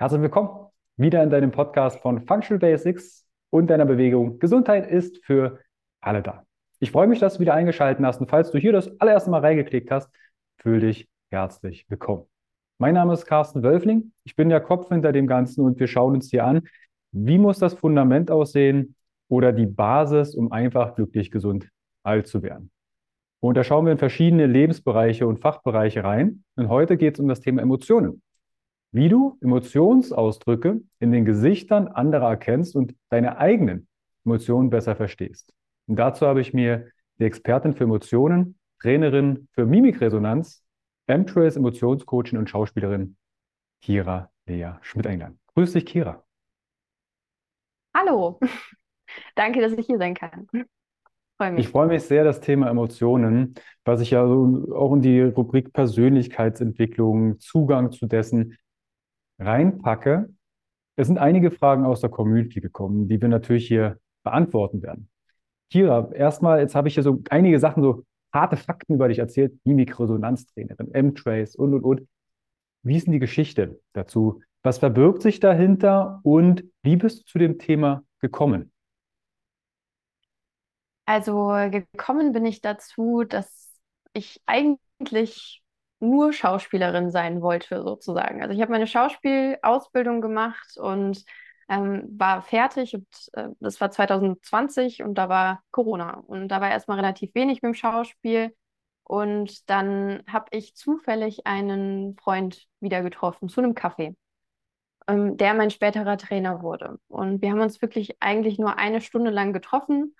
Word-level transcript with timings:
Herzlich 0.00 0.22
willkommen 0.22 0.70
wieder 0.96 1.22
in 1.22 1.28
deinem 1.28 1.50
Podcast 1.50 2.00
von 2.00 2.22
Functional 2.22 2.58
Basics 2.58 3.26
und 3.50 3.66
deiner 3.66 3.84
Bewegung. 3.84 4.38
Gesundheit 4.38 4.90
ist 4.90 5.22
für 5.26 5.60
alle 6.00 6.22
da. 6.22 6.46
Ich 6.78 6.90
freue 6.90 7.06
mich, 7.06 7.18
dass 7.18 7.34
du 7.34 7.40
wieder 7.40 7.52
eingeschaltet 7.52 8.02
hast 8.02 8.18
und 8.18 8.30
falls 8.30 8.50
du 8.50 8.56
hier 8.56 8.72
das 8.72 8.98
allererste 8.98 9.28
Mal 9.28 9.42
reingeklickt 9.42 9.90
hast, 9.90 10.08
fühl 10.56 10.80
dich 10.80 11.06
herzlich 11.30 11.84
willkommen. 11.90 12.24
Mein 12.78 12.94
Name 12.94 13.12
ist 13.12 13.26
Carsten 13.26 13.62
Wölfling. 13.62 14.12
Ich 14.24 14.36
bin 14.36 14.48
der 14.48 14.62
Kopf 14.62 14.88
hinter 14.88 15.12
dem 15.12 15.26
Ganzen 15.26 15.60
und 15.66 15.78
wir 15.78 15.86
schauen 15.86 16.14
uns 16.14 16.30
hier 16.30 16.46
an, 16.46 16.62
wie 17.12 17.36
muss 17.36 17.58
das 17.58 17.74
Fundament 17.74 18.30
aussehen 18.30 18.94
oder 19.28 19.52
die 19.52 19.66
Basis, 19.66 20.34
um 20.34 20.50
einfach 20.50 20.94
glücklich, 20.94 21.30
gesund, 21.30 21.68
alt 22.04 22.26
zu 22.26 22.42
werden. 22.42 22.70
Und 23.40 23.54
da 23.58 23.64
schauen 23.64 23.84
wir 23.84 23.92
in 23.92 23.98
verschiedene 23.98 24.46
Lebensbereiche 24.46 25.26
und 25.26 25.40
Fachbereiche 25.40 26.04
rein. 26.04 26.42
Und 26.56 26.70
heute 26.70 26.96
geht 26.96 27.16
es 27.16 27.20
um 27.20 27.28
das 27.28 27.40
Thema 27.40 27.60
Emotionen. 27.60 28.22
Wie 28.92 29.08
du 29.08 29.38
Emotionsausdrücke 29.40 30.80
in 30.98 31.12
den 31.12 31.24
Gesichtern 31.24 31.86
anderer 31.88 32.30
erkennst 32.30 32.74
und 32.74 32.94
deine 33.08 33.38
eigenen 33.38 33.86
Emotionen 34.24 34.70
besser 34.70 34.96
verstehst. 34.96 35.54
Und 35.86 35.96
dazu 35.96 36.26
habe 36.26 36.40
ich 36.40 36.52
mir 36.52 36.88
die 37.18 37.24
Expertin 37.24 37.74
für 37.74 37.84
Emotionen, 37.84 38.58
Trainerin 38.80 39.48
für 39.52 39.66
Mimikresonanz, 39.66 40.64
M-Trace 41.06 41.56
Emotionscoachin 41.56 42.38
und 42.38 42.50
Schauspielerin 42.50 43.16
Kira 43.82 44.30
Lea 44.46 44.72
Schmidt 44.82 45.06
eingeladen. 45.06 45.38
Grüß 45.54 45.72
dich, 45.72 45.86
Kira. 45.86 46.24
Hallo, 47.94 48.40
danke, 49.34 49.60
dass 49.60 49.72
ich 49.72 49.86
hier 49.86 49.98
sein 49.98 50.14
kann. 50.14 50.48
Mich. 50.52 50.66
Ich 51.56 51.68
freue 51.68 51.86
mich 51.86 52.02
sehr, 52.02 52.22
das 52.22 52.42
Thema 52.42 52.68
Emotionen, 52.68 53.54
was 53.86 54.02
ich 54.02 54.10
ja 54.10 54.22
auch 54.22 54.92
in 54.92 55.00
die 55.00 55.22
Rubrik 55.22 55.72
Persönlichkeitsentwicklung, 55.72 57.40
Zugang 57.40 57.92
zu 57.92 58.06
dessen 58.06 58.58
reinpacke. 59.40 60.28
Es 60.96 61.06
sind 61.06 61.18
einige 61.18 61.50
Fragen 61.50 61.84
aus 61.84 62.00
der 62.00 62.10
Community 62.10 62.60
gekommen, 62.60 63.08
die 63.08 63.20
wir 63.20 63.28
natürlich 63.28 63.66
hier 63.66 63.98
beantworten 64.22 64.82
werden. 64.82 65.08
Kira, 65.70 66.12
erstmal, 66.12 66.60
jetzt 66.60 66.74
habe 66.74 66.88
ich 66.88 66.94
hier 66.94 67.02
so 67.02 67.22
einige 67.30 67.58
Sachen, 67.58 67.82
so 67.82 68.04
harte 68.32 68.56
Fakten 68.56 68.94
über 68.94 69.08
dich 69.08 69.18
erzählt, 69.18 69.58
Mimikresonanztrainerin, 69.64 70.92
M-Trace 70.92 71.56
und, 71.56 71.74
und, 71.74 71.84
und. 71.84 72.08
Wie 72.82 72.96
ist 72.96 73.06
denn 73.06 73.12
die 73.12 73.18
Geschichte 73.18 73.80
dazu? 73.92 74.42
Was 74.62 74.78
verbirgt 74.78 75.22
sich 75.22 75.40
dahinter 75.40 76.20
und 76.22 76.64
wie 76.82 76.96
bist 76.96 77.20
du 77.20 77.24
zu 77.24 77.38
dem 77.38 77.58
Thema 77.58 78.04
gekommen? 78.20 78.72
Also 81.06 81.48
gekommen 81.70 82.32
bin 82.32 82.46
ich 82.46 82.60
dazu, 82.60 83.24
dass 83.24 83.70
ich 84.12 84.40
eigentlich 84.46 85.62
nur 86.00 86.32
Schauspielerin 86.32 87.10
sein 87.10 87.42
wollte, 87.42 87.82
sozusagen. 87.82 88.42
Also 88.42 88.54
ich 88.54 88.60
habe 88.60 88.72
meine 88.72 88.86
Schauspielausbildung 88.86 90.20
gemacht 90.20 90.76
und 90.78 91.24
ähm, 91.68 92.04
war 92.18 92.42
fertig 92.42 92.94
und 92.94 93.06
äh, 93.34 93.50
das 93.60 93.80
war 93.80 93.90
2020 93.90 95.02
und 95.02 95.14
da 95.14 95.28
war 95.28 95.62
Corona. 95.70 96.18
Und 96.26 96.48
da 96.48 96.60
war 96.60 96.70
erstmal 96.70 96.98
relativ 96.98 97.34
wenig 97.34 97.62
mit 97.62 97.70
dem 97.70 97.74
Schauspiel. 97.74 98.54
Und 99.04 99.68
dann 99.70 100.22
habe 100.28 100.46
ich 100.52 100.74
zufällig 100.76 101.46
einen 101.46 102.16
Freund 102.16 102.66
wieder 102.80 103.02
getroffen 103.02 103.48
zu 103.48 103.60
einem 103.60 103.74
Kaffee, 103.74 104.16
ähm, 105.08 105.36
der 105.36 105.54
mein 105.54 105.70
späterer 105.70 106.16
Trainer 106.18 106.62
wurde. 106.62 106.98
Und 107.08 107.42
wir 107.42 107.50
haben 107.50 107.60
uns 107.60 107.80
wirklich 107.82 108.16
eigentlich 108.20 108.58
nur 108.58 108.78
eine 108.78 109.00
Stunde 109.00 109.30
lang 109.30 109.52
getroffen 109.52 110.14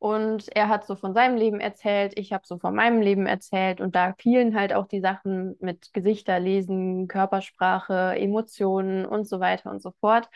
und 0.00 0.48
er 0.56 0.68
hat 0.68 0.86
so 0.86 0.96
von 0.96 1.12
seinem 1.12 1.36
Leben 1.36 1.60
erzählt, 1.60 2.18
ich 2.18 2.32
habe 2.32 2.46
so 2.46 2.58
von 2.58 2.74
meinem 2.74 3.02
Leben 3.02 3.26
erzählt. 3.26 3.82
Und 3.82 3.94
da 3.94 4.14
fielen 4.18 4.56
halt 4.56 4.72
auch 4.72 4.86
die 4.86 5.00
Sachen 5.00 5.56
mit 5.60 5.92
Gesichter 5.92 6.40
lesen, 6.40 7.06
Körpersprache, 7.06 8.16
Emotionen 8.18 9.04
und 9.04 9.28
so 9.28 9.40
weiter 9.40 9.70
und 9.70 9.82
so 9.82 9.92
fort. 10.00 10.30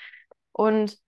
Und 0.52 0.98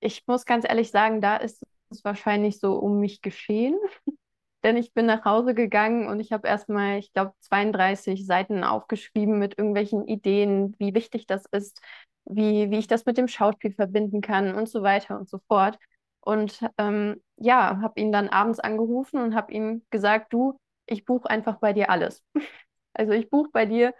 ich 0.00 0.26
muss 0.26 0.44
ganz 0.46 0.66
ehrlich 0.68 0.90
sagen, 0.90 1.20
da 1.22 1.36
ist 1.36 1.62
es 1.90 2.04
wahrscheinlich 2.04 2.60
so 2.60 2.74
um 2.76 3.00
mich 3.00 3.22
geschehen. 3.22 3.78
Denn 4.62 4.76
ich 4.76 4.92
bin 4.92 5.06
nach 5.06 5.24
Hause 5.24 5.54
gegangen 5.54 6.06
und 6.06 6.20
ich 6.20 6.32
habe 6.32 6.46
erstmal, 6.46 6.98
ich 6.98 7.12
glaube, 7.14 7.32
32 7.40 8.26
Seiten 8.26 8.62
aufgeschrieben 8.62 9.38
mit 9.38 9.56
irgendwelchen 9.58 10.06
Ideen, 10.06 10.76
wie 10.78 10.94
wichtig 10.94 11.26
das 11.26 11.46
ist, 11.46 11.80
wie, 12.26 12.70
wie 12.70 12.78
ich 12.78 12.86
das 12.88 13.06
mit 13.06 13.16
dem 13.16 13.26
Schauspiel 13.28 13.72
verbinden 13.72 14.20
kann 14.20 14.54
und 14.54 14.68
so 14.68 14.82
weiter 14.82 15.18
und 15.18 15.30
so 15.30 15.38
fort. 15.48 15.78
Und 16.20 16.60
ähm, 16.78 17.20
ja, 17.36 17.80
habe 17.82 18.00
ihn 18.00 18.12
dann 18.12 18.28
abends 18.28 18.60
angerufen 18.60 19.20
und 19.20 19.34
habe 19.34 19.52
ihm 19.52 19.82
gesagt, 19.90 20.32
du, 20.32 20.58
ich 20.86 21.04
buche 21.04 21.28
einfach 21.30 21.58
bei 21.58 21.72
dir 21.72 21.90
alles. 21.90 22.24
Also 22.92 23.12
ich 23.12 23.30
buche 23.30 23.48
bei 23.52 23.66
dir 23.66 23.94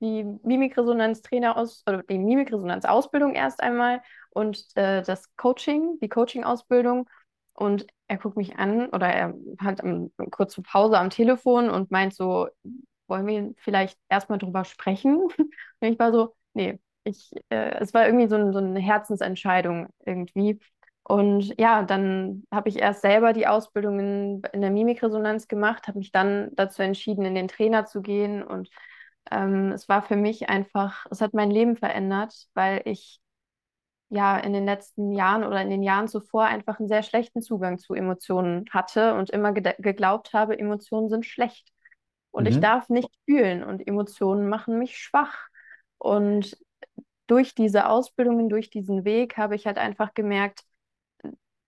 die 0.00 0.22
Mimikresonanz-Trainer 0.22 1.56
aus 1.56 1.82
oder 1.86 2.02
die 2.02 2.18
Mimikresonanz-Ausbildung 2.18 3.34
erst 3.34 3.62
einmal 3.62 4.02
und 4.30 4.64
äh, 4.76 5.02
das 5.02 5.34
Coaching, 5.36 5.98
die 6.02 6.08
Coaching-Ausbildung. 6.10 7.08
Und 7.54 7.86
er 8.08 8.18
guckt 8.18 8.36
mich 8.36 8.56
an 8.58 8.88
oder 8.90 9.06
er 9.08 9.34
hat 9.60 9.82
um, 9.82 10.12
kurze 10.30 10.60
Pause 10.62 10.98
am 10.98 11.10
Telefon 11.10 11.70
und 11.70 11.90
meint 11.90 12.14
so, 12.14 12.48
wollen 13.06 13.26
wir 13.26 13.54
vielleicht 13.58 13.98
erstmal 14.08 14.38
drüber 14.38 14.64
sprechen? 14.64 15.16
Und 15.80 15.88
ich 15.88 15.98
war 15.98 16.12
so, 16.12 16.34
nee, 16.54 16.80
ich, 17.04 17.30
äh, 17.50 17.78
es 17.80 17.92
war 17.94 18.06
irgendwie 18.06 18.28
so, 18.28 18.52
so 18.52 18.58
eine 18.58 18.80
Herzensentscheidung 18.80 19.88
irgendwie. 20.04 20.58
Und 21.06 21.54
ja, 21.60 21.82
dann 21.82 22.44
habe 22.50 22.70
ich 22.70 22.78
erst 22.78 23.02
selber 23.02 23.34
die 23.34 23.46
Ausbildung 23.46 24.00
in, 24.00 24.42
in 24.52 24.62
der 24.62 24.70
Mimikresonanz 24.70 25.48
gemacht, 25.48 25.86
habe 25.86 25.98
mich 25.98 26.12
dann 26.12 26.50
dazu 26.54 26.82
entschieden, 26.82 27.26
in 27.26 27.34
den 27.34 27.48
Trainer 27.48 27.84
zu 27.84 28.00
gehen. 28.00 28.42
Und 28.42 28.70
ähm, 29.30 29.70
es 29.72 29.86
war 29.88 30.02
für 30.02 30.16
mich 30.16 30.48
einfach, 30.48 31.06
es 31.10 31.20
hat 31.20 31.34
mein 31.34 31.50
Leben 31.50 31.76
verändert, 31.76 32.46
weil 32.54 32.80
ich 32.86 33.20
ja 34.08 34.38
in 34.38 34.54
den 34.54 34.64
letzten 34.64 35.12
Jahren 35.12 35.44
oder 35.44 35.60
in 35.60 35.70
den 35.70 35.82
Jahren 35.82 36.08
zuvor 36.08 36.44
einfach 36.44 36.78
einen 36.78 36.88
sehr 36.88 37.02
schlechten 37.02 37.42
Zugang 37.42 37.78
zu 37.78 37.94
Emotionen 37.94 38.64
hatte 38.70 39.14
und 39.14 39.28
immer 39.28 39.52
ge 39.52 39.74
geglaubt 39.78 40.32
habe, 40.32 40.58
Emotionen 40.58 41.10
sind 41.10 41.26
schlecht. 41.26 41.68
Und 42.30 42.44
mhm. 42.44 42.50
ich 42.50 42.60
darf 42.60 42.88
nicht 42.88 43.10
fühlen 43.26 43.62
und 43.62 43.86
Emotionen 43.86 44.48
machen 44.48 44.78
mich 44.78 44.96
schwach. 44.96 45.48
Und 45.98 46.56
durch 47.26 47.54
diese 47.54 47.88
Ausbildungen, 47.88 48.48
durch 48.48 48.70
diesen 48.70 49.04
Weg 49.04 49.36
habe 49.36 49.54
ich 49.54 49.66
halt 49.66 49.78
einfach 49.78 50.14
gemerkt, 50.14 50.64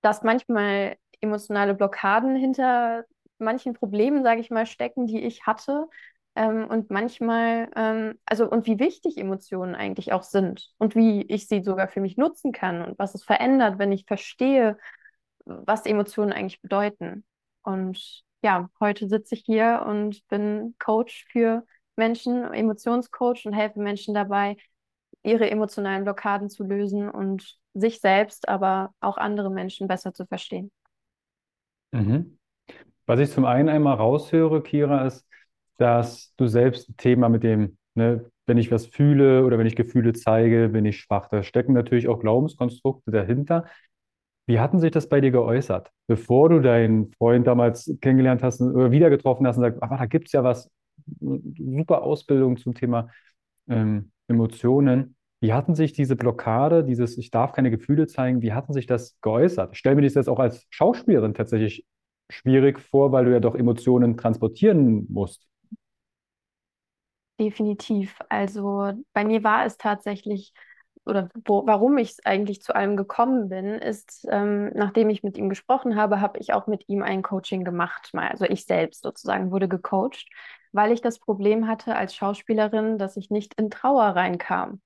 dass 0.06 0.22
manchmal 0.22 0.96
emotionale 1.20 1.74
Blockaden 1.74 2.36
hinter 2.36 3.04
manchen 3.38 3.74
Problemen, 3.74 4.22
sage 4.22 4.40
ich 4.40 4.50
mal, 4.50 4.64
stecken, 4.64 5.08
die 5.08 5.20
ich 5.20 5.46
hatte. 5.46 5.88
Ähm, 6.36 6.68
und 6.68 6.90
manchmal, 6.90 7.68
ähm, 7.74 8.16
also 8.24 8.48
und 8.48 8.66
wie 8.66 8.78
wichtig 8.78 9.18
Emotionen 9.18 9.74
eigentlich 9.74 10.12
auch 10.12 10.22
sind 10.22 10.70
und 10.78 10.94
wie 10.94 11.22
ich 11.22 11.48
sie 11.48 11.60
sogar 11.64 11.88
für 11.88 12.00
mich 12.00 12.16
nutzen 12.16 12.52
kann 12.52 12.82
und 12.82 12.98
was 13.00 13.16
es 13.16 13.24
verändert, 13.24 13.80
wenn 13.80 13.90
ich 13.90 14.04
verstehe, 14.06 14.78
was 15.44 15.86
Emotionen 15.86 16.32
eigentlich 16.32 16.62
bedeuten. 16.62 17.24
Und 17.64 18.22
ja, 18.42 18.70
heute 18.78 19.08
sitze 19.08 19.34
ich 19.34 19.42
hier 19.44 19.84
und 19.88 20.24
bin 20.28 20.76
Coach 20.78 21.26
für 21.32 21.64
Menschen, 21.96 22.44
Emotionscoach 22.52 23.44
und 23.46 23.54
helfe 23.54 23.80
Menschen 23.80 24.14
dabei, 24.14 24.56
ihre 25.24 25.50
emotionalen 25.50 26.04
Blockaden 26.04 26.48
zu 26.48 26.62
lösen 26.62 27.10
und 27.10 27.58
sich 27.76 28.00
selbst, 28.00 28.48
aber 28.48 28.91
auch 29.00 29.19
andere 29.19 29.50
Menschen 29.50 29.87
besser 29.87 30.12
zu 30.12 30.26
verstehen. 30.26 30.70
Mhm. 31.92 32.38
Was 33.06 33.20
ich 33.20 33.31
zum 33.31 33.44
einen 33.44 33.69
einmal 33.69 33.97
raushöre, 33.97 34.62
Kira, 34.62 35.06
ist, 35.06 35.26
dass 35.78 36.34
du 36.36 36.47
selbst 36.47 36.88
ein 36.88 36.97
Thema 36.97 37.28
mit 37.28 37.42
dem, 37.42 37.76
ne, 37.94 38.31
wenn 38.47 38.59
ich 38.59 38.70
was 38.70 38.86
fühle 38.86 39.44
oder 39.44 39.59
wenn 39.59 39.66
ich 39.66 39.76
Gefühle 39.76 40.12
zeige, 40.12 40.69
bin 40.70 40.84
ich 40.84 40.98
schwach. 40.98 41.28
Da 41.28 41.42
stecken 41.42 41.72
natürlich 41.72 42.09
auch 42.09 42.19
Glaubenskonstrukte 42.19 43.10
dahinter. 43.10 43.66
Wie 44.47 44.60
hatten 44.60 44.78
sich 44.78 44.92
das 44.92 45.09
bei 45.09 45.20
dir 45.20 45.32
geäußert, 45.32 45.91
bevor 46.06 46.48
du 46.48 46.60
deinen 46.60 47.12
Freund 47.15 47.47
damals 47.47 47.92
kennengelernt 48.00 48.42
hast 48.42 48.60
oder 48.60 48.92
wieder 48.92 49.10
getroffen 49.10 49.47
hast 49.47 49.56
und 49.56 49.65
sagst, 49.65 49.82
ach, 49.82 49.98
da 49.98 50.06
gibt 50.06 50.28
es 50.28 50.32
ja 50.32 50.44
was, 50.44 50.70
super 51.20 52.03
Ausbildung 52.03 52.56
zum 52.56 52.75
Thema 52.75 53.09
ähm, 53.69 54.12
Emotionen. 54.28 55.16
Wie 55.41 55.52
hatten 55.52 55.74
sich 55.74 55.92
diese 55.92 56.16
Blockade, 56.16 56.82
dieses 56.84 57.18
Ich 57.18 57.30
darf 57.30 57.53
keine 57.53 57.71
Gefühle 57.71 58.06
zeigen, 58.06 58.42
wie 58.42 58.53
hatten 58.53 58.72
sich 58.72 58.86
das 58.86 59.18
geäußert? 59.21 59.72
Ich 59.72 59.78
stelle 59.78 59.97
mir 59.97 60.03
das 60.03 60.15
jetzt 60.15 60.28
auch 60.28 60.38
als 60.38 60.66
Schauspielerin 60.71 61.34
tatsächlich 61.34 61.86
schwierig 62.30 62.80
vor, 62.80 63.12
weil 63.12 63.27
du 63.27 63.33
ja 63.33 63.41
doch 63.41 63.54
Emotionen 63.54 64.16
transportieren 64.16 65.06
musst. 65.09 65.47
Definitiv. 67.38 68.18
Also 68.30 68.92
bei 69.12 69.24
mir 69.24 69.44
war 69.44 69.66
es 69.66 69.77
tatsächlich, 69.77 70.54
oder 71.04 71.28
wo, 71.44 71.66
warum 71.66 71.98
ich 71.98 72.16
eigentlich 72.24 72.62
zu 72.62 72.74
allem 72.74 72.97
gekommen 72.97 73.48
bin, 73.50 73.74
ist, 73.74 74.27
ähm, 74.30 74.71
nachdem 74.74 75.10
ich 75.10 75.22
mit 75.22 75.36
ihm 75.36 75.50
gesprochen 75.50 75.97
habe, 75.97 76.21
habe 76.22 76.38
ich 76.38 76.54
auch 76.54 76.66
mit 76.66 76.88
ihm 76.88 77.03
ein 77.03 77.22
Coaching 77.22 77.62
gemacht. 77.65 78.15
Mal. 78.15 78.28
Also 78.28 78.47
ich 78.47 78.65
selbst 78.65 79.03
sozusagen 79.03 79.50
wurde 79.50 79.68
gecoacht, 79.68 80.27
weil 80.72 80.92
ich 80.92 81.03
das 81.03 81.18
Problem 81.18 81.66
hatte 81.68 81.94
als 81.94 82.15
Schauspielerin, 82.15 82.97
dass 82.98 83.16
ich 83.18 83.30
nicht 83.30 83.53
in 83.60 83.71
Trauer 83.71 84.04
reinkam. 84.16 84.80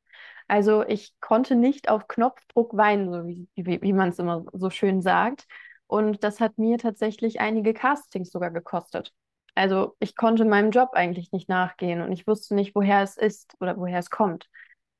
Also 0.50 0.84
ich 0.84 1.14
konnte 1.20 1.54
nicht 1.54 1.88
auf 1.88 2.08
Knopfdruck 2.08 2.76
weinen, 2.76 3.12
so 3.12 3.24
wie, 3.24 3.48
wie, 3.54 3.80
wie 3.82 3.92
man 3.92 4.08
es 4.08 4.18
immer 4.18 4.44
so 4.52 4.68
schön 4.68 5.00
sagt. 5.00 5.46
Und 5.86 6.24
das 6.24 6.40
hat 6.40 6.58
mir 6.58 6.76
tatsächlich 6.76 7.40
einige 7.40 7.72
Castings 7.72 8.32
sogar 8.32 8.50
gekostet. 8.50 9.12
Also 9.54 9.94
ich 10.00 10.16
konnte 10.16 10.44
meinem 10.44 10.72
Job 10.72 10.90
eigentlich 10.94 11.30
nicht 11.30 11.48
nachgehen 11.48 12.00
und 12.02 12.10
ich 12.10 12.26
wusste 12.26 12.56
nicht, 12.56 12.74
woher 12.74 13.00
es 13.00 13.16
ist 13.16 13.54
oder 13.60 13.76
woher 13.76 14.00
es 14.00 14.10
kommt. 14.10 14.48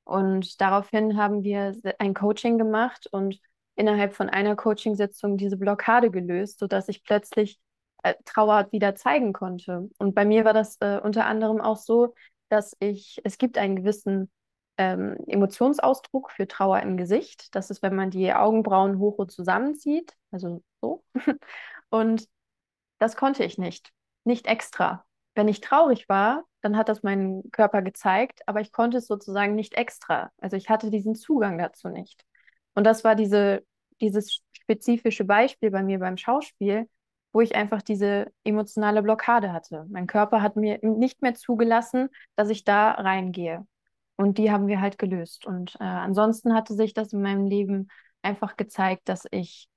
Und 0.05 0.61
daraufhin 0.61 1.17
haben 1.17 1.43
wir 1.43 1.75
ein 1.99 2.13
Coaching 2.13 2.57
gemacht 2.57 3.07
und 3.11 3.37
innerhalb 3.75 4.13
von 4.13 4.29
einer 4.29 4.55
Coachingsitzung 4.55 5.35
diese 5.35 5.57
Blockade 5.57 6.11
gelöst, 6.11 6.59
sodass 6.59 6.87
ich 6.87 7.03
plötzlich 7.03 7.59
äh, 8.03 8.13
Trauer 8.23 8.71
wieder 8.71 8.95
zeigen 8.95 9.33
konnte. 9.33 9.89
Und 9.97 10.15
bei 10.15 10.23
mir 10.23 10.45
war 10.45 10.53
das 10.53 10.77
äh, 10.79 10.97
unter 11.03 11.25
anderem 11.25 11.59
auch 11.59 11.77
so, 11.77 12.13
dass 12.47 12.73
ich, 12.79 13.19
es 13.25 13.37
gibt 13.37 13.57
einen 13.57 13.75
gewissen 13.75 14.31
ähm, 14.81 15.17
Emotionsausdruck 15.27 16.31
für 16.31 16.47
Trauer 16.47 16.81
im 16.81 16.97
Gesicht. 16.97 17.53
Das 17.55 17.69
ist, 17.69 17.81
wenn 17.81 17.95
man 17.95 18.09
die 18.09 18.33
Augenbrauen 18.33 18.97
hoch 18.99 19.17
und 19.17 19.31
zusammenzieht, 19.31 20.15
also 20.31 20.63
so. 20.81 21.03
Und 21.89 22.27
das 22.99 23.15
konnte 23.15 23.43
ich 23.43 23.57
nicht, 23.57 23.91
nicht 24.23 24.47
extra. 24.47 25.05
Wenn 25.35 25.47
ich 25.47 25.61
traurig 25.61 26.07
war, 26.09 26.45
dann 26.61 26.77
hat 26.77 26.89
das 26.89 27.03
mein 27.03 27.43
Körper 27.51 27.81
gezeigt, 27.81 28.41
aber 28.47 28.61
ich 28.61 28.71
konnte 28.71 28.97
es 28.97 29.07
sozusagen 29.07 29.55
nicht 29.55 29.73
extra. 29.75 30.31
Also 30.37 30.57
ich 30.57 30.69
hatte 30.69 30.89
diesen 30.89 31.15
Zugang 31.15 31.57
dazu 31.57 31.89
nicht. 31.89 32.23
Und 32.75 32.85
das 32.85 33.03
war 33.03 33.15
diese, 33.15 33.65
dieses 33.99 34.41
spezifische 34.53 35.25
Beispiel 35.25 35.71
bei 35.71 35.83
mir 35.83 35.99
beim 35.99 36.17
Schauspiel, 36.17 36.87
wo 37.33 37.41
ich 37.41 37.55
einfach 37.55 37.81
diese 37.81 38.31
emotionale 38.43 39.01
Blockade 39.03 39.51
hatte. 39.53 39.85
Mein 39.89 40.07
Körper 40.07 40.41
hat 40.41 40.55
mir 40.55 40.79
nicht 40.81 41.21
mehr 41.21 41.33
zugelassen, 41.35 42.09
dass 42.35 42.49
ich 42.49 42.63
da 42.63 42.91
reingehe. 42.91 43.65
Und 44.21 44.37
die 44.37 44.51
haben 44.51 44.67
wir 44.67 44.79
halt 44.79 44.99
gelöst. 44.99 45.47
Und 45.47 45.73
äh, 45.79 45.83
ansonsten 45.83 46.53
hatte 46.53 46.75
sich 46.75 46.93
das 46.93 47.11
in 47.11 47.23
meinem 47.23 47.47
Leben 47.47 47.87
einfach 48.21 48.55
gezeigt, 48.55 49.09
dass 49.09 49.25
ich, 49.31 49.67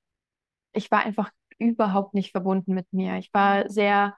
ich 0.74 0.90
war 0.90 1.00
einfach 1.02 1.30
überhaupt 1.58 2.12
nicht 2.12 2.32
verbunden 2.32 2.74
mit 2.74 2.92
mir. 2.92 3.16
Ich 3.16 3.32
war 3.32 3.70
sehr, 3.70 4.14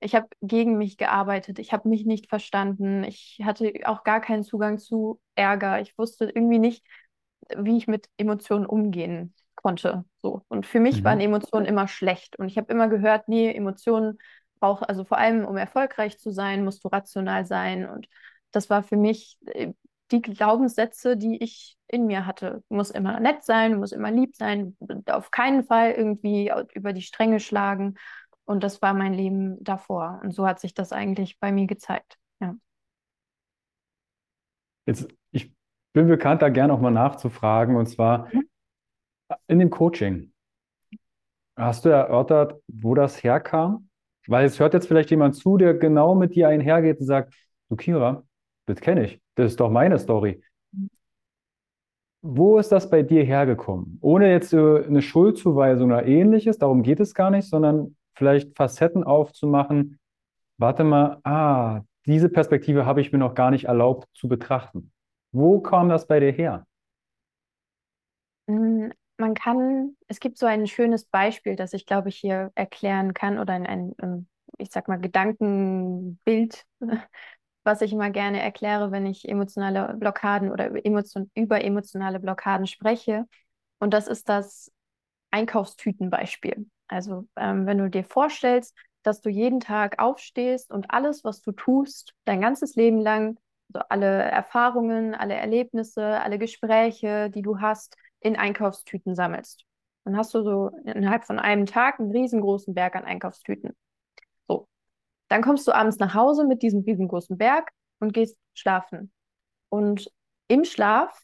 ich 0.00 0.14
habe 0.14 0.26
gegen 0.40 0.78
mich 0.78 0.96
gearbeitet. 0.96 1.58
Ich 1.58 1.74
habe 1.74 1.86
mich 1.86 2.06
nicht 2.06 2.30
verstanden. 2.30 3.04
Ich 3.04 3.42
hatte 3.44 3.70
auch 3.84 4.04
gar 4.04 4.22
keinen 4.22 4.42
Zugang 4.42 4.78
zu 4.78 5.20
Ärger. 5.34 5.82
Ich 5.82 5.98
wusste 5.98 6.24
irgendwie 6.24 6.58
nicht, 6.58 6.82
wie 7.54 7.76
ich 7.76 7.88
mit 7.88 8.08
Emotionen 8.16 8.64
umgehen 8.64 9.34
konnte. 9.54 10.06
So. 10.16 10.46
Und 10.48 10.64
für 10.64 10.80
mich 10.80 11.00
mhm. 11.00 11.04
waren 11.04 11.20
Emotionen 11.20 11.66
immer 11.66 11.88
schlecht. 11.88 12.38
Und 12.38 12.48
ich 12.48 12.56
habe 12.56 12.72
immer 12.72 12.88
gehört, 12.88 13.28
nee, 13.28 13.52
Emotionen 13.52 14.18
brauchen, 14.60 14.84
also 14.84 15.04
vor 15.04 15.18
allem, 15.18 15.44
um 15.44 15.58
erfolgreich 15.58 16.18
zu 16.18 16.30
sein, 16.30 16.64
musst 16.64 16.82
du 16.84 16.88
rational 16.88 17.44
sein. 17.44 17.86
Und 17.86 18.08
das 18.52 18.70
war 18.70 18.82
für 18.82 18.96
mich 18.96 19.38
äh, 19.46 19.72
die 20.10 20.22
Glaubenssätze, 20.22 21.16
die 21.16 21.42
ich 21.42 21.76
in 21.86 22.06
mir 22.06 22.26
hatte. 22.26 22.62
Du 22.68 22.76
musst 22.76 22.94
immer 22.94 23.20
nett 23.20 23.44
sein, 23.44 23.72
du 23.72 23.78
musst 23.78 23.92
immer 23.92 24.10
lieb 24.10 24.34
sein, 24.36 24.76
auf 25.06 25.30
keinen 25.30 25.64
Fall 25.64 25.92
irgendwie 25.92 26.50
über 26.74 26.92
die 26.92 27.02
Stränge 27.02 27.40
schlagen. 27.40 27.96
Und 28.44 28.64
das 28.64 28.80
war 28.80 28.94
mein 28.94 29.12
Leben 29.12 29.62
davor. 29.62 30.20
Und 30.22 30.32
so 30.32 30.46
hat 30.46 30.60
sich 30.60 30.74
das 30.74 30.92
eigentlich 30.92 31.38
bei 31.38 31.52
mir 31.52 31.66
gezeigt. 31.66 32.16
Ja. 32.40 32.54
Jetzt, 34.86 35.08
ich 35.32 35.52
bin 35.92 36.08
bekannt, 36.08 36.40
da 36.40 36.48
gerne 36.48 36.72
auch 36.72 36.80
mal 36.80 36.90
nachzufragen. 36.90 37.76
Und 37.76 37.86
zwar 37.86 38.34
mhm. 38.34 38.48
in 39.48 39.58
dem 39.58 39.70
Coaching. 39.70 40.32
Hast 41.56 41.84
du 41.84 41.90
erörtert, 41.90 42.62
wo 42.68 42.94
das 42.94 43.22
herkam? 43.22 43.90
Weil 44.26 44.46
es 44.46 44.60
hört 44.60 44.74
jetzt 44.74 44.86
vielleicht 44.88 45.10
jemand 45.10 45.36
zu, 45.36 45.56
der 45.56 45.74
genau 45.74 46.14
mit 46.14 46.34
dir 46.34 46.48
einhergeht 46.48 47.00
und 47.00 47.06
sagt, 47.06 47.34
du 47.68 47.76
Kira, 47.76 48.27
das 48.68 48.80
kenne 48.80 49.04
ich, 49.04 49.20
das 49.34 49.52
ist 49.52 49.60
doch 49.60 49.70
meine 49.70 49.98
Story. 49.98 50.42
Wo 52.20 52.58
ist 52.58 52.70
das 52.70 52.90
bei 52.90 53.02
dir 53.02 53.24
hergekommen? 53.24 53.98
Ohne 54.02 54.30
jetzt 54.30 54.52
eine 54.52 55.02
Schuldzuweisung 55.02 55.90
oder 55.90 56.04
ähnliches, 56.04 56.58
darum 56.58 56.82
geht 56.82 57.00
es 57.00 57.14
gar 57.14 57.30
nicht, 57.30 57.48
sondern 57.48 57.96
vielleicht 58.14 58.56
Facetten 58.56 59.04
aufzumachen. 59.04 59.98
Warte 60.58 60.84
mal, 60.84 61.20
ah, 61.22 61.82
diese 62.06 62.28
Perspektive 62.28 62.84
habe 62.84 63.00
ich 63.00 63.12
mir 63.12 63.18
noch 63.18 63.34
gar 63.34 63.50
nicht 63.50 63.64
erlaubt 63.66 64.08
zu 64.14 64.28
betrachten. 64.28 64.90
Wo 65.32 65.60
kam 65.60 65.88
das 65.88 66.06
bei 66.06 66.20
dir 66.20 66.32
her? 66.32 66.66
Mm, 68.48 68.88
man 69.16 69.34
kann, 69.34 69.96
es 70.08 70.18
gibt 70.20 70.38
so 70.38 70.46
ein 70.46 70.66
schönes 70.66 71.04
Beispiel, 71.04 71.54
das 71.54 71.72
ich 71.72 71.86
glaube 71.86 72.08
ich 72.08 72.16
hier 72.16 72.50
erklären 72.54 73.14
kann 73.14 73.38
oder 73.38 73.52
ein, 73.54 73.94
ein 73.98 74.26
ich 74.58 74.70
sag 74.70 74.88
mal, 74.88 74.98
Gedankenbild, 74.98 76.66
was 77.68 77.82
ich 77.82 77.92
immer 77.92 78.08
gerne 78.08 78.40
erkläre, 78.40 78.90
wenn 78.92 79.04
ich 79.04 79.28
emotionale 79.28 79.94
Blockaden 79.94 80.50
oder 80.50 80.74
emotion 80.86 81.30
über 81.34 81.62
emotionale 81.62 82.18
Blockaden 82.18 82.66
spreche. 82.66 83.26
Und 83.78 83.92
das 83.92 84.08
ist 84.08 84.30
das 84.30 84.72
Einkaufstütenbeispiel. 85.30 86.66
Also 86.88 87.28
ähm, 87.36 87.66
wenn 87.66 87.76
du 87.76 87.90
dir 87.90 88.04
vorstellst, 88.04 88.74
dass 89.02 89.20
du 89.20 89.28
jeden 89.28 89.60
Tag 89.60 89.98
aufstehst 89.98 90.70
und 90.70 90.90
alles, 90.90 91.24
was 91.24 91.42
du 91.42 91.52
tust, 91.52 92.14
dein 92.24 92.40
ganzes 92.40 92.74
Leben 92.74 93.00
lang, 93.02 93.38
also 93.74 93.84
alle 93.90 94.22
Erfahrungen, 94.22 95.14
alle 95.14 95.34
Erlebnisse, 95.34 96.02
alle 96.02 96.38
Gespräche, 96.38 97.28
die 97.28 97.42
du 97.42 97.60
hast, 97.60 97.98
in 98.20 98.36
Einkaufstüten 98.36 99.14
sammelst. 99.14 99.66
Dann 100.04 100.16
hast 100.16 100.32
du 100.32 100.42
so 100.42 100.70
innerhalb 100.86 101.26
von 101.26 101.38
einem 101.38 101.66
Tag 101.66 102.00
einen 102.00 102.12
riesengroßen 102.12 102.72
Berg 102.72 102.96
an 102.96 103.04
Einkaufstüten. 103.04 103.76
Dann 105.28 105.42
kommst 105.42 105.66
du 105.68 105.72
abends 105.72 105.98
nach 105.98 106.14
Hause 106.14 106.44
mit 106.44 106.62
diesem 106.62 106.80
riesengroßen 106.80 107.36
Berg 107.36 107.70
und 108.00 108.12
gehst 108.12 108.36
schlafen. 108.54 109.12
Und 109.68 110.10
im 110.48 110.64
Schlaf 110.64 111.22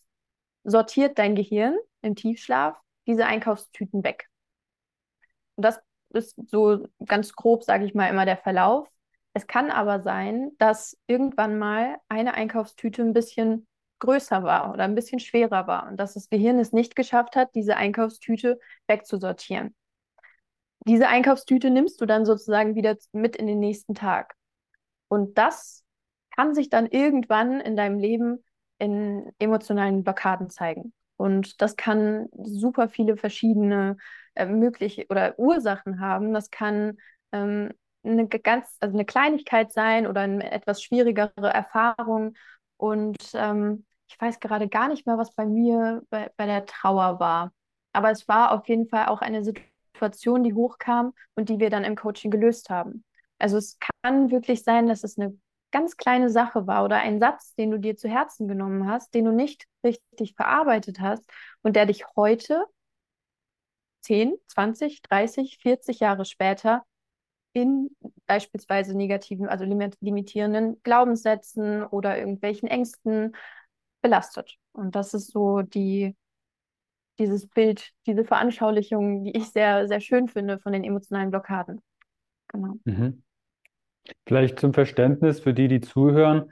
sortiert 0.65 1.19
dein 1.19 1.35
Gehirn 1.35 1.77
im 2.03 2.15
Tiefschlaf 2.15 2.79
diese 3.07 3.27
Einkaufstüten 3.27 4.05
weg. 4.05 4.29
Und 5.57 5.65
das 5.65 5.81
ist 6.11 6.37
so 6.51 6.87
ganz 7.05 7.33
grob, 7.35 7.65
sage 7.65 7.85
ich 7.85 7.95
mal, 7.95 8.09
immer 8.09 8.25
der 8.25 8.37
Verlauf. 8.37 8.89
Es 9.35 9.47
kann 9.47 9.71
aber 9.71 10.01
sein, 10.01 10.53
dass 10.59 10.97
irgendwann 11.07 11.59
mal 11.59 11.97
eine 12.09 12.35
Einkaufstüte 12.35 13.03
ein 13.03 13.13
bisschen 13.13 13.67
größer 13.99 14.43
war 14.43 14.73
oder 14.73 14.85
ein 14.85 14.95
bisschen 14.95 15.19
schwerer 15.19 15.67
war 15.67 15.89
und 15.89 15.97
dass 15.97 16.15
das 16.15 16.29
Gehirn 16.29 16.59
es 16.59 16.73
nicht 16.73 16.95
geschafft 16.95 17.37
hat, 17.37 17.55
diese 17.55 17.77
Einkaufstüte 17.77 18.61
wegzusortieren. 18.87 19.75
Diese 20.87 21.09
Einkaufstüte 21.09 21.71
nimmst 21.71 22.01
du 22.01 22.07
dann 22.07 22.27
sozusagen 22.27 22.75
wieder 22.75 22.97
mit 23.13 23.37
in 23.37 23.47
den 23.47 23.59
nächsten 23.59 23.95
Tag. 23.95 24.35
Und 25.09 25.39
das 25.39 25.85
kann 26.37 26.55
sich 26.55 26.69
dann 26.69 26.87
irgendwann 26.87 27.61
in 27.61 27.77
deinem 27.77 27.99
Leben 27.99 28.45
in 28.79 29.33
emotionalen 29.39 30.03
Blockaden 30.05 30.51
zeigen. 30.51 30.93
Und 31.17 31.63
das 31.63 31.77
kann 31.77 32.29
super 32.43 32.89
viele 32.89 33.17
verschiedene 33.17 33.97
äh, 34.35 34.47
mögliche 34.47 35.07
oder 35.09 35.39
Ursachen 35.39 36.01
haben. 36.01 36.33
Das 36.35 36.51
kann 36.51 36.99
ähm, 37.33 37.73
eine 38.03 38.29
ganz, 38.29 38.77
also 38.81 38.95
eine 38.95 39.05
Kleinigkeit 39.05 39.73
sein 39.73 40.07
oder 40.07 40.23
eine 40.23 40.51
etwas 40.51 40.83
schwierigere 40.83 41.51
Erfahrung. 41.53 42.35
Und 42.77 43.17
ähm, 43.35 43.87
ich 44.09 44.21
weiß 44.21 44.41
gerade 44.41 44.69
gar 44.69 44.89
nicht 44.89 45.07
mehr, 45.07 45.19
was 45.19 45.35
bei 45.35 45.47
mir 45.47 46.03
bei, 46.11 46.31
bei 46.37 46.47
der 46.47 46.67
Trauer 46.67 47.21
war. 47.21 47.53
Aber 47.93 48.11
es 48.11 48.27
war 48.29 48.53
auf 48.53 48.69
jeden 48.69 48.89
Fall 48.89 49.07
auch 49.07 49.21
eine 49.21 49.45
Situation, 49.45 49.74
die 50.01 50.55
hochkam 50.55 51.15
und 51.35 51.49
die 51.49 51.59
wir 51.59 51.71
dann 51.71 51.85
im 51.85 51.97
Coaching 51.97 52.31
gelöst 52.31 52.71
haben. 52.71 53.05
Also 53.39 53.57
es 53.57 53.79
kann 54.03 54.31
wirklich 54.31 54.63
sein, 54.63 54.87
dass 54.87 55.05
es 55.05 55.19
eine 55.19 55.37
ganz 55.71 55.97
kleine 55.97 56.31
Sache 56.31 56.67
war 56.67 56.85
oder 56.85 56.99
ein 56.99 57.19
Satz, 57.19 57.55
den 57.55 57.71
du 57.71 57.79
dir 57.79 57.97
zu 57.97 58.09
Herzen 58.09 58.47
genommen 58.47 58.89
hast, 58.89 59.13
den 59.15 59.25
du 59.25 59.33
nicht 59.33 59.67
richtig 59.85 60.35
verarbeitet 60.35 61.01
hast 61.01 61.29
und 61.63 61.75
der 61.75 61.87
dich 61.87 62.05
heute 62.17 62.65
10, 64.03 64.35
20, 64.49 65.03
30, 65.03 65.59
40 65.61 66.01
Jahre 66.01 66.25
später 66.25 66.85
in 67.55 67.91
beispielsweise 68.27 68.97
negativen, 68.97 69.49
also 69.49 69.65
limitierenden 69.65 70.83
Glaubenssätzen 70.83 71.85
oder 71.85 72.19
irgendwelchen 72.19 72.69
Ängsten 72.69 73.35
belastet. 74.03 74.57
Und 74.73 74.95
das 74.95 75.15
ist 75.15 75.31
so 75.31 75.63
die, 75.63 76.15
dieses 77.19 77.47
Bild, 77.47 77.91
diese 78.07 78.25
Veranschaulichung, 78.25 79.25
die 79.25 79.37
ich 79.37 79.51
sehr, 79.51 79.87
sehr 79.89 80.01
schön 80.01 80.29
finde 80.29 80.59
von 80.59 80.73
den 80.73 80.85
emotionalen 80.85 81.31
Blockaden. 81.31 81.81
Genau. 82.49 82.75
Mhm. 82.85 83.23
Vielleicht 84.27 84.61
zum 84.61 84.75
Verständnis 84.75 85.41
für 85.41 85.55
die, 85.55 85.69
die 85.69 85.81
zuhören. 85.81 86.51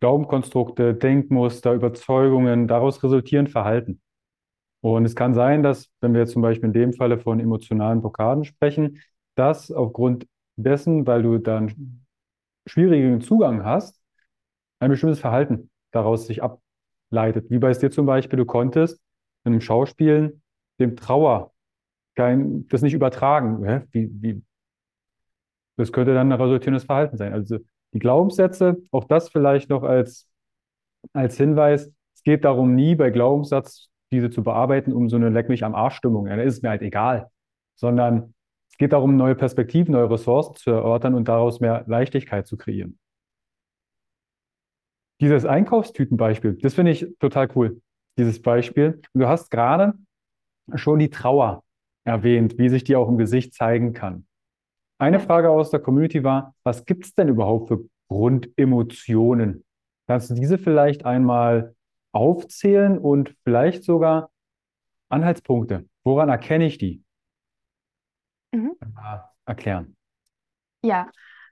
Glaubenkonstrukte, 0.00 0.94
Denkmuster, 0.94 1.74
Überzeugungen, 1.74 2.68
daraus 2.68 3.02
resultieren 3.02 3.48
Verhalten. 3.48 4.00
Und 4.80 5.04
es 5.04 5.16
kann 5.16 5.34
sein, 5.34 5.62
dass, 5.62 5.90
wenn 6.00 6.14
wir 6.14 6.26
zum 6.26 6.42
Beispiel 6.42 6.68
in 6.68 6.72
dem 6.72 6.92
Falle 6.92 7.18
von 7.18 7.40
emotionalen 7.40 8.00
Blockaden 8.00 8.44
sprechen, 8.44 9.00
dass 9.34 9.72
aufgrund 9.72 10.26
dessen, 10.56 11.06
weil 11.06 11.22
du 11.22 11.38
dann 11.38 12.04
schwierigen 12.66 13.20
Zugang 13.20 13.64
hast, 13.64 14.00
ein 14.80 14.90
bestimmtes 14.90 15.20
Verhalten 15.20 15.70
daraus 15.90 16.26
sich 16.26 16.42
ableitet. 16.42 17.50
Wie 17.50 17.58
bei 17.58 17.70
es 17.70 17.78
dir 17.80 17.90
zum 17.90 18.06
Beispiel, 18.06 18.36
du 18.36 18.46
konntest 18.46 19.00
einem 19.44 19.60
Schauspielen 19.60 20.42
dem 20.78 20.96
Trauer 20.96 21.52
kein, 22.18 22.66
das 22.68 22.82
nicht 22.82 22.94
übertragen. 22.94 23.64
Hä? 23.64 23.82
Wie, 23.92 24.10
wie, 24.20 24.42
das 25.76 25.92
könnte 25.92 26.14
dann 26.14 26.32
ein 26.32 26.40
resultierendes 26.40 26.84
Verhalten 26.84 27.16
sein. 27.16 27.32
Also 27.32 27.58
die 27.92 28.00
Glaubenssätze, 28.00 28.78
auch 28.90 29.04
das 29.04 29.28
vielleicht 29.28 29.70
noch 29.70 29.84
als, 29.84 30.28
als 31.12 31.36
Hinweis, 31.36 31.92
es 32.14 32.22
geht 32.24 32.44
darum, 32.44 32.74
nie 32.74 32.96
bei 32.96 33.10
Glaubenssatz 33.10 33.88
diese 34.10 34.30
zu 34.30 34.42
bearbeiten, 34.42 34.92
um 34.92 35.08
so 35.08 35.16
eine 35.16 35.28
Leck 35.28 35.48
mich 35.48 35.64
am 35.64 35.76
Arsch-Stimmung. 35.76 36.26
Ja, 36.26 36.36
da 36.36 36.42
ist 36.42 36.54
es 36.54 36.62
mir 36.62 36.70
halt 36.70 36.82
egal. 36.82 37.30
Sondern 37.76 38.34
es 38.68 38.76
geht 38.78 38.92
darum, 38.92 39.16
neue 39.16 39.36
Perspektiven, 39.36 39.92
neue 39.92 40.10
Ressourcen 40.10 40.56
zu 40.56 40.70
erörtern 40.70 41.14
und 41.14 41.28
daraus 41.28 41.60
mehr 41.60 41.84
Leichtigkeit 41.86 42.48
zu 42.48 42.56
kreieren. 42.56 42.98
Dieses 45.20 45.44
Einkaufstütenbeispiel, 45.44 46.54
das 46.54 46.74
finde 46.74 46.92
ich 46.92 47.06
total 47.20 47.48
cool, 47.54 47.80
dieses 48.18 48.42
Beispiel. 48.42 49.00
Und 49.14 49.20
du 49.22 49.28
hast 49.28 49.50
gerade 49.50 49.94
schon 50.74 50.98
die 50.98 51.10
Trauer 51.10 51.64
erwähnt, 52.04 52.58
wie 52.58 52.68
sich 52.68 52.84
die 52.84 52.96
auch 52.96 53.08
im 53.08 53.18
Gesicht 53.18 53.54
zeigen 53.54 53.92
kann. 53.92 54.26
Eine. 54.98 55.20
Frage 55.20 55.50
aus 55.50 55.70
der 55.70 55.80
Community 55.80 56.24
war, 56.24 56.54
was 56.64 56.84
gibt 56.84 57.04
es 57.04 57.14
denn 57.14 57.28
überhaupt 57.28 57.68
für 57.68 57.84
Grundemotionen? 58.08 59.64
Kannst 60.08 60.30
du 60.30 60.34
diese 60.34 60.58
vielleicht 60.58 61.04
einmal 61.04 61.74
aufzählen 62.12 62.98
und 62.98 63.36
vielleicht 63.44 63.84
sogar 63.84 64.30
Anhaltspunkte? 65.08 65.88
Woran 66.02 66.28
erkenne 66.28 66.66
ich 66.66 66.78
die? 66.78 67.04
Mhm. 68.52 68.74
Erklären. 69.44 69.96
Ja, 70.82 71.10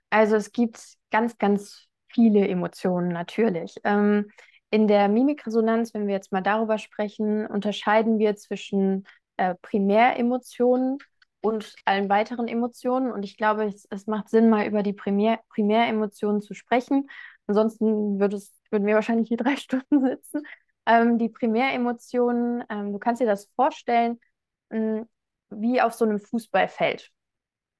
also 0.09 0.35
es 0.35 0.51
gibt 0.51 0.97
ganz, 1.11 1.37
ganz 1.37 1.87
viele 2.07 2.47
Emotionen 2.47 3.09
natürlich. 3.09 3.75
Ähm, 3.83 4.31
in 4.69 4.87
der 4.87 5.07
Mimikresonanz, 5.07 5.93
wenn 5.93 6.07
wir 6.07 6.13
jetzt 6.15 6.31
mal 6.31 6.41
darüber 6.41 6.77
sprechen, 6.77 7.45
unterscheiden 7.47 8.19
wir 8.19 8.35
zwischen 8.35 9.07
äh, 9.37 9.55
Primäremotionen 9.61 10.97
und 11.41 11.73
allen 11.85 12.09
weiteren 12.09 12.47
Emotionen. 12.47 13.11
Und 13.11 13.23
ich 13.23 13.37
glaube, 13.37 13.65
es, 13.65 13.87
es 13.89 14.07
macht 14.07 14.29
Sinn, 14.29 14.49
mal 14.49 14.67
über 14.67 14.83
die 14.83 14.93
Primär 14.93 15.39
Primäremotionen 15.49 16.41
zu 16.41 16.53
sprechen. 16.53 17.09
Ansonsten 17.47 18.19
würde 18.19 18.37
es, 18.37 18.53
würden 18.69 18.85
wir 18.85 18.95
wahrscheinlich 18.95 19.29
hier 19.29 19.37
drei 19.37 19.55
Stunden 19.55 20.01
sitzen. 20.05 20.43
Ähm, 20.85 21.17
die 21.17 21.29
Primäremotionen, 21.29 22.63
ähm, 22.69 22.91
du 22.93 22.99
kannst 22.99 23.21
dir 23.21 23.27
das 23.27 23.49
vorstellen, 23.55 24.19
mh, 24.69 25.05
wie 25.49 25.81
auf 25.81 25.93
so 25.93 26.05
einem 26.05 26.19
Fußballfeld. 26.19 27.11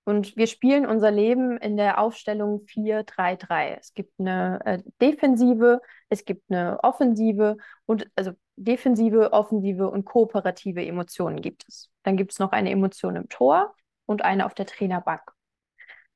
Und 0.07 0.37
wir 0.37 0.47
spielen 0.47 0.85
unser 0.85 1.11
Leben 1.11 1.57
in 1.57 1.75
der 1.75 1.99
Aufstellung 1.99 2.61
4-3-3. 2.65 3.77
Es 3.77 3.93
gibt 3.93 4.17
eine 4.21 4.61
äh, 4.63 4.81
Defensive, 5.01 5.81
es 6.07 6.23
gibt 6.23 6.49
eine 6.49 6.81
Offensive 6.81 7.57
und 7.85 8.09
also 8.15 8.31
defensive, 8.55 9.33
offensive 9.33 9.89
und 9.89 10.05
kooperative 10.05 10.85
Emotionen 10.85 11.41
gibt 11.41 11.65
es. 11.67 11.89
Dann 12.03 12.15
gibt 12.15 12.31
es 12.31 12.39
noch 12.39 12.53
eine 12.53 12.71
Emotion 12.71 13.17
im 13.17 13.27
Tor 13.27 13.75
und 14.05 14.21
eine 14.21 14.45
auf 14.45 14.53
der 14.53 14.65
Trainerbank. 14.65 15.29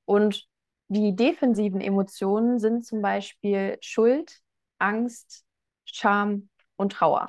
Und 0.05 0.47
die 0.87 1.13
defensiven 1.13 1.81
Emotionen 1.81 2.59
sind 2.59 2.85
zum 2.85 3.01
Beispiel 3.01 3.77
Schuld, 3.81 4.39
Angst, 4.79 5.43
Scham 5.83 6.47
und 6.77 6.93
Trauer. 6.93 7.27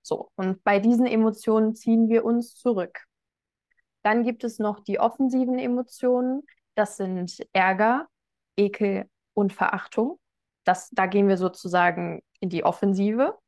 So, 0.00 0.30
und 0.36 0.64
bei 0.64 0.78
diesen 0.78 1.04
Emotionen 1.04 1.74
ziehen 1.74 2.08
wir 2.08 2.24
uns 2.24 2.54
zurück. 2.54 3.02
Dann 4.02 4.22
gibt 4.24 4.44
es 4.44 4.58
noch 4.58 4.80
die 4.80 5.00
offensiven 5.00 5.58
Emotionen. 5.58 6.42
Das 6.74 6.96
sind 6.96 7.46
Ärger, 7.52 8.08
Ekel 8.56 9.08
und 9.34 9.52
Verachtung. 9.52 10.18
Das, 10.64 10.90
da 10.90 11.06
gehen 11.06 11.28
wir 11.28 11.36
sozusagen 11.36 12.22
in 12.40 12.48
die 12.48 12.64
Offensive. 12.64 13.38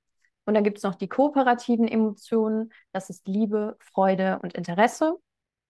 Und 0.44 0.54
dann 0.54 0.64
gibt 0.64 0.78
es 0.78 0.84
noch 0.84 0.94
die 0.94 1.08
kooperativen 1.08 1.86
Emotionen. 1.86 2.72
Das 2.92 3.10
ist 3.10 3.28
Liebe, 3.28 3.76
Freude 3.80 4.40
und 4.42 4.54
Interesse. 4.54 5.16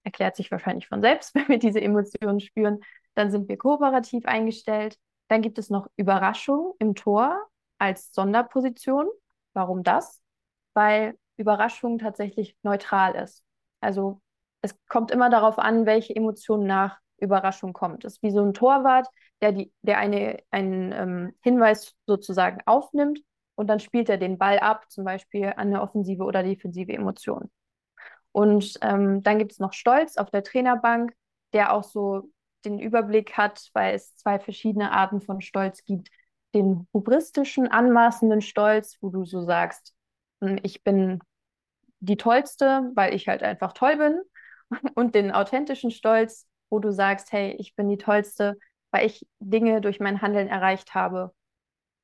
Erklärt 0.03 0.37
sich 0.37 0.51
wahrscheinlich 0.51 0.89
von 0.89 1.03
selbst, 1.03 1.35
wenn 1.35 1.49
wir 1.49 1.59
diese 1.59 1.81
Emotionen 1.81 2.41
spüren. 2.41 2.81
Dann 3.15 3.31
sind 3.31 3.49
wir 3.49 3.59
kooperativ 3.59 4.25
eingestellt. 4.25 4.97
Dann 5.29 5.43
gibt 5.43 5.59
es 5.59 5.71
noch 5.71 5.89
Überraschung 5.97 6.75
im 6.79 6.95
Tor 6.95 7.39
als 7.79 8.13
Sonderposition. 8.13 9.09
Warum 9.53 9.83
das? 9.83 10.21
Weil 10.75 11.19
Überraschung 11.37 11.99
tatsächlich 11.99 12.57
neutral 12.63 13.15
ist. 13.15 13.45
Also 13.81 14.22
es 14.63 14.75
kommt 14.89 15.11
immer 15.11 15.31
darauf 15.31 15.59
an, 15.59 15.87
welche 15.87 16.15
Emotion 16.17 16.67
nach 16.67 16.99
Überraschung 17.19 17.73
kommt. 17.73 18.05
Es 18.05 18.15
ist 18.15 18.23
wie 18.23 18.31
so 18.31 18.43
ein 18.45 18.55
Torwart, 18.55 19.09
der, 19.41 19.53
die, 19.53 19.73
der 19.83 19.99
eine, 19.99 20.39
einen 20.51 20.93
ähm, 20.93 21.35
Hinweis 21.43 21.95
sozusagen 22.07 22.61
aufnimmt 22.67 23.21
und 23.55 23.67
dann 23.69 23.81
spielt 23.81 24.09
er 24.09 24.19
den 24.19 24.39
Ball 24.39 24.59
ab, 24.59 24.91
zum 24.91 25.05
Beispiel 25.05 25.47
an 25.47 25.69
eine 25.69 25.83
offensive 25.83 26.23
oder 26.25 26.43
defensive 26.43 26.93
Emotion. 26.93 27.51
Und 28.33 28.79
ähm, 28.81 29.23
dann 29.23 29.39
gibt 29.39 29.53
es 29.53 29.59
noch 29.59 29.73
Stolz 29.73 30.17
auf 30.17 30.31
der 30.31 30.43
Trainerbank, 30.43 31.13
der 31.53 31.73
auch 31.75 31.85
so 31.85 32.31
den 32.65 32.79
Überblick 32.79 33.37
hat, 33.37 33.69
weil 33.75 33.95
es 33.95 34.17
zwei 34.17 34.39
verschiedene 34.39 34.93
Arten 34.93 35.21
von 35.21 35.41
Stolz 35.41 35.85
gibt. 35.85 36.09
Den 36.55 36.87
hubristischen, 36.93 37.69
anmaßenden 37.69 38.41
Stolz, 38.41 38.97
wo 39.01 39.11
du 39.11 39.25
so 39.25 39.43
sagst, 39.43 39.95
hm, 40.41 40.59
ich 40.63 40.83
bin 40.83 41.21
die 42.01 42.17
Tollste, 42.17 42.91
weil 42.95 43.15
ich 43.15 43.29
halt 43.29 43.43
einfach 43.43 43.73
toll 43.73 43.97
bin. 43.97 44.21
Und 44.95 45.15
den 45.15 45.31
authentischen 45.33 45.91
Stolz, 45.91 46.47
wo 46.71 46.79
du 46.79 46.93
sagst, 46.93 47.33
hey, 47.33 47.53
ich 47.59 47.75
bin 47.77 47.89
die 47.89 47.99
Tollste, 47.99 48.57
weil 48.91 49.07
ich 49.07 49.27
Dinge 49.41 49.81
durch 49.81 50.01
mein 50.01 50.23
Handeln 50.23 50.49
erreicht 50.49 50.95
habe. 50.95 51.33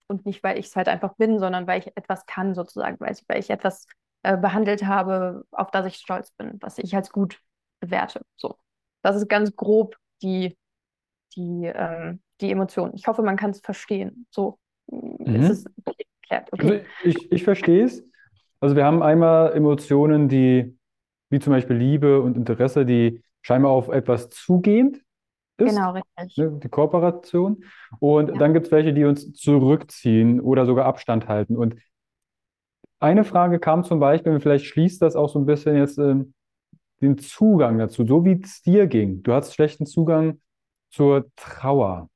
Und 0.08 0.25
nicht, 0.26 0.42
weil 0.42 0.58
ich 0.58 0.66
es 0.66 0.76
halt 0.76 0.88
einfach 0.88 1.14
bin, 1.16 1.38
sondern 1.38 1.66
weil 1.66 1.80
ich 1.80 1.96
etwas 1.96 2.26
kann, 2.26 2.54
sozusagen, 2.54 2.98
weil 3.00 3.12
ich, 3.12 3.25
weil 3.28 3.40
ich 3.40 3.50
etwas 3.50 3.87
äh, 4.22 4.37
behandelt 4.37 4.84
habe, 4.87 5.44
auf 5.50 5.70
das 5.70 5.87
ich 5.87 5.96
stolz 5.96 6.30
bin, 6.32 6.58
was 6.60 6.78
ich 6.78 6.94
als 6.96 7.10
gut 7.10 7.40
bewerte. 7.80 8.22
So. 8.37 8.56
Das 9.02 9.16
ist 9.16 9.28
ganz 9.28 9.54
grob 9.54 9.96
die, 10.22 10.56
die, 11.37 11.66
ähm, 11.66 12.22
die 12.40 12.50
Emotion. 12.50 12.92
Ich 12.94 13.06
hoffe, 13.06 13.22
man 13.22 13.37
kann 13.37 13.50
es 13.50 13.60
verstehen. 13.60 14.26
So 14.30 14.58
Mhm. 14.87 15.42
ist 15.42 15.50
es. 15.50 15.64
Also 16.50 16.75
Okay. 16.75 16.87
ich, 17.04 17.30
ich 17.30 17.44
verstehe 17.44 17.84
es. 17.84 18.02
Also 18.60 18.75
wir 18.75 18.84
haben 18.84 19.02
einmal 19.02 19.52
Emotionen, 19.52 20.28
die, 20.28 20.77
wie 21.30 21.40
zum 21.40 21.52
Beispiel 21.52 21.76
Liebe 21.76 22.20
und 22.20 22.37
Interesse, 22.37 22.85
die 22.87 23.23
scheinbar 23.42 23.73
auf 23.73 23.88
etwas 23.88 24.28
zugehend 24.30 24.97
ist, 25.58 25.75
Genau, 25.75 25.92
richtig. 25.92 26.37
ne, 26.38 26.61
die 26.62 26.68
Kooperation. 26.68 27.64
Und 28.00 28.28
Ja. 28.30 28.38
dann 28.38 28.54
gibt 28.54 28.66
es 28.66 28.73
welche, 28.73 28.92
die 28.94 29.04
uns 29.04 29.32
zurückziehen 29.32 30.40
oder 30.40 30.66
sogar 30.66 30.87
Abstand 30.87 31.28
halten. 31.28 31.56
Und 31.56 31.76
eine 33.00 33.25
Frage 33.25 33.58
kam 33.58 33.85
zum 33.85 34.00
Beispiel, 34.00 34.32
und 34.32 34.40
vielleicht 34.40 34.66
schließt 34.66 35.02
das 35.02 35.16
auch 35.16 35.28
so 35.28 35.38
ein 35.38 35.47
bisschen 35.47 35.76
jetzt 35.76 35.99
ähm, 35.99 36.35
den 37.00 37.18
Zugang 37.18 37.78
dazu, 37.78 38.06
so 38.06 38.25
wie 38.25 38.40
es 38.42 38.62
dir 38.62 38.87
ging. 38.87 39.23
Du 39.23 39.32
hattest 39.35 39.54
schlechten 39.54 39.87
Zugang 39.87 40.40
zur 40.90 41.26
Trauer. 41.37 42.11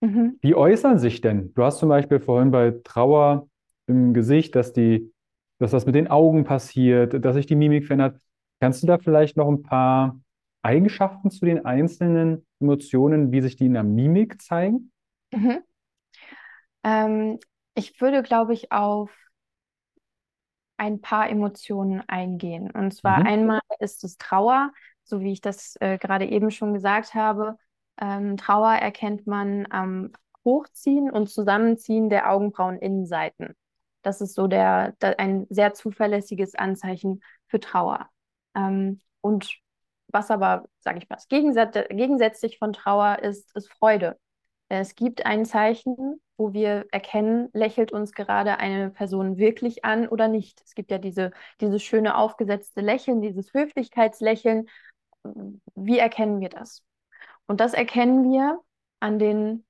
Mhm. 0.00 0.38
Wie 0.40 0.54
äußern 0.54 0.98
sich 0.98 1.20
denn? 1.20 1.52
Du 1.54 1.62
hast 1.62 1.78
zum 1.78 1.88
Beispiel 1.88 2.20
vorhin 2.20 2.50
bei 2.50 2.72
Trauer 2.84 3.48
im 3.86 4.12
Gesicht, 4.14 4.54
dass 4.56 4.72
die, 4.72 5.12
dass 5.58 5.70
das 5.70 5.86
mit 5.86 5.94
den 5.94 6.08
Augen 6.08 6.44
passiert, 6.44 7.24
dass 7.24 7.34
sich 7.36 7.46
die 7.46 7.56
Mimik 7.56 7.86
verändert. 7.86 8.18
Kannst 8.62 8.80
du 8.84 8.86
da 8.86 8.98
vielleicht 8.98 9.36
noch 9.36 9.48
ein 9.48 9.64
paar 9.64 10.20
Eigenschaften 10.62 11.32
zu 11.32 11.44
den 11.44 11.64
einzelnen 11.66 12.46
Emotionen, 12.60 13.32
wie 13.32 13.40
sich 13.42 13.56
die 13.56 13.66
in 13.66 13.72
der 13.74 13.82
Mimik 13.82 14.40
zeigen? 14.40 14.92
Mhm. 15.32 15.62
Ähm, 16.84 17.38
ich 17.74 18.00
würde, 18.00 18.22
glaube 18.22 18.52
ich, 18.54 18.70
auf 18.72 19.10
ein 20.76 21.00
paar 21.00 21.28
Emotionen 21.30 22.02
eingehen. 22.08 22.70
Und 22.70 22.92
zwar 22.94 23.18
Mhm. 23.18 23.26
einmal 23.26 23.60
ist 23.78 24.04
es 24.04 24.16
Trauer, 24.18 24.72
so 25.04 25.20
wie 25.20 25.32
ich 25.32 25.40
das 25.40 25.76
äh, 25.80 25.98
gerade 25.98 26.26
eben 26.26 26.50
schon 26.50 26.74
gesagt 26.74 27.14
habe. 27.14 27.56
Ähm, 28.00 28.36
Trauer 28.36 28.72
erkennt 28.74 29.26
man 29.26 29.66
am 29.70 30.10
Hochziehen 30.44 31.10
und 31.10 31.28
Zusammenziehen 31.30 32.08
der 32.10 32.30
Augenbraueninnenseiten. 32.30 33.54
Das 34.02 34.20
ist 34.20 34.34
so 34.34 34.48
der, 34.48 34.92
der, 35.00 35.20
ein 35.20 35.46
sehr 35.50 35.74
zuverlässiges 35.74 36.54
Anzeichen 36.56 37.22
für 37.46 37.60
Trauer. 37.60 38.08
Ähm, 38.54 39.00
und 39.20 39.56
was 40.08 40.30
aber, 40.30 40.68
sage 40.80 40.98
ich 40.98 41.08
mal, 41.08 41.18
gegensätzlich 41.28 42.58
von 42.58 42.72
Trauer 42.72 43.20
ist, 43.20 43.54
ist 43.56 43.72
Freude. 43.72 44.18
Es 44.68 44.94
gibt 44.94 45.26
ein 45.26 45.44
Zeichen, 45.44 46.20
wo 46.36 46.52
wir 46.52 46.86
erkennen, 46.92 47.48
lächelt 47.52 47.92
uns 47.92 48.12
gerade 48.12 48.58
eine 48.58 48.90
Person 48.90 49.36
wirklich 49.36 49.84
an 49.84 50.08
oder 50.08 50.28
nicht. 50.28 50.62
Es 50.64 50.74
gibt 50.74 50.90
ja 50.90 50.98
diese, 50.98 51.30
dieses 51.60 51.82
schöne 51.82 52.16
aufgesetzte 52.16 52.80
Lächeln, 52.80 53.20
dieses 53.20 53.52
Höflichkeitslächeln. 53.52 54.68
Wie 55.74 55.98
erkennen 55.98 56.40
wir 56.40 56.48
das? 56.48 56.82
Und 57.46 57.60
das 57.60 57.74
erkennen 57.74 58.30
wir 58.30 58.60
an 59.00 59.18
den 59.18 59.64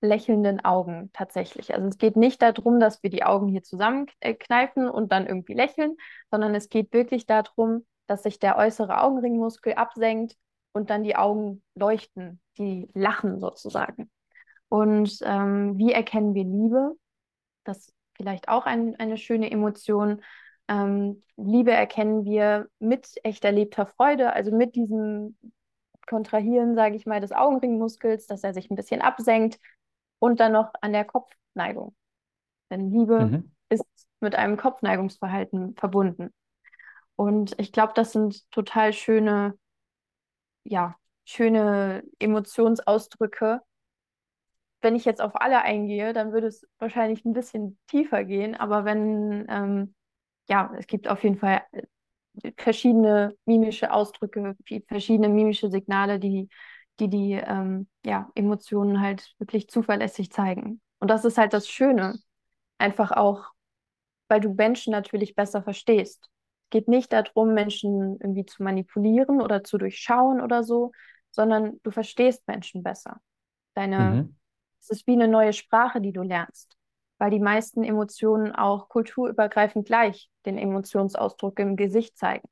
lächelnden 0.00 0.64
Augen 0.64 1.10
tatsächlich. 1.12 1.74
Also 1.74 1.88
es 1.88 1.98
geht 1.98 2.16
nicht 2.16 2.40
darum, 2.42 2.80
dass 2.80 3.02
wir 3.02 3.10
die 3.10 3.24
Augen 3.24 3.48
hier 3.48 3.62
zusammenkneifen 3.62 4.88
und 4.88 5.12
dann 5.12 5.26
irgendwie 5.26 5.54
lächeln, 5.54 5.96
sondern 6.30 6.54
es 6.54 6.68
geht 6.68 6.92
wirklich 6.92 7.26
darum, 7.26 7.84
dass 8.06 8.22
sich 8.22 8.38
der 8.38 8.56
äußere 8.56 9.00
Augenringmuskel 9.02 9.74
absenkt 9.74 10.36
und 10.72 10.90
dann 10.90 11.04
die 11.04 11.16
Augen 11.16 11.62
leuchten, 11.74 12.40
die 12.58 12.88
lachen 12.94 13.40
sozusagen. 13.40 14.10
Und 14.68 15.18
ähm, 15.24 15.78
wie 15.78 15.92
erkennen 15.92 16.34
wir 16.34 16.44
Liebe? 16.44 16.96
Das 17.64 17.78
ist 17.78 17.94
vielleicht 18.16 18.48
auch 18.48 18.66
ein, 18.66 18.96
eine 18.96 19.16
schöne 19.18 19.50
Emotion. 19.50 20.22
Ähm, 20.68 21.22
Liebe 21.36 21.72
erkennen 21.72 22.24
wir 22.24 22.68
mit 22.78 23.08
echt 23.22 23.44
erlebter 23.44 23.86
Freude, 23.86 24.32
also 24.32 24.54
mit 24.54 24.74
diesem 24.74 25.36
Kontrahieren, 26.06 26.74
sage 26.74 26.96
ich 26.96 27.06
mal, 27.06 27.20
des 27.20 27.32
Augenringmuskels, 27.32 28.26
dass 28.26 28.44
er 28.44 28.54
sich 28.54 28.70
ein 28.70 28.76
bisschen 28.76 29.00
absenkt 29.00 29.58
und 30.18 30.40
dann 30.40 30.52
noch 30.52 30.72
an 30.80 30.92
der 30.92 31.04
Kopfneigung. 31.04 31.94
Denn 32.70 32.90
Liebe 32.90 33.32
Mhm. 33.32 33.52
ist 33.68 33.84
mit 34.20 34.34
einem 34.34 34.56
Kopfneigungsverhalten 34.56 35.74
verbunden. 35.76 36.32
Und 37.16 37.54
ich 37.58 37.72
glaube, 37.72 37.92
das 37.94 38.12
sind 38.12 38.50
total 38.50 38.92
schöne, 38.92 39.58
ja, 40.64 40.96
schöne 41.24 42.02
Emotionsausdrücke, 42.18 43.62
wenn 44.82 44.94
ich 44.96 45.04
jetzt 45.04 45.20
auf 45.20 45.32
alle 45.40 45.62
eingehe, 45.62 46.12
dann 46.12 46.32
würde 46.32 46.46
es 46.48 46.66
wahrscheinlich 46.78 47.24
ein 47.24 47.32
bisschen 47.32 47.78
tiefer 47.88 48.24
gehen. 48.24 48.54
Aber 48.54 48.84
wenn, 48.84 49.46
ähm, 49.48 49.94
ja, 50.48 50.72
es 50.78 50.86
gibt 50.86 51.08
auf 51.08 51.22
jeden 51.24 51.38
Fall 51.38 51.62
äh, 52.42 52.52
verschiedene 52.58 53.36
mimische 53.46 53.92
Ausdrücke, 53.92 54.56
verschiedene 54.88 55.28
mimische 55.28 55.70
Signale, 55.70 56.18
die 56.20 56.48
die, 57.00 57.08
die 57.10 57.32
ähm, 57.34 57.88
ja, 58.06 58.30
Emotionen 58.34 59.00
halt 59.02 59.34
wirklich 59.38 59.68
zuverlässig 59.68 60.32
zeigen. 60.32 60.80
Und 61.00 61.08
das 61.10 61.24
ist 61.26 61.38
halt 61.38 61.52
das 61.52 61.68
Schöne. 61.68 62.18
Einfach 62.78 63.12
auch, 63.12 63.46
weil 64.28 64.40
du 64.40 64.54
Menschen 64.54 64.92
natürlich 64.92 65.34
besser 65.34 65.62
verstehst. 65.62 66.28
Es 66.66 66.70
geht 66.70 66.88
nicht 66.88 67.12
darum, 67.12 67.54
Menschen 67.54 68.18
irgendwie 68.20 68.44
zu 68.44 68.62
manipulieren 68.64 69.40
oder 69.40 69.62
zu 69.62 69.78
durchschauen 69.78 70.40
oder 70.40 70.64
so, 70.64 70.90
sondern 71.30 71.78
du 71.84 71.92
verstehst 71.92 72.48
Menschen 72.48 72.82
besser. 72.82 73.20
Deine, 73.74 73.98
mhm. 73.98 74.36
es 74.80 74.90
ist 74.90 75.06
wie 75.06 75.12
eine 75.12 75.28
neue 75.28 75.52
Sprache, 75.52 76.00
die 76.00 76.12
du 76.12 76.22
lernst, 76.22 76.76
weil 77.18 77.30
die 77.30 77.38
meisten 77.38 77.84
Emotionen 77.84 78.52
auch 78.52 78.88
kulturübergreifend 78.88 79.86
gleich 79.86 80.28
den 80.44 80.58
Emotionsausdruck 80.58 81.60
im 81.60 81.76
Gesicht 81.76 82.18
zeigen. 82.18 82.48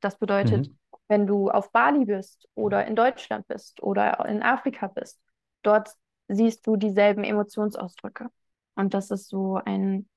Das 0.00 0.18
bedeutet, 0.18 0.68
mhm. 0.68 0.78
wenn 1.08 1.26
du 1.26 1.50
auf 1.50 1.72
Bali 1.72 2.04
bist 2.04 2.48
oder 2.54 2.86
in 2.86 2.94
Deutschland 2.94 3.48
bist 3.48 3.82
oder 3.82 4.24
in 4.26 4.42
Afrika 4.42 4.86
bist, 4.86 5.20
dort 5.62 5.96
siehst 6.28 6.64
du 6.66 6.76
dieselben 6.76 7.24
Emotionsausdrücke. 7.24 8.28
Und 8.76 8.94
das 8.94 9.10
ist 9.10 9.28
so 9.28 9.56
ein, 9.56 10.08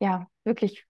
ja, 0.00 0.26
wirklich 0.44 0.86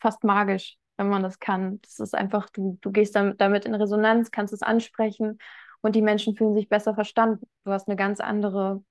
fast 0.00 0.24
magisch, 0.24 0.76
wenn 0.96 1.08
man 1.08 1.22
das 1.22 1.38
kann. 1.38 1.80
Das 1.82 1.98
ist 1.98 2.14
einfach, 2.14 2.50
du, 2.50 2.78
du 2.80 2.90
gehst 2.90 3.14
damit 3.14 3.64
in 3.64 3.74
Resonanz, 3.74 4.30
kannst 4.30 4.52
es 4.52 4.62
ansprechen 4.62 5.38
und 5.80 5.96
die 5.96 6.02
Menschen 6.02 6.36
fühlen 6.36 6.54
sich 6.54 6.68
besser 6.68 6.94
verstanden. 6.94 7.46
Du 7.64 7.72
hast 7.72 7.88
eine 7.88 7.96
ganz 7.96 8.20
andere 8.20 8.82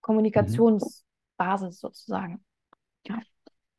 Kommunikationsbasis 0.00 1.02
mhm. 1.38 1.70
sozusagen. 1.72 2.44
Ja. 3.06 3.18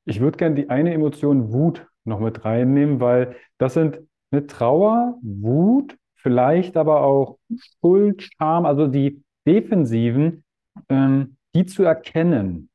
Ich 0.05 0.19
würde 0.19 0.37
gerne 0.37 0.55
die 0.55 0.69
eine 0.69 0.93
Emotion 0.93 1.51
Wut 1.51 1.87
noch 2.03 2.19
mit 2.19 2.45
reinnehmen, 2.45 2.99
weil 2.99 3.35
das 3.57 3.73
sind 3.73 3.99
eine 4.31 4.47
Trauer, 4.47 5.17
Wut, 5.21 5.97
vielleicht 6.15 6.77
aber 6.77 7.01
auch 7.01 7.39
Schuld, 7.81 8.23
Scham, 8.23 8.65
also 8.65 8.87
die 8.87 9.23
defensiven, 9.47 10.43
ähm, 10.89 11.37
die 11.55 11.65
zu 11.65 11.83
erkennen. 11.83 12.69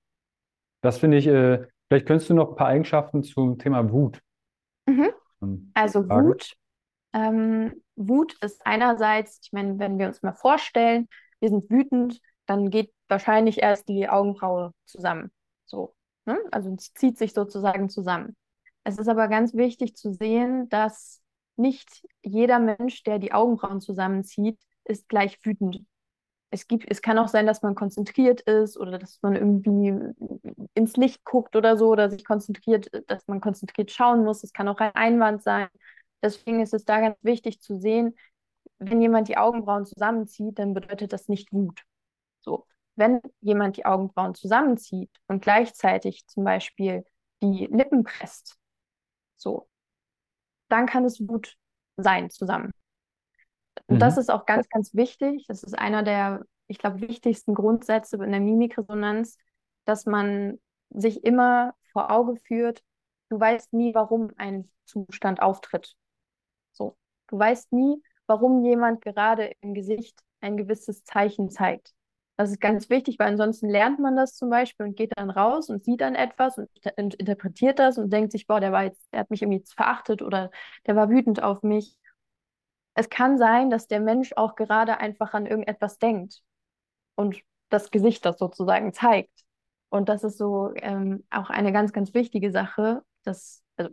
Das 0.80 0.98
finde 0.98 1.18
ich, 1.18 1.26
äh, 1.26 1.66
vielleicht 1.94 2.06
könntest 2.06 2.28
du 2.28 2.34
noch 2.34 2.50
ein 2.50 2.56
paar 2.56 2.66
Eigenschaften 2.66 3.22
zum 3.22 3.56
Thema 3.56 3.88
Wut. 3.92 4.20
Mhm. 4.86 5.10
Ähm, 5.40 5.70
also 5.74 6.02
sagen. 6.02 6.28
Wut, 6.28 6.56
ähm, 7.12 7.82
Wut 7.94 8.36
ist 8.40 8.66
einerseits, 8.66 9.38
ich 9.44 9.52
meine, 9.52 9.78
wenn 9.78 9.98
wir 10.00 10.08
uns 10.08 10.20
mal 10.20 10.32
vorstellen, 10.32 11.08
wir 11.38 11.50
sind 11.50 11.70
wütend, 11.70 12.20
dann 12.46 12.70
geht 12.70 12.92
wahrscheinlich 13.08 13.62
erst 13.62 13.88
die 13.88 14.08
Augenbraue 14.08 14.72
zusammen. 14.84 15.30
So, 15.66 15.94
ne? 16.24 16.36
Also 16.50 16.74
es 16.74 16.92
zieht 16.94 17.16
sich 17.16 17.32
sozusagen 17.32 17.88
zusammen. 17.88 18.34
Es 18.82 18.98
ist 18.98 19.08
aber 19.08 19.28
ganz 19.28 19.54
wichtig 19.54 19.94
zu 19.94 20.12
sehen, 20.12 20.68
dass 20.70 21.22
nicht 21.56 22.04
jeder 22.24 22.58
Mensch, 22.58 23.04
der 23.04 23.20
die 23.20 23.32
Augenbrauen 23.32 23.80
zusammenzieht, 23.80 24.58
ist 24.84 25.08
gleich 25.08 25.38
wütend 25.44 25.84
es 26.54 26.68
gibt, 26.68 26.84
es 26.88 27.02
kann 27.02 27.18
auch 27.18 27.26
sein, 27.26 27.46
dass 27.46 27.62
man 27.62 27.75
konzentriert 27.75 28.40
ist 28.42 28.78
oder 28.78 28.96
dass 28.96 29.20
man 29.23 29.34
irgendwie 29.34 29.92
ins 30.75 30.96
Licht 30.96 31.25
guckt 31.25 31.56
oder 31.56 31.76
so 31.76 31.88
oder 31.88 32.11
sich 32.11 32.25
konzentriert, 32.25 32.90
dass 33.08 33.26
man 33.26 33.40
konzentriert 33.40 33.90
schauen 33.90 34.25
muss. 34.25 34.44
Es 34.44 34.52
kann 34.52 34.68
auch 34.68 34.78
ein 34.78 34.94
Einwand 34.94 35.42
sein. 35.42 35.68
Deswegen 36.23 36.61
ist 36.61 36.73
es 36.73 36.84
da 36.84 37.00
ganz 37.00 37.16
wichtig 37.23 37.61
zu 37.61 37.76
sehen, 37.76 38.16
wenn 38.78 39.00
jemand 39.00 39.28
die 39.28 39.37
Augenbrauen 39.37 39.84
zusammenzieht, 39.84 40.58
dann 40.61 40.75
bedeutet 40.75 41.12
das 41.12 41.28
nicht 41.28 41.52
Wut. 41.52 41.82
So, 42.42 42.66
wenn 42.94 43.20
jemand 43.40 43.76
die 43.76 43.84
Augenbrauen 43.84 44.34
zusammenzieht 44.34 45.11
und 45.26 45.42
gleichzeitig 45.42 46.25
zum 46.28 46.44
Beispiel 46.44 47.04
die 47.42 47.66
Lippen 47.66 48.04
presst, 48.04 48.56
so, 49.37 49.68
dann 50.68 50.87
kann 50.87 51.04
es 51.04 51.20
Wut 51.20 51.57
sein 51.96 52.31
zusammen. 52.31 52.70
Mhm. 53.88 53.98
das 53.98 54.16
ist 54.16 54.31
auch 54.31 54.46
ganz, 54.46 54.68
ganz 54.68 54.94
wichtig. 54.94 55.44
Das 55.48 55.62
ist 55.62 55.78
einer 55.78 56.02
der, 56.02 56.44
ich 56.66 56.79
glaube, 56.79 57.00
wichtigsten 57.00 57.55
Grundsätze 57.55 58.16
in 58.16 58.31
der 58.31 58.40
Mimikresonanz, 58.40 59.38
dass 59.85 60.07
man 60.07 60.59
sich 60.90 61.24
immer 61.24 61.74
vor 61.92 62.11
Auge 62.11 62.37
führt, 62.44 62.83
du 63.29 63.38
weißt 63.38 63.72
nie, 63.72 63.94
warum 63.94 64.31
ein 64.37 64.70
Zustand 64.85 65.42
auftritt. 65.42 65.96
So, 66.72 66.96
du 67.29 67.38
weißt 67.38 67.72
nie, 67.72 68.03
warum 68.27 68.64
jemand 68.64 69.03
gerade 69.03 69.53
im 69.61 69.74
Gesicht 69.74 70.18
ein 70.40 70.57
gewisses 70.57 71.05
Zeichen 71.05 71.50
zeigt. 71.50 71.94
Das 72.37 72.50
ist 72.50 72.61
ganz 72.61 72.90
wichtig, 72.90 73.18
weil 73.18 73.29
ansonsten 73.29 73.68
lernt 73.68 74.00
man 74.00 74.16
das 74.16 74.35
zum 74.35 74.50
Beispiel 74.50 74.87
und 74.87 74.96
geht 74.96 75.12
dann 75.16 75.31
raus 75.31 75.68
und 75.70 75.85
sieht 75.85 76.00
dann 76.00 76.16
etwas 76.16 76.59
und 76.59 76.68
interpretiert 76.96 77.79
das 77.79 77.96
und 77.96 78.12
denkt 78.12 78.33
sich, 78.33 78.46
boah, 78.46 78.59
der 78.61 78.72
war 78.72 78.85
jetzt, 78.85 79.07
der 79.12 79.20
hat 79.20 79.31
mich 79.31 79.42
irgendwie 79.42 79.62
verachtet 79.72 80.20
oder 80.20 80.50
der 80.87 80.96
war 80.96 81.11
wütend 81.11 81.42
auf 81.42 81.62
mich 81.62 81.96
es 82.94 83.09
kann 83.09 83.38
sein, 83.38 83.70
dass 83.70 83.87
der 83.88 84.00
Mensch 84.00 84.33
auch 84.37 84.55
gerade 84.55 84.98
einfach 84.98 85.35
an 85.35 85.46
irgendetwas 85.46 85.98
denkt 85.98 86.42
und 87.14 87.40
das 87.70 87.90
Gesicht 87.90 88.24
das 88.24 88.38
sozusagen 88.38 88.92
zeigt. 88.92 89.44
Und 89.88 90.09
das 90.09 90.24
ist 90.24 90.38
so 90.38 90.72
ähm, 90.77 91.24
auch 91.31 91.50
eine 91.50 91.72
ganz, 91.72 91.92
ganz 91.92 92.14
wichtige 92.14 92.50
Sache. 92.50 93.03
Dass, 93.22 93.62
also, 93.77 93.90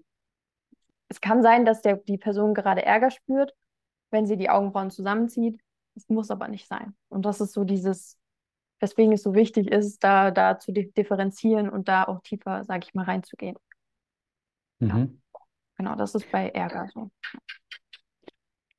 es 1.09 1.21
kann 1.21 1.41
sein, 1.41 1.65
dass 1.65 1.81
der, 1.81 1.97
die 1.97 2.17
Person 2.17 2.53
gerade 2.53 2.83
Ärger 2.83 3.11
spürt, 3.11 3.53
wenn 4.09 4.25
sie 4.25 4.37
die 4.37 4.49
Augenbrauen 4.49 4.91
zusammenzieht. 4.91 5.59
Es 5.95 6.09
muss 6.09 6.31
aber 6.31 6.47
nicht 6.47 6.67
sein. 6.67 6.95
Und 7.09 7.25
das 7.25 7.41
ist 7.41 7.53
so 7.53 7.63
dieses, 7.63 8.17
weswegen 8.79 9.13
es 9.13 9.23
so 9.23 9.33
wichtig 9.33 9.69
ist, 9.71 10.03
da, 10.03 10.31
da 10.31 10.57
zu 10.57 10.71
differenzieren 10.71 11.69
und 11.69 11.87
da 11.87 12.03
auch 12.05 12.21
tiefer, 12.21 12.63
sage 12.63 12.85
ich 12.87 12.93
mal, 12.93 13.05
reinzugehen. 13.05 13.57
Mhm. 14.79 14.89
Ja. 14.89 15.07
Genau, 15.77 15.95
das 15.95 16.15
ist 16.15 16.31
bei 16.31 16.49
Ärger 16.49 16.87
so. 16.93 17.11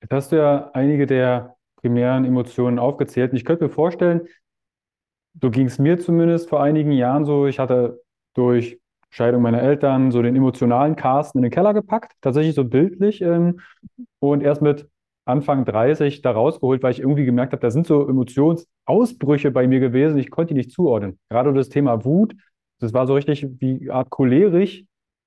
Jetzt 0.01 0.13
hast 0.13 0.33
du 0.33 0.37
ja 0.37 0.71
einige 0.73 1.07
der 1.07 1.57
primären 1.83 2.25
Emotionen 2.25 2.79
aufgezählt. 2.79 3.33
Und 3.33 3.37
ich 3.37 3.45
könnte 3.45 3.65
mir 3.65 3.71
vorstellen, 3.71 4.23
so 5.41 5.51
ging 5.51 5.67
es 5.67 5.79
mir 5.79 5.99
zumindest 5.99 6.49
vor 6.49 6.63
einigen 6.63 6.93
Jahren 6.93 7.25
so, 7.25 7.47
ich 7.47 7.59
hatte 7.59 8.01
durch 8.35 8.79
Scheidung 9.11 9.43
meiner 9.43 9.61
Eltern 9.61 10.11
so 10.11 10.23
den 10.23 10.37
emotionalen 10.37 10.97
Carsten 10.97 11.39
in 11.39 11.43
den 11.43 11.51
Keller 11.51 11.75
gepackt, 11.75 12.13
tatsächlich 12.21 12.55
so 12.55 12.65
bildlich. 12.65 13.21
Ähm, 13.21 13.61
und 14.21 14.43
erst 14.43 14.63
mit 14.63 14.89
Anfang 15.25 15.65
30 15.65 16.23
da 16.23 16.33
rausgeholt, 16.33 16.83
weil 16.83 16.93
ich 16.93 17.01
irgendwie 17.01 17.25
gemerkt 17.25 17.53
habe, 17.53 17.61
da 17.61 17.71
sind 17.71 17.87
so 17.87 18.09
Emotionsausbrüche 18.09 19.51
bei 19.51 19.67
mir 19.69 19.81
gewesen, 19.81 20.19
ich 20.19 20.31
konnte 20.31 20.55
die 20.55 20.59
nicht 20.59 20.73
zuordnen. 20.73 21.19
Gerade 21.29 21.53
das 21.53 21.69
Thema 21.69 22.05
Wut, 22.05 22.35
das 22.81 22.93
war 22.93 23.07
so 23.07 23.15
richtig 23.15 23.47
wie 23.61 23.91
Art 23.91 24.11
cholerisch. 24.11 24.85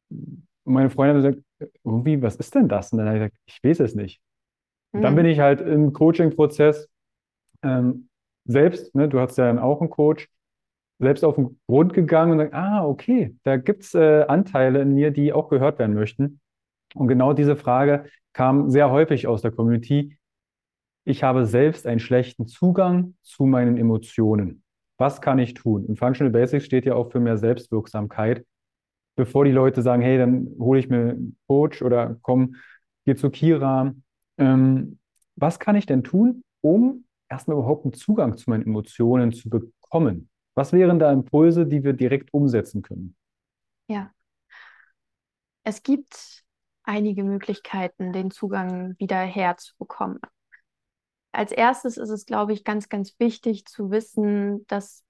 Und 0.09 0.73
meine 0.73 0.89
Freundin 0.89 1.17
hat 1.17 1.33
gesagt, 1.33 1.45
irgendwie, 1.83 2.21
was 2.21 2.35
ist 2.37 2.53
denn 2.55 2.67
das? 2.67 2.91
Und 2.91 2.99
dann 2.99 3.07
habe 3.07 3.17
ich 3.17 3.23
gesagt, 3.23 3.37
ich 3.45 3.63
weiß 3.63 3.79
es 3.81 3.95
nicht. 3.95 4.19
Und 4.95 5.01
dann 5.01 5.15
bin 5.15 5.25
mhm. 5.25 5.31
ich 5.31 5.39
halt 5.39 5.61
im 5.61 5.93
Coaching-Prozess 5.93 6.87
ähm, 7.63 8.09
selbst, 8.45 8.93
ne, 8.95 9.09
du 9.09 9.19
hast 9.19 9.37
ja 9.37 9.45
dann 9.45 9.59
auch 9.59 9.81
einen 9.81 9.89
Coach, 9.89 10.29
selbst 10.99 11.25
auf 11.25 11.35
den 11.35 11.59
Grund 11.67 11.93
gegangen 11.93 12.33
und 12.33 12.37
gesagt, 12.37 12.53
ah, 12.53 12.85
okay, 12.85 13.35
da 13.43 13.57
gibt 13.57 13.83
es 13.83 13.93
äh, 13.95 14.23
Anteile 14.27 14.81
in 14.81 14.93
mir, 14.93 15.11
die 15.11 15.33
auch 15.33 15.49
gehört 15.49 15.77
werden 15.79 15.93
möchten. 15.93 16.39
Und 16.93 17.09
genau 17.09 17.33
diese 17.33 17.57
Frage 17.57 18.05
kam 18.31 18.69
sehr 18.69 18.91
häufig 18.91 19.27
aus 19.27 19.41
der 19.41 19.51
Community. 19.51 20.17
Ich 21.03 21.23
habe 21.23 21.45
selbst 21.45 21.85
einen 21.85 21.99
schlechten 21.99 22.47
Zugang 22.47 23.15
zu 23.21 23.45
meinen 23.45 23.77
Emotionen. 23.77 24.63
Was 24.97 25.19
kann 25.19 25.39
ich 25.39 25.53
tun? 25.53 25.85
Und 25.85 25.99
Functional 25.99 26.31
Basics 26.31 26.65
steht 26.65 26.85
ja 26.85 26.95
auch 26.95 27.11
für 27.11 27.19
mehr 27.19 27.37
Selbstwirksamkeit. 27.37 28.45
Bevor 29.17 29.43
die 29.43 29.51
Leute 29.51 29.81
sagen, 29.81 30.01
hey, 30.01 30.17
dann 30.17 30.47
hole 30.59 30.79
ich 30.79 30.89
mir 30.89 31.11
einen 31.11 31.37
Coach 31.47 31.81
oder 31.81 32.17
komm, 32.21 32.55
geh 33.05 33.15
zu 33.15 33.29
Kira, 33.29 33.93
ähm, 34.37 34.99
was 35.35 35.59
kann 35.59 35.75
ich 35.75 35.85
denn 35.85 36.03
tun, 36.03 36.43
um 36.61 37.05
erstmal 37.29 37.57
überhaupt 37.57 37.85
einen 37.85 37.93
Zugang 37.93 38.37
zu 38.37 38.49
meinen 38.49 38.63
Emotionen 38.63 39.31
zu 39.31 39.49
bekommen? 39.49 40.29
Was 40.55 40.71
wären 40.71 40.99
da 40.99 41.11
Impulse, 41.11 41.65
die 41.65 41.83
wir 41.83 41.93
direkt 41.93 42.33
umsetzen 42.33 42.81
können? 42.81 43.15
Ja, 43.87 44.11
es 45.63 45.83
gibt 45.83 46.43
einige 46.83 47.23
Möglichkeiten, 47.23 48.13
den 48.13 48.31
Zugang 48.31 48.95
wieder 48.99 49.19
herzubekommen. 49.19 50.19
Als 51.31 51.51
erstes 51.51 51.97
ist 51.97 52.09
es, 52.09 52.25
glaube 52.25 52.53
ich, 52.53 52.63
ganz, 52.63 52.87
ganz 52.87 53.19
wichtig 53.19 53.65
zu 53.65 53.91
wissen, 53.91 54.65
dass 54.67 55.03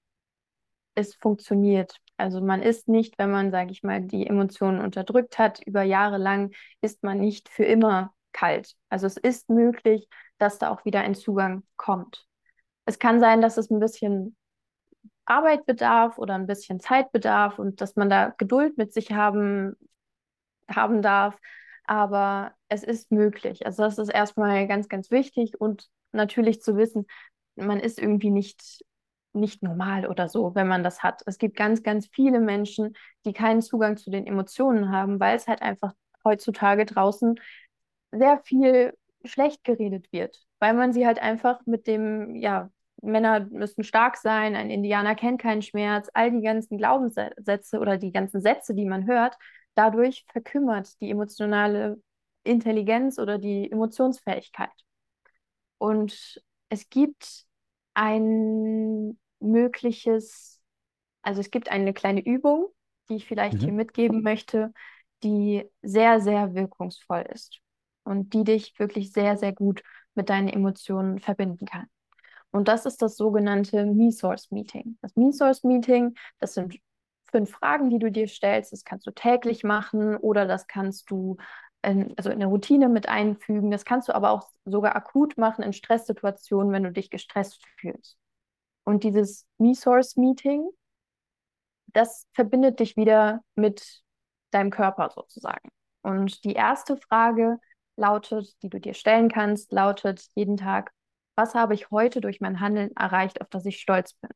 es 0.96 1.14
funktioniert. 1.14 2.00
Also 2.16 2.40
man 2.40 2.62
ist 2.62 2.88
nicht, 2.88 3.18
wenn 3.18 3.30
man, 3.30 3.50
sage 3.50 3.70
ich 3.70 3.82
mal, 3.82 4.00
die 4.00 4.26
Emotionen 4.26 4.80
unterdrückt 4.80 5.38
hat, 5.38 5.60
über 5.64 5.82
Jahre 5.82 6.16
lang, 6.16 6.52
ist 6.80 7.02
man 7.02 7.20
nicht 7.20 7.48
für 7.48 7.64
immer 7.64 8.15
kalt. 8.36 8.74
Also 8.90 9.06
es 9.06 9.16
ist 9.16 9.48
möglich, 9.48 10.08
dass 10.38 10.58
da 10.58 10.70
auch 10.70 10.84
wieder 10.84 11.00
ein 11.00 11.14
Zugang 11.14 11.62
kommt. 11.76 12.26
Es 12.84 12.98
kann 12.98 13.18
sein, 13.18 13.40
dass 13.40 13.56
es 13.56 13.70
ein 13.70 13.80
bisschen 13.80 14.36
Arbeit 15.24 15.66
bedarf 15.66 16.18
oder 16.18 16.34
ein 16.34 16.46
bisschen 16.46 16.78
Zeit 16.78 17.10
bedarf 17.12 17.58
und 17.58 17.80
dass 17.80 17.96
man 17.96 18.10
da 18.10 18.34
Geduld 18.38 18.76
mit 18.78 18.92
sich 18.92 19.12
haben, 19.12 19.74
haben 20.68 21.02
darf. 21.02 21.36
Aber 21.84 22.52
es 22.68 22.82
ist 22.84 23.10
möglich. 23.10 23.64
Also 23.66 23.82
das 23.82 23.98
ist 23.98 24.10
erstmal 24.10 24.66
ganz, 24.68 24.88
ganz 24.88 25.10
wichtig 25.10 25.60
und 25.60 25.88
natürlich 26.12 26.60
zu 26.62 26.76
wissen, 26.76 27.06
man 27.56 27.80
ist 27.80 27.98
irgendwie 27.98 28.30
nicht 28.30 28.84
nicht 29.36 29.62
normal 29.62 30.06
oder 30.06 30.28
so, 30.28 30.54
wenn 30.54 30.66
man 30.66 30.82
das 30.82 31.02
hat. 31.02 31.22
Es 31.26 31.38
gibt 31.38 31.56
ganz, 31.56 31.82
ganz 31.82 32.08
viele 32.10 32.40
Menschen, 32.40 32.94
die 33.24 33.32
keinen 33.32 33.62
Zugang 33.62 33.96
zu 33.96 34.10
den 34.10 34.26
Emotionen 34.26 34.90
haben, 34.90 35.20
weil 35.20 35.36
es 35.36 35.46
halt 35.46 35.62
einfach 35.62 35.92
heutzutage 36.24 36.86
draußen 36.86 37.38
sehr 38.12 38.40
viel 38.44 38.94
schlecht 39.24 39.64
geredet 39.64 40.12
wird, 40.12 40.40
weil 40.58 40.74
man 40.74 40.92
sie 40.92 41.06
halt 41.06 41.18
einfach 41.18 41.60
mit 41.66 41.86
dem, 41.86 42.34
ja, 42.36 42.70
Männer 43.02 43.40
müssen 43.50 43.84
stark 43.84 44.16
sein, 44.16 44.56
ein 44.56 44.70
Indianer 44.70 45.14
kennt 45.14 45.40
keinen 45.40 45.62
Schmerz, 45.62 46.08
all 46.14 46.30
die 46.30 46.40
ganzen 46.40 46.78
Glaubenssätze 46.78 47.78
oder 47.78 47.98
die 47.98 48.10
ganzen 48.10 48.40
Sätze, 48.40 48.74
die 48.74 48.86
man 48.86 49.06
hört, 49.06 49.36
dadurch 49.74 50.24
verkümmert 50.32 51.00
die 51.00 51.10
emotionale 51.10 52.00
Intelligenz 52.42 53.18
oder 53.18 53.38
die 53.38 53.70
Emotionsfähigkeit. 53.70 54.70
Und 55.78 56.42
es 56.70 56.88
gibt 56.88 57.44
ein 57.94 59.18
mögliches, 59.40 60.60
also 61.22 61.40
es 61.40 61.50
gibt 61.50 61.70
eine 61.70 61.92
kleine 61.92 62.24
Übung, 62.24 62.68
die 63.08 63.16
ich 63.16 63.26
vielleicht 63.26 63.58
mhm. 63.58 63.60
hier 63.60 63.72
mitgeben 63.72 64.22
möchte, 64.22 64.72
die 65.22 65.68
sehr, 65.82 66.20
sehr 66.20 66.54
wirkungsvoll 66.54 67.26
ist 67.32 67.60
und 68.06 68.32
die 68.32 68.44
dich 68.44 68.78
wirklich 68.78 69.12
sehr, 69.12 69.36
sehr 69.36 69.52
gut 69.52 69.82
mit 70.14 70.30
deinen 70.30 70.48
Emotionen 70.48 71.18
verbinden 71.18 71.66
kann. 71.66 71.86
Und 72.50 72.68
das 72.68 72.86
ist 72.86 73.02
das 73.02 73.16
sogenannte 73.16 73.84
Me-Source 73.84 74.50
Meeting. 74.50 74.96
Das 75.02 75.14
Me-Source 75.16 75.64
Meeting, 75.64 76.14
das 76.38 76.54
sind 76.54 76.78
fünf 77.30 77.50
Fragen, 77.50 77.90
die 77.90 77.98
du 77.98 78.10
dir 78.10 78.28
stellst. 78.28 78.72
Das 78.72 78.84
kannst 78.84 79.06
du 79.06 79.10
täglich 79.10 79.64
machen 79.64 80.16
oder 80.16 80.46
das 80.46 80.66
kannst 80.66 81.10
du 81.10 81.36
in, 81.82 82.14
also 82.16 82.30
in 82.30 82.36
eine 82.36 82.46
Routine 82.46 82.88
mit 82.88 83.08
einfügen. 83.08 83.70
Das 83.70 83.84
kannst 83.84 84.08
du 84.08 84.14
aber 84.14 84.30
auch 84.30 84.48
sogar 84.64 84.96
akut 84.96 85.36
machen 85.36 85.62
in 85.62 85.72
Stresssituationen, 85.72 86.72
wenn 86.72 86.84
du 86.84 86.92
dich 86.92 87.10
gestresst 87.10 87.62
fühlst. 87.78 88.16
Und 88.84 89.04
dieses 89.04 89.46
Me-Source 89.58 90.16
Meeting, 90.16 90.68
das 91.88 92.26
verbindet 92.32 92.80
dich 92.80 92.96
wieder 92.96 93.42
mit 93.54 94.02
deinem 94.50 94.70
Körper 94.70 95.10
sozusagen. 95.10 95.68
Und 96.02 96.44
die 96.44 96.52
erste 96.52 96.96
Frage 96.96 97.58
lautet, 97.96 98.60
die 98.62 98.68
du 98.68 98.80
dir 98.80 98.94
stellen 98.94 99.28
kannst, 99.28 99.72
lautet 99.72 100.26
jeden 100.34 100.56
Tag, 100.56 100.92
was 101.36 101.54
habe 101.54 101.74
ich 101.74 101.90
heute 101.90 102.20
durch 102.20 102.40
mein 102.40 102.60
Handeln 102.60 102.94
erreicht, 102.96 103.40
auf 103.40 103.48
das 103.48 103.66
ich 103.66 103.80
stolz 103.80 104.14
bin? 104.14 104.30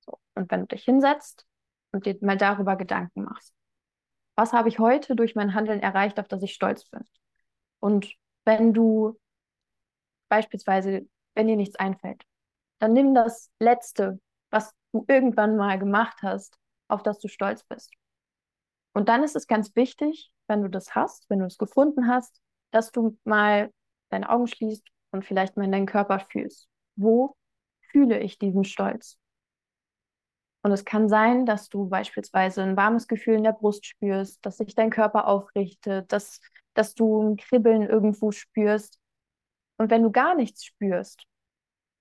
So. 0.00 0.18
Und 0.34 0.50
wenn 0.50 0.60
du 0.60 0.66
dich 0.66 0.84
hinsetzt 0.84 1.46
und 1.92 2.06
dir 2.06 2.16
mal 2.20 2.36
darüber 2.36 2.76
Gedanken 2.76 3.24
machst, 3.24 3.52
was 4.36 4.52
habe 4.52 4.68
ich 4.68 4.78
heute 4.78 5.16
durch 5.16 5.34
mein 5.34 5.54
Handeln 5.54 5.80
erreicht, 5.80 6.18
auf 6.20 6.28
das 6.28 6.42
ich 6.42 6.54
stolz 6.54 6.84
bin? 6.84 7.04
Und 7.80 8.14
wenn 8.44 8.72
du 8.72 9.18
beispielsweise, 10.28 11.08
wenn 11.34 11.46
dir 11.46 11.56
nichts 11.56 11.76
einfällt, 11.76 12.24
dann 12.78 12.92
nimm 12.92 13.14
das 13.14 13.50
Letzte, 13.58 14.20
was 14.50 14.72
du 14.92 15.04
irgendwann 15.08 15.56
mal 15.56 15.78
gemacht 15.78 16.18
hast, 16.22 16.56
auf 16.88 17.02
das 17.02 17.18
du 17.18 17.28
stolz 17.28 17.62
bist. 17.64 17.92
Und 18.92 19.08
dann 19.08 19.22
ist 19.22 19.36
es 19.36 19.46
ganz 19.46 19.74
wichtig, 19.76 20.32
wenn 20.46 20.62
du 20.62 20.68
das 20.68 20.94
hast, 20.94 21.28
wenn 21.28 21.40
du 21.40 21.46
es 21.46 21.58
gefunden 21.58 22.08
hast, 22.08 22.40
dass 22.70 22.92
du 22.92 23.18
mal 23.24 23.72
deine 24.10 24.28
Augen 24.28 24.46
schließt 24.46 24.86
und 25.12 25.24
vielleicht 25.24 25.56
mal 25.56 25.64
in 25.64 25.72
deinen 25.72 25.86
Körper 25.86 26.20
fühlst. 26.20 26.68
Wo 26.96 27.36
fühle 27.90 28.20
ich 28.20 28.38
diesen 28.38 28.64
Stolz? 28.64 29.18
Und 30.62 30.72
es 30.72 30.84
kann 30.84 31.08
sein, 31.08 31.46
dass 31.46 31.68
du 31.68 31.88
beispielsweise 31.88 32.62
ein 32.62 32.76
warmes 32.76 33.08
Gefühl 33.08 33.36
in 33.36 33.44
der 33.44 33.52
Brust 33.52 33.86
spürst, 33.86 34.44
dass 34.44 34.58
sich 34.58 34.74
dein 34.74 34.90
Körper 34.90 35.26
aufrichtet, 35.26 36.12
dass, 36.12 36.40
dass 36.74 36.94
du 36.94 37.22
ein 37.22 37.36
Kribbeln 37.36 37.88
irgendwo 37.88 38.30
spürst. 38.30 38.98
Und 39.78 39.90
wenn 39.90 40.02
du 40.02 40.10
gar 40.10 40.34
nichts 40.34 40.64
spürst, 40.64 41.24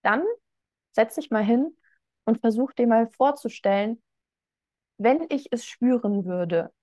dann 0.02 0.24
setz 0.92 1.16
dich 1.16 1.32
mal 1.32 1.44
hin 1.44 1.78
und 2.26 2.42
versuch 2.42 2.74
dir 2.74 2.88
mal 2.88 3.08
vorzustellen, 3.08 4.02
wenn 4.98 5.26
ich 5.30 5.48
es 5.52 5.66
spüren 5.66 6.26
würde, 6.26 6.74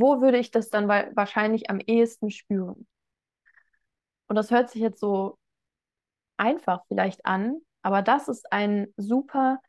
wo 0.00 0.20
würde 0.20 0.38
ich 0.38 0.50
das 0.50 0.70
dann 0.70 0.88
wahrscheinlich 0.88 1.70
am 1.70 1.80
ehesten 1.80 2.30
spüren? 2.30 2.86
Und 4.28 4.36
das 4.36 4.50
hört 4.50 4.70
sich 4.70 4.80
jetzt 4.80 5.00
so 5.00 5.38
einfach 6.36 6.84
vielleicht 6.88 7.26
an, 7.26 7.60
aber 7.82 8.02
das 8.02 8.28
ist 8.28 8.52
ein 8.52 8.92
super 8.96 9.60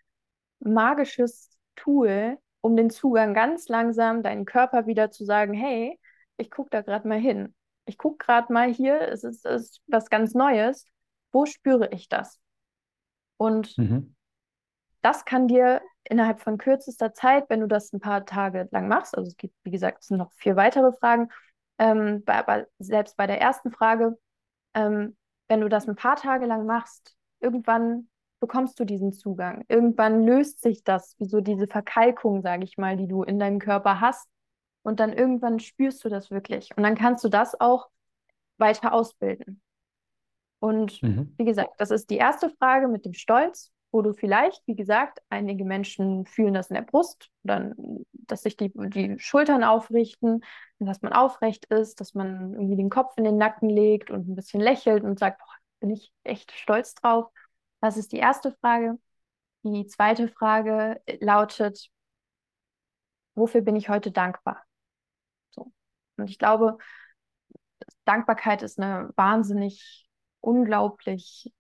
magisches 0.60 1.58
Tool, 1.76 2.38
um 2.62 2.76
den 2.76 2.90
Zugang 2.90 3.34
ganz 3.34 3.68
langsam 3.68 4.24
deinen 4.24 4.46
Körper 4.46 4.86
wieder 4.86 5.12
zu 5.12 5.26
sagen, 5.26 5.54
hey, 5.54 6.00
ich 6.38 6.52
gucke 6.52 6.70
da 6.70 6.82
gerade 6.82 7.08
mal 7.08 7.20
hin. 7.20 7.56
Ich 7.86 7.98
gucke 7.98 8.24
gerade 8.26 8.54
mal 8.54 8.72
hier, 8.72 9.02
es 9.02 9.24
ist, 9.24 9.46
es 9.46 9.64
ist 9.64 9.82
was 9.88 10.10
ganz 10.10 10.34
Neues. 10.34 10.86
Wo 11.32 11.46
spüre 11.46 11.90
ich 11.92 12.08
das? 12.08 12.40
Und 13.38 13.78
mhm. 13.78 14.16
Das 15.02 15.26
kann 15.26 15.48
dir 15.48 15.82
innerhalb 16.04 16.42
von 16.42 16.58
kürzester 16.58 17.14
Zeit, 17.14 17.50
wenn 17.50 17.62
du 17.62 17.68
das 17.68 17.94
ein 17.94 18.00
paar 18.00 18.26
Tage 18.26 18.68
lang 18.72 18.88
machst, 18.88 19.18
also 19.18 19.28
es 19.30 19.38
gibt, 19.38 19.56
wie 19.64 19.72
gesagt, 19.72 20.00
es 20.02 20.08
sind 20.08 20.18
noch 20.18 20.32
vier 20.34 20.56
weitere 20.56 20.92
Fragen, 20.92 21.30
ähm, 21.78 22.24
bei, 22.24 22.44
bei, 22.44 22.68
selbst 22.80 23.18
bei 23.18 23.28
der 23.28 23.42
ersten 23.42 23.72
Frage, 23.72 24.18
ähm, 24.74 25.16
wenn 25.48 25.62
du 25.62 25.70
das 25.70 25.88
ein 25.88 25.96
paar 25.96 26.16
Tage 26.16 26.46
lang 26.46 26.66
machst, 26.66 27.16
irgendwann 27.40 28.08
bekommst 28.40 28.80
du 28.80 28.86
diesen 28.86 29.14
Zugang. 29.14 29.64
Irgendwann 29.68 30.24
löst 30.24 30.62
sich 30.62 30.84
das, 30.84 31.16
wie 31.20 31.26
so 31.26 31.42
diese 31.42 31.68
Verkalkung, 31.68 32.42
sage 32.42 32.64
ich 32.64 32.78
mal, 32.78 32.98
die 32.98 33.08
du 33.08 33.24
in 33.24 33.40
deinem 33.40 33.60
Körper 33.60 34.02
hast. 34.02 34.28
Und 34.84 35.00
dann 35.00 35.14
irgendwann 35.14 35.60
spürst 35.60 36.04
du 36.04 36.10
das 36.10 36.32
wirklich. 36.32 36.76
Und 36.76 36.84
dann 36.84 36.96
kannst 36.96 37.24
du 37.24 37.30
das 37.30 37.60
auch 37.60 37.90
weiter 38.58 38.94
ausbilden. 38.94 39.62
Und 40.60 41.02
mhm. 41.04 41.34
wie 41.38 41.46
gesagt, 41.46 41.74
das 41.78 41.92
ist 41.92 42.10
die 42.10 42.18
erste 42.18 42.50
Frage 42.50 42.88
mit 42.88 43.06
dem 43.06 43.14
Stolz 43.14 43.72
wo 43.92 44.02
du 44.02 44.14
vielleicht, 44.14 44.66
wie 44.68 44.76
gesagt, 44.76 45.22
einige 45.30 45.66
Menschen 45.66 46.26
fühlen 46.26 46.54
das 46.54 46.70
in 46.70 46.76
der 46.76 46.82
Brust, 46.82 47.30
dann, 47.44 47.76
dass 48.12 48.44
sich 48.44 48.56
die, 48.56 48.72
die 48.74 49.20
Schultern 49.20 49.64
aufrichten, 49.64 50.44
dass 50.80 51.02
man 51.02 51.14
aufrecht 51.14 51.66
ist, 51.66 52.00
dass 52.00 52.14
man 52.14 52.54
irgendwie 52.54 52.78
den 52.78 52.90
Kopf 52.90 53.14
in 53.18 53.26
den 53.26 53.38
Nacken 53.38 53.70
legt 53.70 54.10
und 54.10 54.30
ein 54.30 54.36
bisschen 54.36 54.62
lächelt 54.62 55.04
und 55.04 55.20
sagt, 55.20 55.40
boah, 55.40 55.56
bin 55.82 55.90
ich 55.90 56.14
echt 56.24 56.52
stolz 56.54 56.96
drauf. 56.96 57.28
Das 57.82 57.98
ist 57.98 58.12
die 58.14 58.18
erste 58.18 58.52
Frage. 58.62 58.98
Die 59.64 59.86
zweite 59.88 60.28
Frage 60.30 61.02
lautet, 61.20 61.90
wofür 63.36 63.62
bin 63.62 63.76
ich 63.76 63.90
heute 63.90 64.12
dankbar? 64.12 64.64
So. 65.50 65.72
Und 66.18 66.30
ich 66.30 66.40
glaube, 66.40 66.78
Dankbarkeit 68.06 68.62
ist 68.62 68.80
eine 68.80 69.12
wahnsinnig 69.16 70.08
unglaublich 70.40 71.52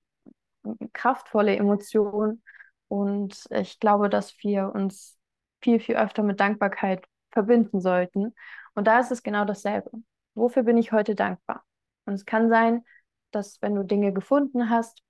kraftvolle 0.93 1.56
Emotion. 1.56 2.41
Und 2.88 3.47
ich 3.52 3.80
glaube, 3.80 4.10
dass 4.10 4.38
wir 4.39 4.71
uns 4.74 5.17
viel, 5.62 5.80
viel 5.80 5.95
öfter 5.95 6.24
mit 6.24 6.39
Dankbarkeit 6.39 7.06
verbinden 7.32 7.80
sollten. 7.80 8.34
Und 8.74 8.88
da 8.88 9.00
ist 9.00 9.12
es 9.12 9.24
genau 9.24 9.45
dasselbe. 9.45 9.91
Wofür 10.34 10.63
bin 10.63 10.78
ich 10.78 10.91
heute 10.91 11.15
dankbar? 11.15 11.63
Und 12.06 12.13
es 12.13 12.26
kann 12.26 12.50
sein, 12.50 12.84
dass 13.32 13.62
wenn 13.62 13.76
du 13.76 13.84
Dinge 13.84 14.13
gefunden 14.13 14.69
hast, 14.69 15.04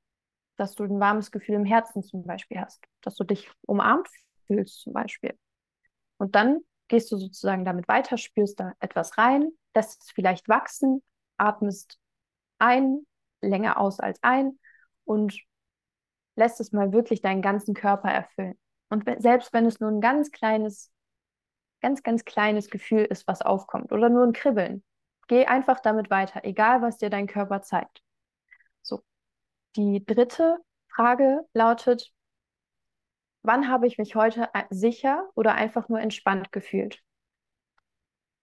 dass 0.58 0.76
du 0.76 0.84
ein 0.84 1.00
warmes 1.00 1.32
Gefühl 1.32 1.56
im 1.56 1.66
Herzen 1.66 2.04
zum 2.04 2.24
Beispiel 2.24 2.60
hast, 2.60 2.84
dass 3.02 3.16
du 3.16 3.24
dich 3.24 3.50
umarmt 3.66 4.08
fühlst 4.48 4.82
zum 4.82 4.94
Beispiel. 4.94 5.38
Und 6.18 6.36
dann 6.36 6.60
gehst 6.88 7.12
du 7.12 7.18
sozusagen 7.18 7.66
damit 7.66 7.88
weiter, 7.88 8.18
spürst 8.18 8.60
da 8.60 8.74
etwas 8.80 9.18
rein, 9.18 9.50
lässt 9.74 10.04
es 10.04 10.12
vielleicht 10.12 10.48
wachsen, 10.50 11.02
atmest 11.38 11.98
ein, 12.60 13.08
länger 13.42 13.80
aus 13.80 14.00
als 14.00 14.22
ein 14.22 14.60
und 15.06 15.40
lässt 16.36 16.60
es 16.60 16.72
mal 16.72 16.92
wirklich 16.94 17.22
deinen 17.22 17.42
ganzen 17.42 17.74
Körper 17.74 18.10
erfüllen. 18.10 18.58
Und 18.90 19.06
selbst 19.22 19.54
wenn 19.54 19.66
es 19.66 19.80
nur 19.80 19.90
ein 19.90 20.02
ganz 20.02 20.32
kleines, 20.32 20.92
ganz, 21.82 22.04
ganz 22.04 22.26
kleines 22.26 22.70
Gefühl 22.70 23.06
ist, 23.06 23.28
was 23.28 23.42
aufkommt 23.42 23.92
oder 23.92 24.10
nur 24.10 24.26
ein 24.26 24.34
Kribbeln, 24.34 24.84
geh 25.28 25.46
einfach 25.46 25.80
damit 25.80 26.10
weiter, 26.10 26.42
egal 26.44 26.82
was 26.82 26.98
dir 26.98 27.10
dein 27.10 27.28
Körper 27.28 27.62
zeigt. 27.62 28.02
So. 28.82 29.04
Die 29.78 30.06
dritte 30.06 30.58
Frage 30.90 31.46
lautet, 31.54 32.12
wann 33.44 33.70
habe 33.70 33.88
ich 33.88 33.98
mich 33.98 34.16
heute 34.16 34.50
sicher 34.70 35.30
oder 35.36 35.56
einfach 35.56 35.88
nur 35.90 36.00
entspannt 36.00 36.52
gefühlt? 36.52 37.02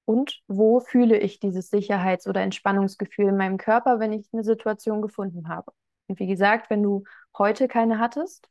Und 0.07 0.43
wo 0.49 0.81
fühle 0.81 1.19
ich 1.19 1.39
dieses 1.39 1.69
Sicherheits- 1.69 2.27
oder 2.27 2.41
Entspannungsgefühl 2.41 3.29
in 3.29 3.37
meinem 3.37 3.59
Körper, 3.59 4.01
wenn 4.01 4.15
ich 4.15 4.27
eine 4.33 4.43
Situation 4.43 5.03
gefunden 5.03 5.49
habe? 5.49 5.71
Und 6.09 6.19
wie 6.19 6.27
gesagt, 6.27 6.71
wenn 6.71 6.83
du 6.83 7.05
heute 7.37 7.69
keine 7.69 7.99
hattest, 7.99 8.49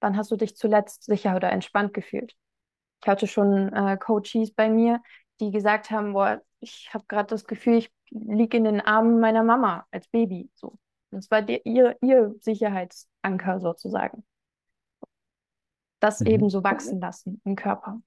wann 0.00 0.16
hast 0.16 0.30
du 0.30 0.36
dich 0.36 0.56
zuletzt 0.56 1.04
sicher 1.04 1.34
oder 1.34 1.50
entspannt 1.50 1.94
gefühlt? 1.94 2.34
Ich 3.02 3.08
hatte 3.08 3.26
schon 3.26 3.72
äh, 3.72 3.96
Coaches 3.98 4.52
bei 4.52 4.68
mir, 4.68 5.02
die 5.40 5.50
gesagt 5.50 5.90
haben, 5.90 6.12
boah, 6.12 6.42
ich 6.60 6.92
habe 6.94 7.04
gerade 7.08 7.26
das 7.26 7.46
Gefühl, 7.46 7.78
ich 7.78 7.92
liege 8.10 8.56
in 8.56 8.64
den 8.64 8.80
Armen 8.80 9.20
meiner 9.20 9.42
Mama 9.42 9.86
als 9.90 10.08
Baby. 10.08 10.50
So. 10.54 10.78
Das 11.10 11.30
war 11.30 11.42
die, 11.42 11.60
ihr, 11.64 11.96
ihr 12.00 12.34
Sicherheitsanker 12.40 13.60
sozusagen. 13.60 14.24
Das 16.00 16.20
mhm. 16.20 16.26
eben 16.26 16.50
so 16.50 16.62
wachsen 16.64 17.00
lassen 17.00 17.40
im 17.44 17.56
Körper. 17.56 18.00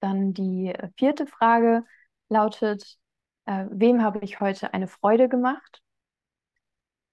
Dann 0.00 0.32
die 0.32 0.72
vierte 0.96 1.26
Frage 1.26 1.84
lautet, 2.28 2.98
äh, 3.46 3.66
wem 3.70 4.02
habe 4.02 4.20
ich 4.20 4.40
heute 4.40 4.72
eine 4.74 4.88
Freude 4.88 5.28
gemacht? 5.28 5.82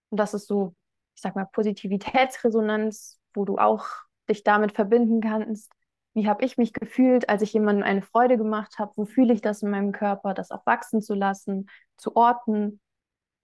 Und 0.09 0.17
das 0.19 0.33
ist 0.33 0.47
so, 0.47 0.73
ich 1.15 1.21
sag 1.21 1.35
mal, 1.35 1.45
Positivitätsresonanz, 1.51 3.19
wo 3.33 3.45
du 3.45 3.57
auch 3.57 3.85
dich 4.29 4.43
damit 4.43 4.73
verbinden 4.73 5.21
kannst, 5.21 5.71
wie 6.13 6.27
habe 6.27 6.43
ich 6.43 6.57
mich 6.57 6.73
gefühlt, 6.73 7.29
als 7.29 7.43
ich 7.43 7.53
jemandem 7.53 7.83
eine 7.83 8.01
Freude 8.01 8.37
gemacht 8.37 8.79
habe, 8.79 8.91
wo 8.95 9.05
fühle 9.05 9.33
ich 9.33 9.41
das 9.41 9.61
in 9.61 9.69
meinem 9.69 9.91
Körper, 9.91 10.33
das 10.33 10.49
auch 10.49 10.65
wachsen 10.65 10.99
zu 11.01 11.13
lassen, 11.13 11.69
zu 11.95 12.15
orten, 12.15 12.79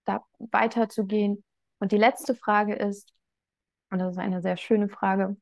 da 0.06 0.26
weiterzugehen. 0.40 1.44
Und 1.80 1.92
die 1.92 1.98
letzte 1.98 2.34
Frage 2.34 2.74
ist, 2.74 3.14
und 3.92 4.00
das 4.00 4.14
ist 4.14 4.18
eine 4.18 4.42
sehr 4.42 4.58
schöne 4.58 4.90
Frage, 4.90 5.38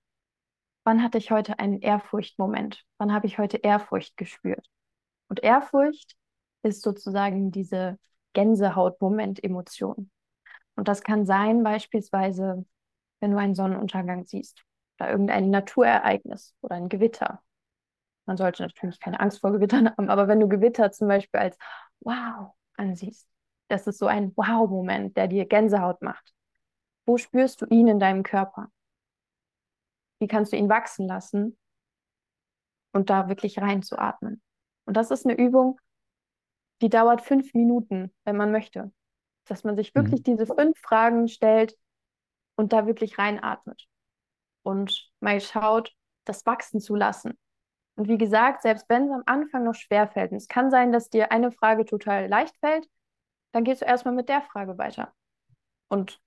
wann 0.83 1.01
hatte 1.01 1.17
ich 1.17 1.31
heute 1.31 1.57
einen 1.57 1.79
Ehrfurchtmoment? 1.79 2.83
Wann 2.97 3.13
habe 3.13 3.27
ich 3.27 3.37
heute 3.37 3.57
Ehrfurcht 3.57 4.17
gespürt? 4.17 4.67
Und 5.29 5.41
Ehrfurcht 5.41 6.17
ist 6.63 6.81
sozusagen 6.81 7.51
diese 7.51 7.97
Gänsehautmoment-Emotion. 8.33 10.11
Und 10.81 10.87
das 10.87 11.03
kann 11.03 11.27
sein, 11.27 11.61
beispielsweise, 11.61 12.65
wenn 13.19 13.29
du 13.29 13.37
einen 13.37 13.53
Sonnenuntergang 13.53 14.25
siehst 14.25 14.65
oder 14.99 15.11
irgendein 15.11 15.51
Naturereignis 15.51 16.55
oder 16.61 16.73
ein 16.73 16.89
Gewitter. 16.89 17.43
Man 18.25 18.35
sollte 18.35 18.63
natürlich 18.63 18.99
keine 18.99 19.19
Angst 19.19 19.41
vor 19.41 19.51
Gewittern 19.51 19.91
haben, 19.91 20.09
aber 20.09 20.27
wenn 20.27 20.39
du 20.39 20.49
Gewitter 20.49 20.91
zum 20.91 21.07
Beispiel 21.07 21.39
als 21.39 21.55
Wow 21.99 22.55
ansiehst, 22.77 23.29
das 23.67 23.85
ist 23.85 23.99
so 23.99 24.07
ein 24.07 24.35
Wow-Moment, 24.35 25.15
der 25.17 25.27
dir 25.27 25.45
Gänsehaut 25.45 26.01
macht. 26.01 26.33
Wo 27.05 27.19
spürst 27.19 27.61
du 27.61 27.67
ihn 27.67 27.87
in 27.87 27.99
deinem 27.99 28.23
Körper? 28.23 28.71
Wie 30.17 30.27
kannst 30.27 30.51
du 30.51 30.57
ihn 30.57 30.67
wachsen 30.67 31.07
lassen 31.07 31.59
und 32.91 33.11
da 33.11 33.29
wirklich 33.29 33.59
reinzuatmen? 33.59 34.41
Und 34.85 34.97
das 34.97 35.11
ist 35.11 35.27
eine 35.27 35.37
Übung, 35.37 35.79
die 36.81 36.89
dauert 36.89 37.21
fünf 37.21 37.53
Minuten, 37.53 38.11
wenn 38.23 38.35
man 38.35 38.51
möchte. 38.51 38.91
Dass 39.51 39.65
man 39.65 39.75
sich 39.75 39.93
wirklich 39.93 40.21
mhm. 40.21 40.23
diese 40.23 40.45
fünf 40.45 40.79
Fragen 40.79 41.27
stellt 41.27 41.77
und 42.55 42.71
da 42.71 42.87
wirklich 42.87 43.17
reinatmet 43.17 43.85
und 44.63 45.11
mal 45.19 45.41
schaut, 45.41 45.93
das 46.23 46.45
wachsen 46.45 46.79
zu 46.79 46.95
lassen. 46.95 47.37
Und 47.95 48.07
wie 48.07 48.17
gesagt, 48.17 48.61
selbst 48.61 48.85
wenn 48.87 49.07
es 49.07 49.11
am 49.11 49.23
Anfang 49.25 49.65
noch 49.65 49.75
schwer 49.75 50.07
fällt, 50.07 50.31
und 50.31 50.37
es 50.37 50.47
kann 50.47 50.71
sein, 50.71 50.93
dass 50.93 51.09
dir 51.09 51.33
eine 51.33 51.51
Frage 51.51 51.83
total 51.83 52.29
leicht 52.29 52.55
fällt, 52.59 52.87
dann 53.51 53.65
gehst 53.65 53.81
du 53.81 53.85
erstmal 53.85 54.13
mit 54.13 54.29
der 54.29 54.41
Frage 54.41 54.77
weiter 54.77 55.11
und 55.89 56.21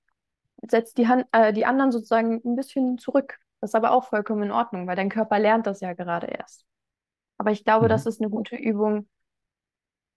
setzt 0.68 0.98
die, 0.98 1.08
Hand, 1.08 1.24
äh, 1.32 1.54
die 1.54 1.64
anderen 1.64 1.92
sozusagen 1.92 2.42
ein 2.44 2.56
bisschen 2.56 2.98
zurück. 2.98 3.38
Das 3.62 3.70
ist 3.70 3.74
aber 3.74 3.92
auch 3.92 4.04
vollkommen 4.04 4.42
in 4.42 4.50
Ordnung, 4.50 4.86
weil 4.86 4.96
dein 4.96 5.08
Körper 5.08 5.38
lernt 5.38 5.66
das 5.66 5.80
ja 5.80 5.94
gerade 5.94 6.26
erst. 6.26 6.66
Aber 7.38 7.52
ich 7.52 7.64
glaube, 7.64 7.86
mhm. 7.86 7.88
das 7.88 8.04
ist 8.04 8.20
eine 8.20 8.28
gute 8.28 8.56
Übung, 8.56 9.08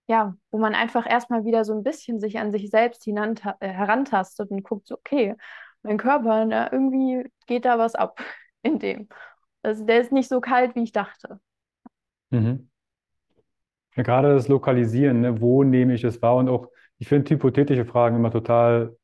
ja, 0.08 0.36
wo 0.52 0.58
man 0.58 0.74
einfach 0.74 1.10
erstmal 1.10 1.44
wieder 1.44 1.66
so 1.66 1.74
ein 1.74 1.84
bisschen 1.84 2.20
sich 2.20 2.40
an 2.40 2.52
sich 2.52 2.70
selbst 2.70 3.06
äh, 3.08 3.14
herantastet 3.60 4.50
und 4.50 4.64
guckt, 4.64 4.88
so, 4.88 4.96
okay, 4.96 5.36
mein 5.84 5.98
Körper, 5.98 6.46
na, 6.46 6.72
irgendwie 6.72 7.30
geht 7.46 7.66
da 7.66 7.78
was 7.78 7.96
ab 7.96 8.20
in 8.62 8.80
dem. 8.80 9.10
Also 9.64 9.86
der 9.86 10.02
ist 10.02 10.12
nicht 10.12 10.30
so 10.30 10.40
kalt, 10.40 10.76
wie 10.76 10.84
ich 10.84 10.94
dachte. 10.94 11.40
Mhm. 12.30 12.70
Ja, 13.96 14.04
gerade 14.04 14.34
das 14.34 14.48
Lokalisieren, 14.48 15.22
ne? 15.22 15.42
wo 15.42 15.64
nehme 15.64 15.94
ich 15.94 16.04
es 16.04 16.22
wahr? 16.22 16.36
Und 16.36 16.50
auch, 16.50 16.70
ich 17.00 17.08
finde 17.08 17.30
hypothetische 17.32 17.86
Fragen 17.86 18.16
immer 18.16 18.32
total 18.32 18.96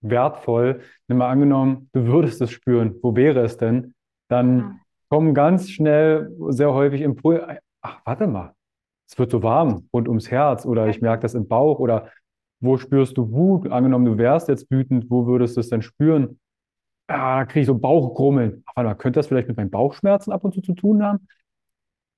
wertvoll. 0.00 0.82
Nimm 1.06 1.18
mal 1.18 1.30
angenommen, 1.30 1.90
du 1.92 2.06
würdest 2.06 2.40
es 2.40 2.50
spüren, 2.50 2.96
wo 3.02 3.14
wäre 3.14 3.40
es 3.44 3.56
denn? 3.56 3.94
Dann 4.28 4.58
ja. 4.58 4.76
kommen 5.10 5.34
ganz 5.34 5.70
schnell, 5.70 6.34
sehr 6.48 6.72
häufig 6.72 7.02
Impulse, 7.02 7.58
ach, 7.82 8.00
warte 8.04 8.26
mal, 8.26 8.54
es 9.12 9.18
wird 9.18 9.30
so 9.30 9.42
warm 9.42 9.88
rund 9.92 10.08
ums 10.08 10.30
Herz 10.30 10.64
oder 10.64 10.88
ich 10.88 11.02
merke 11.02 11.20
das 11.20 11.34
im 11.34 11.46
Bauch 11.46 11.78
oder 11.78 12.10
wo 12.60 12.78
spürst 12.78 13.18
du 13.18 13.30
Wut? 13.30 13.70
Angenommen, 13.70 14.06
du 14.06 14.16
wärst 14.16 14.48
jetzt 14.48 14.70
wütend, 14.70 15.10
wo 15.10 15.26
würdest 15.26 15.54
du 15.56 15.60
es 15.60 15.68
denn 15.68 15.82
spüren? 15.82 16.40
Ah, 17.08 17.40
da 17.40 17.44
kriege 17.44 17.60
ich 17.60 17.66
so 17.66 17.78
Bauchgrummeln. 17.78 18.62
Ach, 18.64 18.76
warte 18.76 18.88
mal, 18.88 18.94
könnte 18.94 19.18
das 19.18 19.26
vielleicht 19.26 19.48
mit 19.48 19.58
meinen 19.58 19.70
Bauchschmerzen 19.70 20.32
ab 20.32 20.44
und 20.44 20.54
zu 20.54 20.62
zu 20.62 20.72
tun 20.72 21.02
haben? 21.02 21.28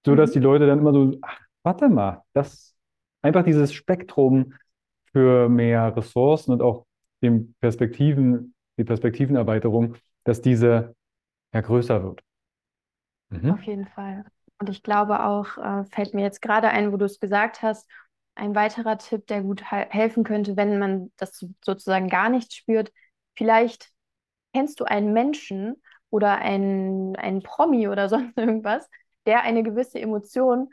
So 0.07 0.14
dass 0.14 0.30
mhm. 0.30 0.35
die 0.35 0.38
Leute 0.40 0.66
dann 0.68 0.78
immer 0.78 0.92
so, 0.92 1.16
ach, 1.22 1.40
warte 1.64 1.88
mal, 1.88 2.22
das 2.33 2.76
einfach 3.22 3.42
dieses 3.42 3.72
Spektrum 3.72 4.54
für 5.07 5.48
mehr 5.48 5.96
Ressourcen 5.96 6.52
und 6.52 6.62
auch 6.62 6.87
den 7.22 7.57
Perspektiven, 7.61 8.54
die 8.78 8.85
Perspektivenerweiterung, 8.85 9.96
dass 10.22 10.42
diese 10.42 10.94
ja 11.52 11.61
größer 11.61 12.04
wird. 12.04 12.20
Mhm. 13.30 13.50
Auf 13.50 13.62
jeden 13.64 13.87
Fall. 13.88 14.24
Und 14.58 14.68
ich 14.68 14.82
glaube 14.82 15.24
auch, 15.24 15.58
äh, 15.58 15.84
fällt 15.86 16.14
mir 16.14 16.22
jetzt 16.22 16.40
gerade 16.42 16.68
ein, 16.68 16.92
wo 16.92 16.96
du 16.96 17.04
es 17.04 17.20
gesagt 17.20 17.62
hast, 17.62 17.88
ein 18.34 18.54
weiterer 18.54 18.98
Tipp, 18.98 19.26
der 19.26 19.42
gut 19.42 19.62
helfen 19.70 20.24
könnte, 20.24 20.56
wenn 20.56 20.78
man 20.78 21.12
das 21.16 21.44
sozusagen 21.64 22.08
gar 22.08 22.28
nicht 22.28 22.52
spürt. 22.54 22.92
Vielleicht 23.36 23.90
kennst 24.52 24.80
du 24.80 24.84
einen 24.84 25.12
Menschen 25.12 25.82
oder 26.10 26.38
einen, 26.38 27.16
einen 27.16 27.42
Promi 27.42 27.88
oder 27.88 28.08
sonst 28.10 28.36
irgendwas, 28.38 28.88
der 29.26 29.42
eine 29.42 29.62
gewisse 29.62 30.00
Emotion 30.00 30.70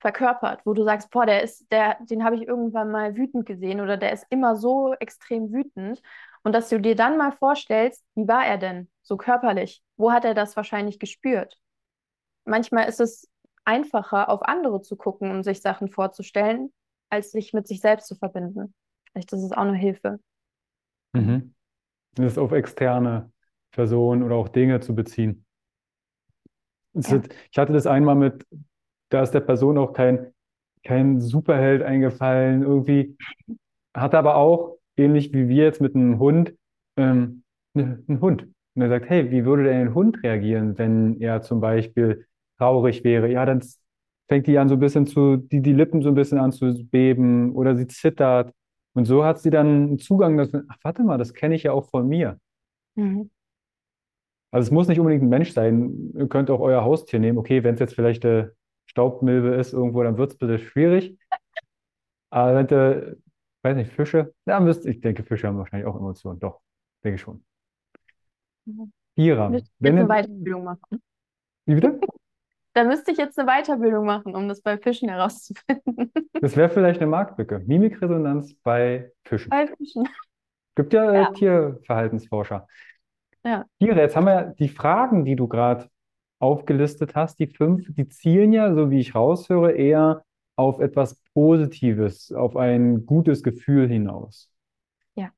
verkörpert, 0.00 0.60
wo 0.64 0.74
du 0.74 0.84
sagst, 0.84 1.10
boah, 1.10 1.26
der 1.26 1.42
ist, 1.42 1.70
der, 1.72 1.96
den 2.02 2.24
habe 2.24 2.36
ich 2.36 2.42
irgendwann 2.42 2.90
mal 2.90 3.16
wütend 3.16 3.46
gesehen 3.46 3.80
oder 3.80 3.96
der 3.96 4.12
ist 4.12 4.26
immer 4.30 4.56
so 4.56 4.94
extrem 5.00 5.52
wütend. 5.52 6.02
Und 6.44 6.52
dass 6.52 6.68
du 6.68 6.80
dir 6.80 6.94
dann 6.94 7.16
mal 7.16 7.32
vorstellst, 7.32 8.04
wie 8.14 8.28
war 8.28 8.44
er 8.46 8.58
denn 8.58 8.88
so 9.02 9.16
körperlich? 9.16 9.82
Wo 9.96 10.12
hat 10.12 10.24
er 10.24 10.34
das 10.34 10.56
wahrscheinlich 10.56 10.98
gespürt? 10.98 11.58
Manchmal 12.46 12.88
ist 12.88 13.00
es 13.00 13.28
einfacher, 13.64 14.28
auf 14.28 14.42
andere 14.42 14.80
zu 14.80 14.96
gucken 14.96 15.30
und 15.30 15.42
sich 15.42 15.60
Sachen 15.60 15.88
vorzustellen, 15.88 16.72
als 17.10 17.32
sich 17.32 17.52
mit 17.52 17.66
sich 17.66 17.80
selbst 17.80 18.06
zu 18.06 18.14
verbinden. 18.14 18.74
Vielleicht 19.10 19.32
ist 19.32 19.42
es 19.42 19.52
auch 19.52 19.62
eine 19.62 19.76
Hilfe. 19.76 20.20
Mhm. 21.12 21.54
Das 22.14 22.38
auf 22.38 22.52
externe 22.52 23.30
Personen 23.72 24.22
oder 24.22 24.36
auch 24.36 24.48
Dinge 24.48 24.80
zu 24.80 24.94
beziehen. 24.94 25.44
Ja. 26.94 27.20
ich 27.50 27.58
hatte 27.58 27.74
das 27.74 27.86
einmal 27.86 28.14
mit, 28.14 28.46
da 29.10 29.22
ist 29.22 29.32
der 29.32 29.40
Person 29.40 29.76
auch 29.76 29.92
kein, 29.92 30.32
kein 30.82 31.20
Superheld 31.20 31.82
eingefallen, 31.82 32.62
irgendwie, 32.62 33.18
hatte 33.94 34.16
aber 34.16 34.36
auch, 34.36 34.78
ähnlich 34.96 35.34
wie 35.34 35.48
wir 35.48 35.64
jetzt 35.64 35.82
mit 35.82 35.94
einem 35.94 36.18
Hund, 36.18 36.54
ähm, 36.96 37.42
ne, 37.74 38.02
einen 38.08 38.20
Hund. 38.22 38.48
Und 38.74 38.82
er 38.82 38.88
sagt, 38.88 39.10
hey, 39.10 39.30
wie 39.30 39.44
würde 39.44 39.64
denn 39.64 39.88
ein 39.88 39.94
Hund 39.94 40.22
reagieren, 40.22 40.78
wenn 40.78 41.20
er 41.20 41.42
zum 41.42 41.60
Beispiel 41.60 42.26
traurig 42.58 43.04
wäre, 43.04 43.30
ja, 43.30 43.44
dann 43.44 43.62
fängt 44.28 44.46
die 44.46 44.58
an 44.58 44.68
so 44.68 44.74
ein 44.74 44.80
bisschen 44.80 45.06
zu, 45.06 45.36
die, 45.36 45.62
die 45.62 45.72
Lippen 45.72 46.02
so 46.02 46.08
ein 46.08 46.14
bisschen 46.14 46.38
an 46.38 46.52
zu 46.52 46.72
beben 46.86 47.54
oder 47.54 47.76
sie 47.76 47.86
zittert. 47.86 48.52
Und 48.94 49.04
so 49.04 49.24
hat 49.24 49.38
sie 49.40 49.50
dann 49.50 49.66
einen 49.66 49.98
Zugang, 49.98 50.36
dass, 50.36 50.52
ach, 50.54 50.78
warte 50.82 51.02
mal, 51.02 51.18
das 51.18 51.34
kenne 51.34 51.54
ich 51.54 51.64
ja 51.64 51.72
auch 51.72 51.88
von 51.90 52.08
mir. 52.08 52.38
Mhm. 52.94 53.30
Also 54.50 54.68
es 54.68 54.70
muss 54.70 54.88
nicht 54.88 54.98
unbedingt 54.98 55.22
ein 55.22 55.28
Mensch 55.28 55.52
sein. 55.52 56.12
Ihr 56.16 56.28
könnt 56.28 56.50
auch 56.50 56.60
euer 56.60 56.82
Haustier 56.82 57.18
nehmen. 57.18 57.38
Okay, 57.38 57.62
wenn 57.62 57.74
es 57.74 57.80
jetzt 57.80 57.94
vielleicht 57.94 58.24
eine 58.24 58.52
Staubmilbe 58.86 59.54
ist 59.54 59.72
irgendwo, 59.72 60.02
dann 60.02 60.16
wird 60.16 60.32
es 60.32 60.38
bitte 60.38 60.58
schwierig. 60.58 61.18
Aber 62.30 62.54
wenn 62.54 62.66
du, 62.66 63.18
weiß 63.62 63.76
nicht, 63.76 63.92
Fische, 63.92 64.34
ja, 64.46 64.58
müsst, 64.60 64.86
ich 64.86 65.00
denke, 65.00 65.22
Fische 65.24 65.46
haben 65.46 65.58
wahrscheinlich 65.58 65.86
auch 65.86 65.96
Emotionen. 65.96 66.40
Doch, 66.40 66.60
denke 67.04 67.16
ich 67.16 67.20
schon. 67.20 67.44
Mhm. 68.64 68.92
Hieram. 69.14 69.54
Ich 69.54 69.64
wenn 69.78 69.98
eine 69.98 70.08
Weiterbildung 70.08 70.64
machen. 70.64 71.02
Wie 71.66 71.74
bitte? 71.74 72.00
Da 72.76 72.84
müsste 72.84 73.10
ich 73.10 73.16
jetzt 73.16 73.38
eine 73.38 73.48
Weiterbildung 73.48 74.04
machen, 74.04 74.36
um 74.36 74.48
das 74.48 74.60
bei 74.60 74.76
Fischen 74.76 75.08
herauszufinden. 75.08 76.12
Das 76.42 76.54
wäre 76.54 76.68
vielleicht 76.68 77.00
eine 77.00 77.10
Marktlücke. 77.10 77.60
Mimikresonanz 77.60 78.52
bei 78.62 79.10
Fischen. 79.24 79.48
Bei 79.48 79.66
Fischen. 79.66 80.06
Gibt 80.74 80.92
ja, 80.92 81.10
äh, 81.10 81.14
ja. 81.14 81.30
Tierverhaltensforscher. 81.30 82.66
Ja. 83.42 83.64
Tiere, 83.78 84.00
jetzt 84.00 84.14
haben 84.14 84.26
wir 84.26 84.54
die 84.58 84.68
Fragen, 84.68 85.24
die 85.24 85.34
du 85.34 85.48
gerade 85.48 85.88
aufgelistet 86.38 87.14
hast, 87.14 87.38
die 87.38 87.46
fünf, 87.46 87.86
die 87.94 88.08
zielen 88.08 88.52
ja, 88.52 88.74
so 88.74 88.90
wie 88.90 89.00
ich 89.00 89.14
raushöre, 89.14 89.72
eher 89.72 90.26
auf 90.56 90.78
etwas 90.78 91.22
Positives, 91.32 92.30
auf 92.30 92.54
ein 92.56 93.06
gutes 93.06 93.42
Gefühl 93.42 93.88
hinaus. 93.88 94.50
Ja. 95.14 95.30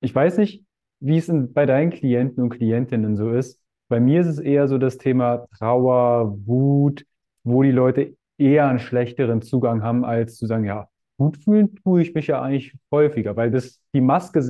Ich 0.00 0.14
weiß 0.14 0.38
nicht, 0.38 0.64
wie 1.00 1.18
es 1.18 1.28
in, 1.28 1.52
bei 1.52 1.66
deinen 1.66 1.90
Klienten 1.90 2.42
und 2.42 2.48
Klientinnen 2.48 3.18
so 3.18 3.30
ist. 3.30 3.60
Bei 3.90 3.98
mir 3.98 4.20
ist 4.20 4.28
es 4.28 4.38
eher 4.38 4.68
so 4.68 4.78
das 4.78 4.98
Thema 4.98 5.48
Trauer, 5.58 6.38
Wut, 6.46 7.04
wo 7.42 7.64
die 7.64 7.72
Leute 7.72 8.16
eher 8.38 8.68
einen 8.68 8.78
schlechteren 8.78 9.42
Zugang 9.42 9.82
haben, 9.82 10.04
als 10.04 10.36
zu 10.36 10.46
sagen, 10.46 10.64
ja, 10.64 10.88
gut 11.18 11.36
fühlen 11.36 11.74
tue 11.74 12.00
ich 12.00 12.14
mich 12.14 12.28
ja 12.28 12.40
eigentlich 12.40 12.76
häufiger, 12.92 13.34
weil 13.34 13.50
das, 13.50 13.82
die 13.92 14.00
Maske 14.00 14.42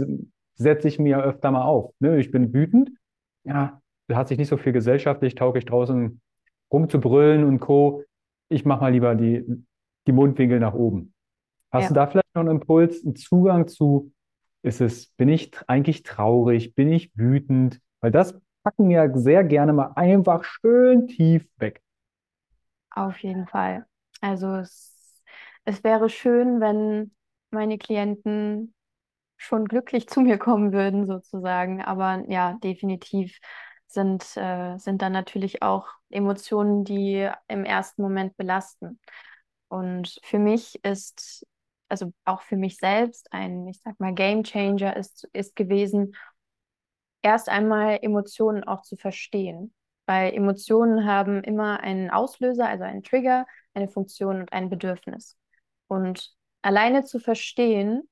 setze 0.56 0.88
ich 0.88 0.98
mir 0.98 1.08
ja 1.08 1.22
öfter 1.22 1.50
mal 1.50 1.64
auf. 1.64 1.94
Ne? 2.00 2.18
Ich 2.20 2.30
bin 2.30 2.52
wütend, 2.52 2.90
ja, 3.44 3.80
da 4.08 4.16
hat 4.16 4.28
sich 4.28 4.36
nicht 4.36 4.48
so 4.48 4.58
viel 4.58 4.74
gesellschaftlich 4.74 5.36
tauglich 5.36 5.64
draußen 5.64 6.20
rumzubrüllen 6.70 7.44
und 7.44 7.60
Co. 7.60 8.04
Ich 8.50 8.66
mache 8.66 8.82
mal 8.82 8.92
lieber 8.92 9.14
die, 9.14 9.42
die 10.06 10.12
Mundwinkel 10.12 10.60
nach 10.60 10.74
oben. 10.74 11.14
Hast 11.72 11.84
ja. 11.84 11.88
du 11.88 11.94
da 11.94 12.06
vielleicht 12.08 12.34
noch 12.34 12.42
einen 12.42 12.60
Impuls, 12.60 13.02
einen 13.06 13.16
Zugang 13.16 13.68
zu, 13.68 14.12
ist 14.62 14.82
es, 14.82 15.06
bin 15.16 15.30
ich 15.30 15.50
eigentlich 15.66 16.02
traurig, 16.02 16.74
bin 16.74 16.92
ich 16.92 17.10
wütend? 17.14 17.80
Weil 18.02 18.10
das 18.10 18.38
packen 18.62 18.90
ja 18.90 19.08
sehr 19.16 19.44
gerne 19.44 19.72
mal 19.72 19.92
einfach 19.96 20.44
schön 20.44 21.08
tief 21.08 21.46
weg. 21.58 21.82
Auf 22.90 23.18
jeden 23.18 23.46
Fall. 23.46 23.86
Also 24.20 24.56
es, 24.56 25.22
es 25.64 25.84
wäre 25.84 26.08
schön, 26.08 26.60
wenn 26.60 27.14
meine 27.50 27.78
Klienten 27.78 28.74
schon 29.36 29.66
glücklich 29.66 30.08
zu 30.08 30.20
mir 30.20 30.38
kommen 30.38 30.72
würden, 30.72 31.06
sozusagen. 31.06 31.82
Aber 31.82 32.24
ja, 32.28 32.54
definitiv 32.62 33.38
sind, 33.86 34.36
äh, 34.36 34.76
sind 34.78 35.02
dann 35.02 35.12
natürlich 35.12 35.62
auch 35.62 35.88
Emotionen, 36.10 36.84
die 36.84 37.28
im 37.48 37.64
ersten 37.64 38.02
Moment 38.02 38.36
belasten. 38.36 39.00
Und 39.68 40.18
für 40.24 40.38
mich 40.38 40.84
ist, 40.84 41.46
also 41.88 42.12
auch 42.24 42.42
für 42.42 42.56
mich 42.56 42.76
selbst, 42.76 43.32
ein, 43.32 43.66
ich 43.68 43.80
sag 43.82 43.98
mal, 44.00 44.14
Game 44.14 44.44
Changer 44.44 44.96
ist, 44.96 45.28
ist 45.32 45.56
gewesen, 45.56 46.14
erst 47.22 47.48
einmal 47.48 47.98
Emotionen 48.02 48.64
auch 48.64 48.82
zu 48.82 48.96
verstehen. 48.96 49.74
Weil 50.06 50.34
Emotionen 50.34 51.06
haben 51.06 51.44
immer 51.44 51.80
einen 51.80 52.10
Auslöser, 52.10 52.68
also 52.68 52.84
einen 52.84 53.02
Trigger, 53.02 53.46
eine 53.74 53.88
Funktion 53.88 54.40
und 54.40 54.52
ein 54.52 54.68
Bedürfnis. 54.68 55.36
Und 55.86 56.34
alleine 56.62 57.04
zu 57.04 57.20
verstehen, 57.20 58.08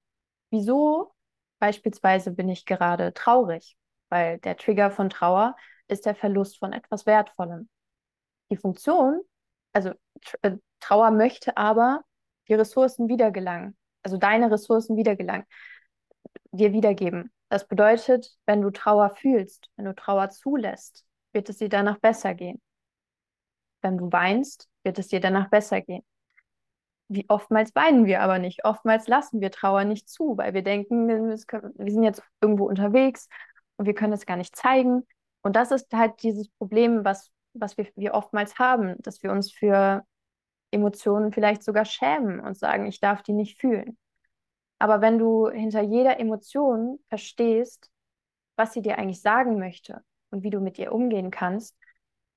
wieso 0.51 1.13
beispielsweise 1.59 2.31
bin 2.33 2.49
ich 2.49 2.67
gerade 2.67 3.13
traurig, 3.15 3.77
weil 4.11 4.39
der 4.39 4.57
Trigger 4.57 4.91
von 4.91 5.11
Trauer 5.11 5.57
ist 5.89 6.07
der 6.07 6.15
Verlust 6.15 6.59
von 6.59 6.73
etwas 6.73 7.07
Wertvollem. 7.07 7.69
Die 8.51 8.57
Funktion, 8.57 9.21
also 9.73 9.93
äh, 10.43 10.53
Trauer 10.81 11.11
möchte 11.11 11.57
aber 11.57 12.05
die 12.49 12.55
Ressourcen 12.55 13.09
wiedergelangen, 13.09 13.77
also 14.03 14.17
deine 14.17 14.51
Ressourcen 14.51 14.97
wiedergelangen, 14.97 15.47
dir 16.53 16.73
wiedergeben. 16.73 17.33
Das 17.49 17.67
bedeutet, 17.67 18.37
wenn 18.47 18.61
du 18.61 18.71
Trauer 18.71 19.11
fühlst, 19.11 19.71
wenn 19.77 19.87
du 19.87 19.95
Trauer 19.95 20.31
zulässt, 20.31 21.05
wird 21.33 21.49
es 21.49 21.59
dir 21.59 21.69
danach 21.69 21.99
besser 21.99 22.35
gehen. 22.35 22.61
Wenn 23.81 23.97
du 23.97 24.13
weinst, 24.13 24.69
wird 24.83 24.99
es 24.99 25.09
dir 25.09 25.21
danach 25.21 25.49
besser 25.49 25.81
gehen. 25.81 26.05
Wie 27.09 27.25
oftmals 27.29 27.75
weinen 27.75 28.05
wir 28.05 28.21
aber 28.21 28.39
nicht. 28.39 28.65
Oftmals 28.65 29.09
lassen 29.09 29.41
wir 29.41 29.51
Trauer 29.51 29.85
nicht 29.85 30.11
zu, 30.11 30.37
weil 30.37 30.53
wir 30.53 30.63
denken, 30.63 31.09
wir 31.09 31.93
sind 31.93 32.03
jetzt 32.03 32.23
irgendwo 32.43 32.69
unterwegs 32.69 33.29
und 33.77 33.87
wir 33.87 33.95
können 33.95 34.13
es 34.13 34.27
gar 34.27 34.37
nicht 34.37 34.55
zeigen. 34.55 35.07
Und 35.43 35.57
das 35.57 35.71
ist 35.71 35.93
halt 35.95 36.23
dieses 36.23 36.51
Problem, 36.51 37.05
was, 37.05 37.31
was 37.55 37.79
wir, 37.79 37.87
wir 37.97 38.13
oftmals 38.13 38.59
haben, 38.59 38.97
dass 38.99 39.23
wir 39.23 39.33
uns 39.33 39.51
für 39.51 40.05
Emotionen 40.71 41.33
vielleicht 41.33 41.63
sogar 41.63 41.87
schämen 41.87 42.41
und 42.41 42.59
sagen, 42.59 42.87
ich 42.87 43.01
darf 43.01 43.23
die 43.23 43.33
nicht 43.33 43.59
fühlen. 43.59 43.97
Aber 44.79 45.01
wenn 45.01 45.19
du 45.19 45.49
hinter 45.49 45.83
jeder 45.83 46.21
Emotion 46.21 46.99
verstehst, 47.09 47.91
was 48.57 48.73
sie 48.73 48.83
dir 48.83 48.99
eigentlich 48.99 49.21
sagen 49.21 49.59
möchte 49.59 50.03
und 50.31 50.43
wie 50.43 50.51
du 50.51 50.61
mit 50.61 50.79
ihr 50.79 50.93
umgehen 50.93 51.31
kannst, 51.31 51.77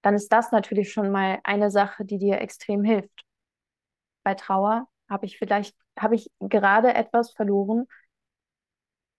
dann 0.01 0.15
ist 0.15 0.29
das 0.31 0.51
natürlich 0.51 0.91
schon 0.91 1.11
mal 1.11 1.39
eine 1.43 1.69
Sache, 1.69 2.05
die 2.05 2.17
dir 2.17 2.41
extrem 2.41 2.83
hilft. 2.83 3.25
Bei 4.23 4.33
Trauer 4.33 4.87
habe 5.09 5.25
ich 5.25 5.37
vielleicht, 5.37 5.75
habe 5.97 6.15
ich 6.15 6.31
gerade 6.39 6.93
etwas 6.93 7.31
verloren, 7.31 7.87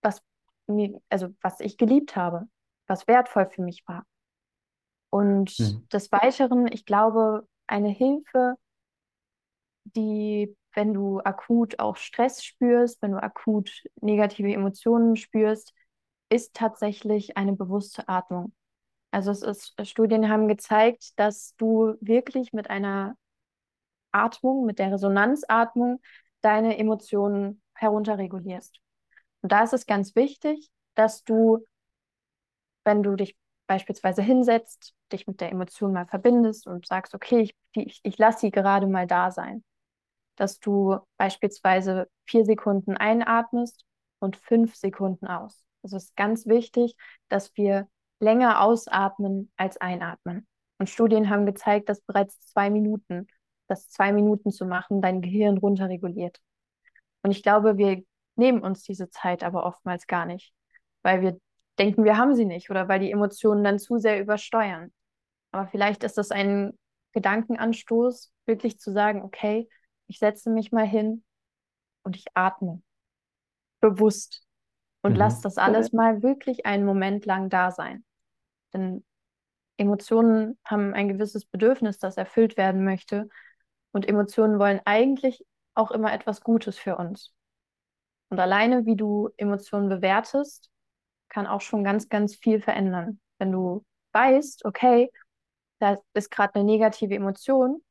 was 0.01 0.21
mir, 0.67 1.01
also 1.09 1.29
was 1.41 1.59
ich 1.59 1.77
geliebt 1.77 2.15
habe, 2.15 2.47
was 2.87 3.07
wertvoll 3.07 3.49
für 3.49 3.61
mich 3.61 3.83
war. 3.87 4.05
Und 5.09 5.57
mhm. 5.59 5.87
des 5.89 6.11
Weiteren, 6.11 6.67
ich 6.71 6.85
glaube, 6.85 7.47
eine 7.67 7.89
Hilfe, 7.89 8.55
die 9.85 10.55
wenn 10.75 10.93
du 10.93 11.19
akut 11.21 11.79
auch 11.79 11.97
Stress 11.97 12.43
spürst, 12.43 13.01
wenn 13.01 13.11
du 13.11 13.21
akut 13.21 13.83
negative 14.01 14.53
Emotionen 14.53 15.15
spürst, 15.15 15.73
ist 16.29 16.53
tatsächlich 16.55 17.37
eine 17.37 17.53
bewusste 17.53 18.07
Atmung. 18.09 18.53
Also 19.11 19.31
es 19.31 19.43
ist, 19.43 19.75
Studien 19.87 20.29
haben 20.29 20.47
gezeigt, 20.47 21.19
dass 21.19 21.55
du 21.57 21.95
wirklich 22.01 22.53
mit 22.53 22.69
einer 22.69 23.15
Atmung, 24.11 24.65
mit 24.65 24.79
der 24.79 24.91
Resonanzatmung, 24.91 26.01
deine 26.41 26.77
Emotionen 26.77 27.61
herunterregulierst. 27.75 28.79
Und 29.41 29.51
da 29.51 29.63
ist 29.63 29.73
es 29.73 29.85
ganz 29.85 30.15
wichtig, 30.15 30.69
dass 30.95 31.23
du, 31.23 31.65
wenn 32.83 33.03
du 33.03 33.15
dich 33.15 33.37
beispielsweise 33.67 34.21
hinsetzt, 34.21 34.93
dich 35.11 35.27
mit 35.27 35.41
der 35.41 35.51
Emotion 35.51 35.93
mal 35.93 36.07
verbindest 36.07 36.67
und 36.67 36.85
sagst, 36.87 37.13
okay, 37.13 37.41
ich, 37.41 37.55
ich, 37.73 37.99
ich 38.03 38.17
lasse 38.17 38.39
sie 38.39 38.51
gerade 38.51 38.87
mal 38.87 39.07
da 39.07 39.31
sein 39.31 39.63
dass 40.35 40.59
du 40.59 40.97
beispielsweise 41.17 42.07
vier 42.25 42.45
Sekunden 42.45 42.97
einatmest 42.97 43.85
und 44.19 44.37
fünf 44.37 44.75
Sekunden 44.75 45.27
aus. 45.27 45.63
Es 45.83 45.93
ist 45.93 46.15
ganz 46.15 46.47
wichtig, 46.47 46.95
dass 47.29 47.55
wir 47.57 47.87
länger 48.19 48.61
ausatmen 48.61 49.51
als 49.57 49.77
einatmen. 49.77 50.47
Und 50.79 50.89
Studien 50.89 51.29
haben 51.29 51.45
gezeigt, 51.45 51.89
dass 51.89 52.01
bereits 52.01 52.39
zwei 52.47 52.69
Minuten, 52.69 53.27
das 53.67 53.89
zwei 53.89 54.11
Minuten 54.11 54.51
zu 54.51 54.65
machen, 54.65 55.01
dein 55.01 55.21
Gehirn 55.21 55.57
runterreguliert. 55.57 56.39
Und 57.21 57.31
ich 57.31 57.43
glaube, 57.43 57.77
wir 57.77 58.03
nehmen 58.35 58.61
uns 58.61 58.83
diese 58.83 59.09
Zeit 59.09 59.43
aber 59.43 59.65
oftmals 59.65 60.07
gar 60.07 60.25
nicht, 60.25 60.53
weil 61.03 61.21
wir 61.21 61.39
denken, 61.79 62.03
wir 62.03 62.17
haben 62.17 62.35
sie 62.35 62.45
nicht 62.45 62.69
oder 62.69 62.87
weil 62.87 62.99
die 62.99 63.11
Emotionen 63.11 63.63
dann 63.63 63.79
zu 63.79 63.97
sehr 63.97 64.19
übersteuern. 64.19 64.91
Aber 65.51 65.67
vielleicht 65.67 66.03
ist 66.03 66.17
das 66.17 66.31
ein 66.31 66.77
Gedankenanstoß, 67.13 68.31
wirklich 68.45 68.79
zu 68.79 68.91
sagen, 68.91 69.21
okay, 69.21 69.69
ich 70.13 70.19
setze 70.19 70.51
mich 70.51 70.71
mal 70.71 70.85
hin 70.85 71.23
und 72.03 72.15
ich 72.15 72.25
atme 72.35 72.83
bewusst 73.81 74.45
und 75.01 75.13
mhm. 75.13 75.17
lasse 75.17 75.41
das 75.41 75.57
alles 75.57 75.91
mal 75.91 76.21
wirklich 76.21 76.67
einen 76.67 76.85
Moment 76.85 77.25
lang 77.25 77.49
da 77.49 77.71
sein. 77.71 78.05
Denn 78.73 79.03
Emotionen 79.77 80.59
haben 80.65 80.93
ein 80.93 81.07
gewisses 81.07 81.45
Bedürfnis, 81.45 81.97
das 81.97 82.15
erfüllt 82.15 82.57
werden 82.57 82.83
möchte. 82.83 83.27
Und 83.91 84.07
Emotionen 84.07 84.59
wollen 84.59 84.81
eigentlich 84.85 85.43
auch 85.73 85.89
immer 85.89 86.13
etwas 86.13 86.41
Gutes 86.41 86.77
für 86.77 86.95
uns. 86.95 87.33
Und 88.29 88.39
alleine, 88.39 88.85
wie 88.85 88.95
du 88.95 89.31
Emotionen 89.37 89.89
bewertest, 89.89 90.69
kann 91.27 91.47
auch 91.47 91.61
schon 91.61 91.83
ganz, 91.83 92.07
ganz 92.07 92.35
viel 92.35 92.61
verändern. 92.61 93.19
Wenn 93.39 93.51
du 93.51 93.83
weißt, 94.11 94.63
okay, 94.65 95.11
da 95.79 95.97
ist 96.13 96.29
gerade 96.29 96.53
eine 96.53 96.65
negative 96.65 97.15
Emotion, 97.15 97.81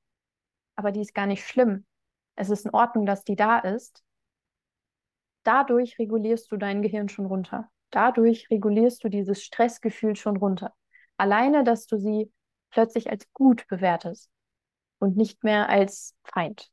aber 0.76 0.92
die 0.92 1.00
ist 1.00 1.14
gar 1.14 1.26
nicht 1.26 1.44
schlimm 1.44 1.84
es 2.36 2.50
ist 2.50 2.64
in 2.64 2.72
Ordnung, 2.72 3.06
dass 3.06 3.24
die 3.24 3.36
da 3.36 3.58
ist, 3.58 4.02
dadurch 5.42 5.98
regulierst 5.98 6.50
du 6.52 6.56
dein 6.56 6.82
Gehirn 6.82 7.08
schon 7.08 7.26
runter. 7.26 7.70
Dadurch 7.90 8.48
regulierst 8.50 9.04
du 9.04 9.08
dieses 9.08 9.42
Stressgefühl 9.42 10.16
schon 10.16 10.36
runter. 10.36 10.72
Alleine, 11.16 11.62
dass 11.62 11.86
du 11.86 11.98
sie 11.98 12.30
plötzlich 12.70 13.10
als 13.10 13.30
gut 13.32 13.66
bewertest 13.68 14.30
und 14.98 15.16
nicht 15.16 15.44
mehr 15.44 15.68
als 15.68 16.14
Feind. 16.24 16.70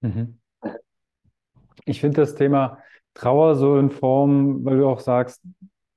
Mhm. 0.00 0.38
Ich 1.84 2.00
finde 2.00 2.20
das 2.20 2.34
Thema 2.34 2.78
Trauer 3.14 3.56
so 3.56 3.78
in 3.78 3.90
Form, 3.90 4.64
weil 4.64 4.78
du 4.78 4.88
auch 4.88 5.00
sagst, 5.00 5.42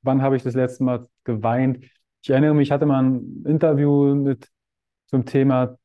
wann 0.02 0.22
habe 0.22 0.38
ich 0.38 0.44
das 0.44 0.56
letzte 0.56 0.84
Mal 0.84 1.08
geweint? 1.24 1.84
Ich 2.22 2.30
erinnere 2.30 2.54
mich, 2.54 2.70
ich 2.70 2.72
hatte 2.72 2.86
mal 2.86 3.04
ein 3.04 3.44
Interview 3.46 4.16
mit 4.16 4.50
zum 5.08 5.26
Thema 5.26 5.78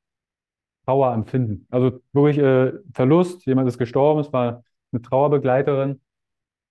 Trauer 0.84 1.12
empfinden. 1.12 1.66
Also 1.70 2.00
wirklich 2.12 2.38
äh, 2.38 2.72
Verlust, 2.92 3.46
jemand 3.46 3.68
ist 3.68 3.78
gestorben, 3.78 4.20
es 4.20 4.32
war 4.32 4.64
eine 4.92 5.02
Trauerbegleiterin, 5.02 6.00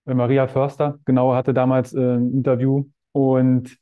äh, 0.05 0.13
Maria 0.13 0.47
Förster, 0.47 0.99
genau, 1.05 1.33
hatte 1.33 1.53
damals 1.53 1.93
äh, 1.93 1.99
ein 1.99 2.31
Interview. 2.31 2.85
Und 3.11 3.77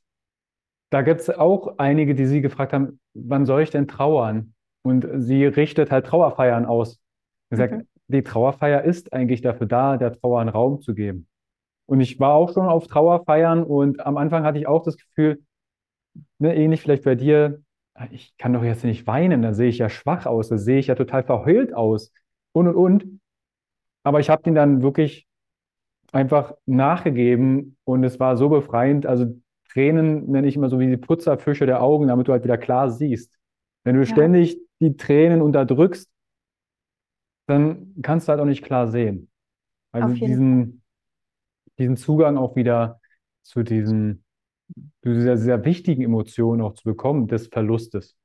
da 0.89 1.01
gibt 1.01 1.21
es 1.21 1.29
auch 1.29 1.77
einige, 1.77 2.15
die 2.15 2.25
sie 2.25 2.41
gefragt 2.41 2.73
haben, 2.73 2.99
wann 3.13 3.45
soll 3.45 3.61
ich 3.61 3.69
denn 3.69 3.87
trauern? 3.87 4.53
Und 4.83 5.07
sie 5.17 5.45
richtet 5.45 5.91
halt 5.91 6.07
Trauerfeiern 6.07 6.65
aus. 6.65 6.99
Sie 7.49 7.57
sagt, 7.57 7.73
mhm. 7.73 7.87
die 8.07 8.23
Trauerfeier 8.23 8.83
ist 8.83 9.13
eigentlich 9.13 9.41
dafür 9.41 9.67
da, 9.67 9.97
der 9.97 10.13
Trauer 10.13 10.41
einen 10.41 10.49
Raum 10.49 10.81
zu 10.81 10.95
geben. 10.95 11.27
Und 11.85 12.01
ich 12.01 12.19
war 12.19 12.33
auch 12.33 12.53
schon 12.53 12.67
auf 12.67 12.87
Trauerfeiern 12.87 13.63
und 13.63 14.05
am 14.05 14.17
Anfang 14.17 14.43
hatte 14.43 14.57
ich 14.57 14.67
auch 14.67 14.83
das 14.83 14.97
Gefühl, 14.97 15.43
ne, 16.39 16.55
ähnlich 16.55 16.81
vielleicht 16.81 17.03
bei 17.03 17.15
dir, 17.15 17.61
ich 18.12 18.36
kann 18.38 18.54
doch 18.54 18.63
jetzt 18.63 18.84
nicht 18.84 19.06
weinen, 19.08 19.41
da 19.41 19.54
sehe 19.54 19.69
ich 19.69 19.77
ja 19.77 19.89
schwach 19.89 20.25
aus, 20.25 20.49
da 20.49 20.58
sehe 20.58 20.80
ich 20.80 20.88
ja 20.88 20.95
total 20.95 21.23
verheult 21.23 21.73
aus 21.73 22.12
und 22.54 22.67
und 22.67 22.75
und. 22.75 23.19
Aber 24.04 24.19
ich 24.19 24.30
habe 24.30 24.43
den 24.43 24.56
dann 24.56 24.82
wirklich 24.82 25.27
einfach 26.12 26.54
nachgegeben 26.65 27.77
und 27.84 28.04
es 28.04 28.19
war 28.19 28.38
so 28.38 28.49
befreiend. 28.49 29.06
Also 29.06 29.39
Tränen 29.69 30.30
nenne 30.30 30.47
ich 30.47 30.55
immer 30.55 30.70
so 30.70 30.80
wie 30.80 30.88
die 30.88 30.97
Putzerfische 30.97 31.65
der 31.65 31.82
Augen, 31.82 32.07
damit 32.07 32.28
du 32.28 32.32
halt 32.32 32.43
wieder 32.43 32.57
klar 32.57 32.89
siehst. 32.89 33.38
Wenn 33.84 33.95
du 33.95 34.01
ja. 34.01 34.05
ständig 34.05 34.59
die 34.80 34.97
Tränen 34.97 35.41
unterdrückst, 35.41 36.09
dann 37.47 37.95
kannst 38.01 38.28
du 38.28 38.32
halt 38.32 38.41
auch 38.41 38.45
nicht 38.45 38.63
klar 38.63 38.88
sehen. 38.88 39.30
Also 39.91 40.13
diesen, 40.13 40.84
diesen 41.78 41.97
Zugang 41.97 42.38
auch 42.38 42.55
wieder 42.55 42.99
zu 43.43 43.63
diesem 43.63 44.20
sehr, 45.03 45.38
sehr 45.38 45.65
wichtigen 45.65 46.03
Emotionen 46.03 46.61
auch 46.61 46.74
zu 46.74 46.84
bekommen, 46.84 47.28
des 47.28 47.47
Verlustes. 47.47 48.15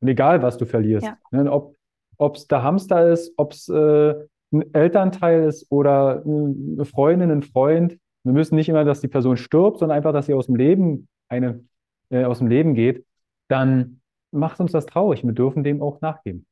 Und 0.00 0.08
egal, 0.08 0.42
was 0.42 0.58
du 0.58 0.66
verlierst. 0.66 1.06
Ja. 1.06 1.18
Ne, 1.30 1.50
ob 1.50 2.36
es 2.36 2.46
der 2.46 2.62
Hamster 2.62 3.10
ist, 3.10 3.32
ob 3.36 3.52
es 3.52 3.68
äh, 3.68 4.14
ein 4.52 4.74
Elternteil 4.74 5.44
ist 5.44 5.70
oder 5.70 6.22
eine 6.24 6.84
Freundin, 6.84 7.30
ein 7.30 7.42
Freund. 7.42 7.98
Wir 8.22 8.32
müssen 8.32 8.54
nicht 8.54 8.68
immer, 8.68 8.84
dass 8.84 9.00
die 9.00 9.08
Person 9.08 9.36
stirbt, 9.36 9.78
sondern 9.78 9.96
einfach, 9.96 10.12
dass 10.12 10.26
sie 10.26 10.34
aus 10.34 10.46
dem 10.46 10.56
Leben 10.56 11.08
eine, 11.28 11.64
äh, 12.10 12.24
aus 12.24 12.38
dem 12.38 12.48
Leben 12.48 12.74
geht. 12.74 13.04
Dann 13.48 14.00
macht 14.30 14.60
uns 14.60 14.72
das 14.72 14.86
traurig. 14.86 15.24
Wir 15.24 15.32
dürfen 15.32 15.64
dem 15.64 15.82
auch 15.82 16.00
nachgeben. 16.00 16.46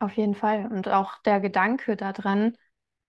Auf 0.00 0.12
jeden 0.12 0.34
Fall. 0.34 0.66
Und 0.70 0.88
auch 0.88 1.20
der 1.22 1.40
Gedanke 1.40 1.96
daran, 1.96 2.56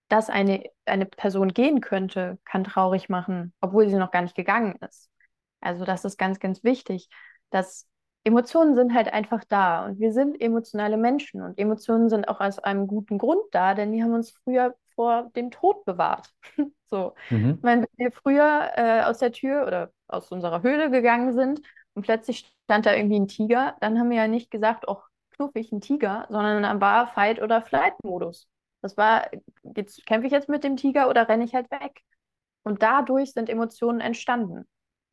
dass 0.08 0.30
eine, 0.30 0.64
eine 0.86 1.06
Person 1.06 1.50
gehen 1.50 1.82
könnte, 1.82 2.40
kann 2.46 2.64
traurig 2.64 3.10
machen, 3.10 3.54
obwohl 3.62 3.90
sie 3.90 3.98
noch 3.98 4.12
gar 4.12 4.24
nicht 4.24 4.36
gegangen 4.36 4.76
ist. 4.88 5.10
Also 5.62 5.86
das 5.86 6.06
ist 6.06 6.18
ganz, 6.18 6.40
ganz 6.40 6.64
wichtig, 6.64 7.10
dass 7.50 7.88
Emotionen 8.24 8.76
sind 8.76 8.94
halt 8.94 9.12
einfach 9.12 9.44
da 9.46 9.86
und 9.86 10.00
wir 10.00 10.12
sind 10.12 10.40
emotionale 10.42 10.98
Menschen 10.98 11.42
und 11.42 11.58
Emotionen 11.58 12.10
sind 12.10 12.28
auch 12.28 12.40
aus 12.40 12.60
einem 12.60 12.88
guten 12.88 13.18
Grund 13.18 13.42
da, 13.52 13.74
denn 13.74 13.94
die 13.94 14.04
haben 14.04 14.14
uns 14.14 14.32
früher 14.32 14.76
vor 14.96 15.32
dem 15.36 15.52
Tod 15.52 15.86
bewahrt. 15.86 16.30
so, 16.90 17.14
mhm. 17.30 17.56
ich 17.58 17.64
meine, 17.64 17.82
wenn 17.82 18.06
wir 18.06 18.12
früher 18.12 18.72
äh, 18.76 19.04
aus 19.04 19.20
der 19.20 19.32
Tür 19.32 19.66
oder 19.66 19.92
aus 20.08 20.32
unserer 20.32 20.62
Höhle 20.62 20.92
gegangen 20.92 21.34
sind 21.34 21.62
und 21.94 22.04
plötzlich 22.04 22.54
stand 22.66 22.86
da 22.86 22.94
irgendwie 22.94 23.20
ein 23.20 23.28
Tiger, 23.28 23.78
dann 23.80 23.98
haben 23.98 24.10
wir 24.10 24.18
ja 24.18 24.28
nicht 24.28 24.52
gesagt, 24.52 24.86
oh, 24.88 25.02
knuffig 25.32 25.72
ein 25.72 25.82
Tiger, 25.82 26.28
sondern 26.30 26.64
dann 26.64 26.82
war 26.82 27.08
Fight- 27.08 27.42
oder 27.42 27.62
Flight-Modus. 27.62 28.50
Das 28.82 28.98
war, 28.98 29.30
kämpfe 30.06 30.28
ich 30.28 30.32
jetzt 30.32 30.50
mit 30.50 30.64
dem 30.64 30.76
Tiger 30.76 31.10
oder 31.10 31.28
renne 31.28 31.46
ich 31.46 31.54
halt 31.54 31.72
weg? 31.72 32.02
Und 32.64 32.84
dadurch 32.84 33.32
sind 33.32 33.50
Emotionen 33.50 34.02
entstanden. 34.02 34.68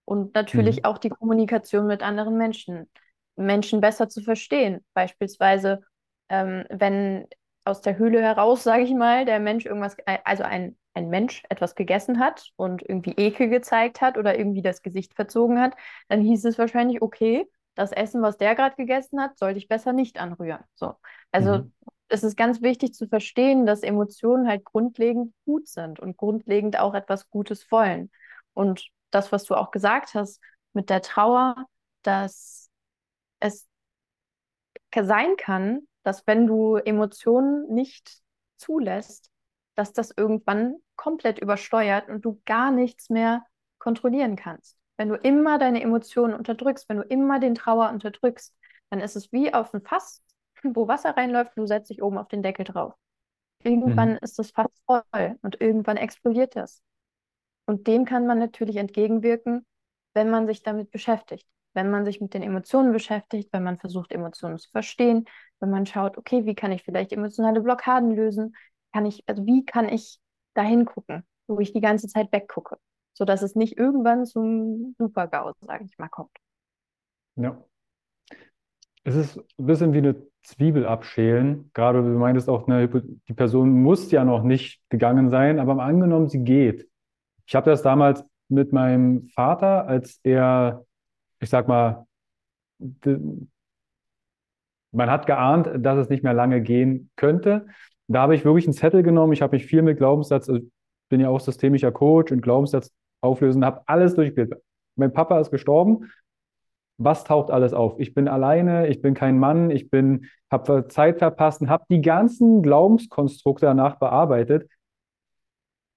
Und 0.07 0.35
natürlich 0.35 0.79
mhm. 0.79 0.85
auch 0.85 0.99
die 0.99 1.11
Kommunikation 1.11 1.87
mit 1.87 2.03
anderen 2.03 2.39
Menschen. 2.39 2.89
Menschen 3.37 3.83
besser 3.83 4.09
zu 4.09 4.23
verstehen. 4.23 4.83
Beispielsweise, 4.95 5.83
ähm, 6.31 6.65
wenn 6.71 7.27
aus 7.65 7.83
der 7.83 7.99
Höhle 7.99 8.23
heraus, 8.23 8.63
sage 8.63 8.85
ich 8.85 8.95
mal, 8.95 9.27
der 9.27 9.41
Mensch 9.41 9.67
irgendwas, 9.67 9.97
äh, 10.07 10.19
also 10.25 10.45
ein, 10.45 10.79
ein 10.95 11.09
Mensch 11.11 11.43
etwas 11.51 11.75
gegessen 11.75 12.21
hat 12.21 12.51
und 12.57 12.83
irgendwie 12.83 13.13
Ekel 13.17 13.49
gezeigt 13.49 14.01
hat 14.01 14.17
oder 14.17 14.39
irgendwie 14.39 14.63
das 14.63 14.81
Gesicht 14.81 15.15
verzogen 15.15 15.61
hat, 15.61 15.75
dann 16.09 16.21
hieß 16.21 16.45
es 16.47 16.57
wahrscheinlich, 16.59 17.03
okay, 17.03 17.47
das 17.75 17.93
Essen, 17.93 18.23
was 18.23 18.39
der 18.39 18.55
gerade 18.55 18.77
gegessen 18.77 19.21
hat, 19.21 19.37
sollte 19.37 19.59
ich 19.59 19.69
besser 19.69 19.93
nicht 19.93 20.19
anrühren. 20.19 20.65
So. 20.75 20.95
Also 21.33 21.59
mhm. 21.59 21.73
es 22.09 22.23
ist 22.23 22.37
ganz 22.37 22.63
wichtig 22.63 22.95
zu 22.95 23.09
verstehen, 23.09 23.67
dass 23.67 23.83
Emotionen 23.83 24.49
halt 24.49 24.65
grundlegend 24.65 25.35
gut 25.45 25.69
sind 25.69 26.01
und 26.01 26.17
grundlegend 26.17 26.79
auch 26.79 26.95
etwas 26.95 27.29
Gutes 27.29 27.71
wollen. 27.71 28.11
Und 28.55 28.89
das, 29.17 29.33
was 29.33 29.45
du 29.45 29.55
auch 29.55 29.71
gesagt 29.71 30.14
hast 30.14 30.41
mit 30.73 30.91
der 30.91 31.03
Trauer, 31.03 31.67
dass 32.03 32.71
es 33.41 33.67
sein 34.95 35.37
kann, 35.37 35.87
dass 36.05 36.27
wenn 36.27 36.47
du 36.47 36.77
Emotionen 36.77 37.67
nicht 37.75 38.23
zulässt, 38.57 39.31
dass 39.75 39.93
das 39.93 40.12
irgendwann 40.17 40.77
komplett 40.97 41.39
übersteuert 41.39 42.09
und 42.09 42.25
du 42.25 42.41
gar 42.47 42.71
nichts 42.71 43.11
mehr 43.11 43.45
kontrollieren 43.79 44.37
kannst. 44.37 44.79
Wenn 44.97 45.09
du 45.11 45.17
immer 45.17 45.59
deine 45.59 45.83
Emotionen 45.83 46.35
unterdrückst, 46.35 46.89
wenn 46.89 46.97
du 46.99 47.03
immer 47.03 47.39
den 47.41 47.55
Trauer 47.55 47.91
unterdrückst, 47.91 48.55
dann 48.91 49.01
ist 49.01 49.17
es 49.17 49.33
wie 49.33 49.53
auf 49.53 49.75
ein 49.75 49.83
Fass, 49.83 50.23
wo 50.62 50.89
Wasser 50.89 51.11
reinläuft 51.11 51.57
und 51.57 51.62
du 51.62 51.67
setzt 51.67 51.91
dich 51.91 52.03
oben 52.03 52.19
auf 52.19 52.29
den 52.29 52.43
Deckel 52.43 52.64
drauf. 52.64 52.95
Irgendwann 53.62 54.12
mhm. 54.12 54.19
ist 54.23 54.39
das 54.39 54.51
Fass 54.53 54.71
voll 54.87 55.03
und 55.43 55.61
irgendwann 55.61 55.97
explodiert 55.97 56.57
das. 56.57 56.83
Und 57.67 57.87
dem 57.87 58.05
kann 58.05 58.27
man 58.27 58.39
natürlich 58.39 58.77
entgegenwirken, 58.77 59.67
wenn 60.14 60.31
man 60.31 60.47
sich 60.47 60.62
damit 60.62 60.91
beschäftigt. 60.91 61.47
Wenn 61.75 61.91
man 61.91 62.07
sich 62.07 62.21
mit 62.21 62.33
den 62.33 62.43
Emotionen 62.43 62.93
beschäftigt, 62.93 63.53
wenn 63.53 63.62
man 63.62 63.79
versucht, 63.79 64.12
Emotionen 64.12 64.59
zu 64.59 64.71
verstehen, 64.71 65.27
wenn 65.61 65.71
man 65.71 65.85
schaut, 65.85 66.17
okay, 66.17 66.47
wie 66.47 66.55
kann 66.55 66.73
ich 66.73 66.83
vielleicht 66.85 67.12
emotionale 67.12 67.61
Blockaden 67.61 68.14
lösen? 68.14 68.57
Kann 68.93 69.05
ich, 69.05 69.23
also 69.27 69.45
wie 69.45 69.64
kann 69.67 69.89
ich 69.89 70.19
da 70.55 70.62
hingucken, 70.62 71.25
wo 71.47 71.61
ich 71.61 71.73
die 71.73 71.83
ganze 71.83 72.09
Zeit 72.09 72.33
weggucke, 72.33 72.79
sodass 73.12 73.43
es 73.43 73.57
nicht 73.57 73.77
irgendwann 73.77 74.25
zum 74.25 74.95
Super-GAU, 74.97 75.53
sage 75.61 75.85
ich 75.85 75.99
mal, 75.99 76.09
kommt. 76.09 76.31
Ja. 77.37 77.62
Es 79.05 79.14
ist 79.14 79.37
ein 79.37 79.67
bisschen 79.67 79.93
wie 79.93 79.99
eine 79.99 80.17
Zwiebel 80.43 80.87
abschälen. 80.87 81.71
Gerade 81.75 82.03
du 82.03 82.09
meintest 82.09 82.49
auch, 82.49 82.67
ne, 82.67 82.89
die 82.89 83.35
Person 83.35 83.83
muss 83.83 84.11
ja 84.11 84.25
noch 84.25 84.43
nicht 84.43 84.81
gegangen 84.89 85.29
sein, 85.29 85.59
aber 85.59 85.81
angenommen, 85.83 86.29
sie 86.29 86.43
geht. 86.43 86.89
Ich 87.47 87.55
habe 87.55 87.70
das 87.70 87.82
damals 87.82 88.24
mit 88.49 88.72
meinem 88.72 89.28
Vater, 89.28 89.86
als 89.86 90.20
er, 90.22 90.84
ich 91.40 91.49
sag 91.49 91.68
mal, 91.68 92.07
man 94.92 95.11
hat 95.11 95.26
geahnt, 95.26 95.70
dass 95.78 95.99
es 95.99 96.09
nicht 96.09 96.22
mehr 96.22 96.34
lange 96.34 96.61
gehen 96.61 97.11
könnte. 97.16 97.66
Da 98.09 98.22
habe 98.22 98.34
ich 98.34 98.44
wirklich 98.44 98.66
einen 98.66 98.74
Zettel 98.74 99.03
genommen. 99.03 99.32
Ich 99.32 99.42
habe 99.42 99.57
mich 99.57 99.66
viel 99.66 99.82
mit 99.82 99.99
Glaubenssatz, 99.99 100.49
also 100.49 100.64
bin 101.09 101.20
ja 101.20 101.28
auch 101.28 101.40
systemischer 101.40 101.92
Coach 101.92 102.32
und 102.32 102.42
Glaubenssatz 102.42 102.90
auflösen, 103.20 103.64
habe 103.64 103.82
alles 103.86 104.14
durchgespielt. 104.14 104.61
Mein 104.97 105.12
Papa 105.12 105.40
ist 105.40 105.51
gestorben. 105.51 106.11
Was 106.99 107.24
taucht 107.24 107.51
alles 107.51 107.74
auf? 107.74 107.99
Ich 107.99 108.14
bin 108.14 108.26
alleine, 108.26 108.88
ich 108.88 109.03
bin 109.03 109.12
kein 109.12 109.38
Mann, 109.38 109.70
ich 109.70 109.90
bin, 109.90 110.26
habe 110.51 110.88
Zeit 110.88 111.18
verpasst 111.18 111.61
und 111.61 111.68
habe 111.68 111.84
die 111.90 112.01
ganzen 112.01 112.62
Glaubenskonstrukte 112.62 113.66
danach 113.66 113.97
bearbeitet 113.97 114.68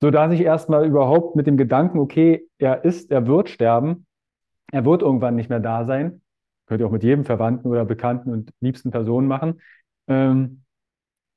sodass 0.02 0.32
ich 0.32 0.42
erstmal 0.42 0.86
überhaupt 0.86 1.36
mit 1.36 1.48
dem 1.48 1.58
Gedanken, 1.58 2.00
okay, 2.00 2.48
er 2.58 2.84
ist, 2.86 3.12
er 3.12 3.28
wird 3.28 3.50
sterben, 3.50 4.06
er 4.72 4.86
wird 4.86 5.02
irgendwann 5.02 5.36
nicht 5.36 5.50
mehr 5.50 5.60
da 5.60 5.86
sein, 5.86 6.22
könnt 6.68 6.82
ihr 6.82 6.88
auch 6.88 6.92
mit 6.92 7.04
jedem 7.04 7.26
Verwandten 7.26 7.68
oder 7.68 7.86
Bekannten 7.86 8.32
und 8.32 8.52
liebsten 8.62 8.92
Personen 8.92 9.28
machen, 9.28 9.62
ähm, 10.08 10.64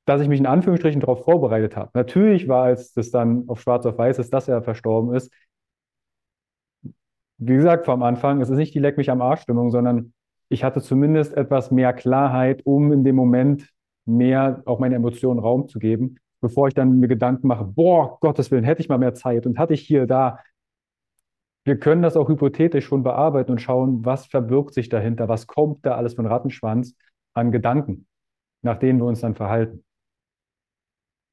dass 0.04 0.20
ich 0.20 0.28
mich 0.28 0.40
in 0.40 0.46
Anführungsstrichen 0.46 1.00
darauf 1.00 1.24
vorbereitet 1.24 1.76
habe. 1.76 1.90
Natürlich 1.94 2.48
war, 2.48 2.64
als 2.64 2.92
das 2.92 3.10
dann 3.10 3.48
auf 3.48 3.60
schwarz 3.60 3.86
auf 3.86 3.98
weiß 3.98 4.18
ist, 4.18 4.32
dass 4.32 4.48
er 4.48 4.62
verstorben 4.62 5.14
ist, 5.14 5.32
wie 7.38 7.56
gesagt, 7.56 7.86
vom 7.86 8.02
Anfang, 8.02 8.40
es 8.40 8.50
ist 8.50 8.56
nicht 8.56 8.74
die 8.74 8.78
Leck 8.78 8.96
mich 8.96 9.10
am 9.10 9.20
Arsch-Stimmung, 9.20 9.70
sondern 9.70 10.12
ich 10.48 10.62
hatte 10.62 10.80
zumindest 10.80 11.34
etwas 11.34 11.70
mehr 11.72 11.92
Klarheit, 11.92 12.64
um 12.64 12.92
in 12.92 13.02
dem 13.02 13.16
Moment 13.16 13.68
mehr 14.04 14.62
auch 14.66 14.78
meine 14.78 14.94
Emotionen 14.94 15.40
Raum 15.40 15.66
zu 15.66 15.78
geben 15.78 16.18
bevor 16.43 16.68
ich 16.68 16.74
dann 16.74 16.99
mir 16.99 17.09
Gedanken 17.09 17.47
mache, 17.47 17.64
boah, 17.64 18.18
Gottes 18.20 18.51
Willen, 18.51 18.64
hätte 18.64 18.82
ich 18.82 18.88
mal 18.88 18.99
mehr 18.99 19.14
Zeit 19.14 19.47
und 19.47 19.59
hatte 19.59 19.72
ich 19.72 19.80
hier, 19.80 20.07
da. 20.07 20.40
Wir 21.64 21.78
können 21.78 22.03
das 22.03 22.16
auch 22.16 22.28
hypothetisch 22.28 22.84
schon 22.84 23.05
bearbeiten 23.05 23.53
und 23.53 23.61
schauen, 23.61 24.05
was 24.05 24.26
verbirgt 24.26 24.74
sich 24.74 24.88
dahinter, 24.88 25.28
was 25.28 25.47
kommt 25.47 25.86
da 25.86 25.95
alles 25.95 26.14
von 26.14 26.26
Rattenschwanz 26.26 26.97
an 27.34 27.53
Gedanken, 27.53 28.09
nach 28.62 28.78
denen 28.78 28.99
wir 28.99 29.07
uns 29.07 29.20
dann 29.20 29.36
verhalten. 29.36 29.84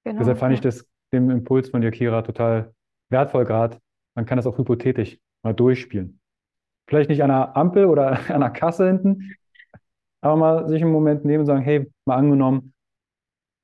Genau, 0.05 0.19
Deshalb 0.19 0.37
fand 0.37 0.51
ja. 0.51 0.55
ich 0.55 0.61
das, 0.61 0.87
den 1.11 1.31
Impuls 1.31 1.69
von 1.69 1.81
dir, 1.81 1.89
Kira, 1.89 2.21
total 2.21 2.73
wertvoll 3.09 3.45
gerade. 3.45 3.79
Man 4.15 4.27
kann 4.27 4.37
das 4.37 4.45
auch 4.45 4.59
hypothetisch 4.59 5.17
mal 5.41 5.53
durchspielen. 5.53 6.19
Vielleicht 6.87 7.09
nicht 7.09 7.23
an 7.23 7.31
einer 7.31 7.57
Ampel 7.57 7.85
oder 7.85 8.11
an 8.29 8.35
einer 8.35 8.51
Kasse 8.51 8.87
hinten, 8.87 9.33
aber 10.21 10.35
mal 10.35 10.67
sich 10.69 10.83
einen 10.83 10.91
Moment 10.91 11.25
nehmen 11.25 11.41
und 11.41 11.47
sagen, 11.47 11.63
hey, 11.63 11.91
mal 12.05 12.17
angenommen, 12.17 12.73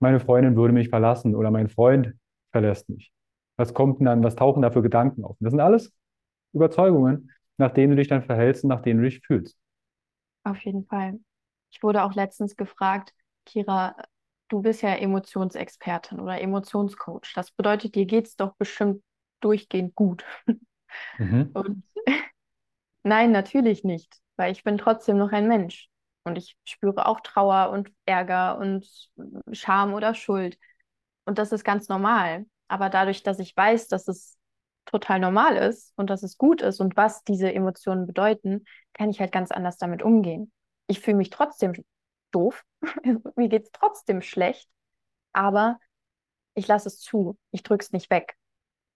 meine 0.05 0.19
Freundin 0.19 0.55
würde 0.55 0.73
mich 0.73 0.89
verlassen 0.89 1.35
oder 1.35 1.49
mein 1.49 1.67
Freund 1.67 2.13
verlässt 2.51 2.89
mich. 2.89 3.11
Was 3.57 3.73
kommt 3.73 3.99
denn 3.99 4.05
dann, 4.05 4.23
was 4.23 4.35
tauchen 4.35 4.61
da 4.61 4.69
für 4.69 4.83
Gedanken 4.83 5.23
auf? 5.23 5.35
das 5.39 5.51
sind 5.51 5.59
alles 5.59 5.91
Überzeugungen, 6.53 7.31
nach 7.57 7.71
denen 7.71 7.91
du 7.91 7.95
dich 7.97 8.07
dann 8.07 8.21
verhältst 8.21 8.63
und 8.63 8.69
nach 8.69 8.81
denen 8.81 9.01
du 9.01 9.09
dich 9.09 9.21
fühlst. 9.25 9.57
Auf 10.43 10.59
jeden 10.59 10.85
Fall. 10.85 11.19
Ich 11.71 11.81
wurde 11.81 12.03
auch 12.03 12.13
letztens 12.13 12.55
gefragt, 12.55 13.13
Kira, 13.45 13.95
du 14.49 14.61
bist 14.61 14.83
ja 14.83 14.93
Emotionsexpertin 14.93 16.19
oder 16.19 16.39
Emotionscoach. 16.39 17.33
Das 17.33 17.49
bedeutet, 17.49 17.95
dir 17.95 18.05
geht 18.05 18.27
es 18.27 18.35
doch 18.35 18.55
bestimmt 18.57 19.03
durchgehend 19.41 19.95
gut. 19.95 20.23
Mhm. 21.17 21.49
Und 21.53 21.83
nein, 23.03 23.31
natürlich 23.31 23.83
nicht, 23.83 24.21
weil 24.35 24.51
ich 24.51 24.63
bin 24.63 24.77
trotzdem 24.77 25.17
noch 25.17 25.31
ein 25.31 25.47
Mensch. 25.47 25.89
Und 26.25 26.37
ich 26.37 26.57
spüre 26.65 27.05
auch 27.05 27.21
Trauer 27.21 27.69
und 27.69 27.91
Ärger 28.05 28.57
und 28.57 28.87
Scham 29.51 29.93
oder 29.93 30.15
Schuld. 30.15 30.57
Und 31.25 31.37
das 31.37 31.51
ist 31.51 31.63
ganz 31.63 31.87
normal. 31.87 32.45
Aber 32.67 32.89
dadurch, 32.89 33.21
dass 33.23 33.39
ich 33.39 33.55
weiß, 33.55 33.87
dass 33.87 34.07
es 34.07 34.37
total 34.85 35.19
normal 35.19 35.55
ist 35.55 35.93
und 35.95 36.09
dass 36.09 36.23
es 36.23 36.37
gut 36.37 36.61
ist 36.61 36.79
und 36.79 36.97
was 36.97 37.23
diese 37.23 37.53
Emotionen 37.53 38.07
bedeuten, 38.07 38.65
kann 38.93 39.09
ich 39.09 39.19
halt 39.19 39.31
ganz 39.31 39.51
anders 39.51 39.77
damit 39.77 40.01
umgehen. 40.01 40.51
Ich 40.87 40.99
fühle 40.99 41.17
mich 41.17 41.29
trotzdem 41.29 41.73
doof. 42.31 42.63
Mir 43.35 43.49
geht 43.49 43.65
es 43.65 43.71
trotzdem 43.71 44.21
schlecht. 44.21 44.67
Aber 45.31 45.79
ich 46.55 46.67
lasse 46.67 46.87
es 46.87 46.99
zu. 46.99 47.37
Ich 47.51 47.61
drücke 47.61 47.83
es 47.83 47.91
nicht 47.91 48.09
weg. 48.09 48.35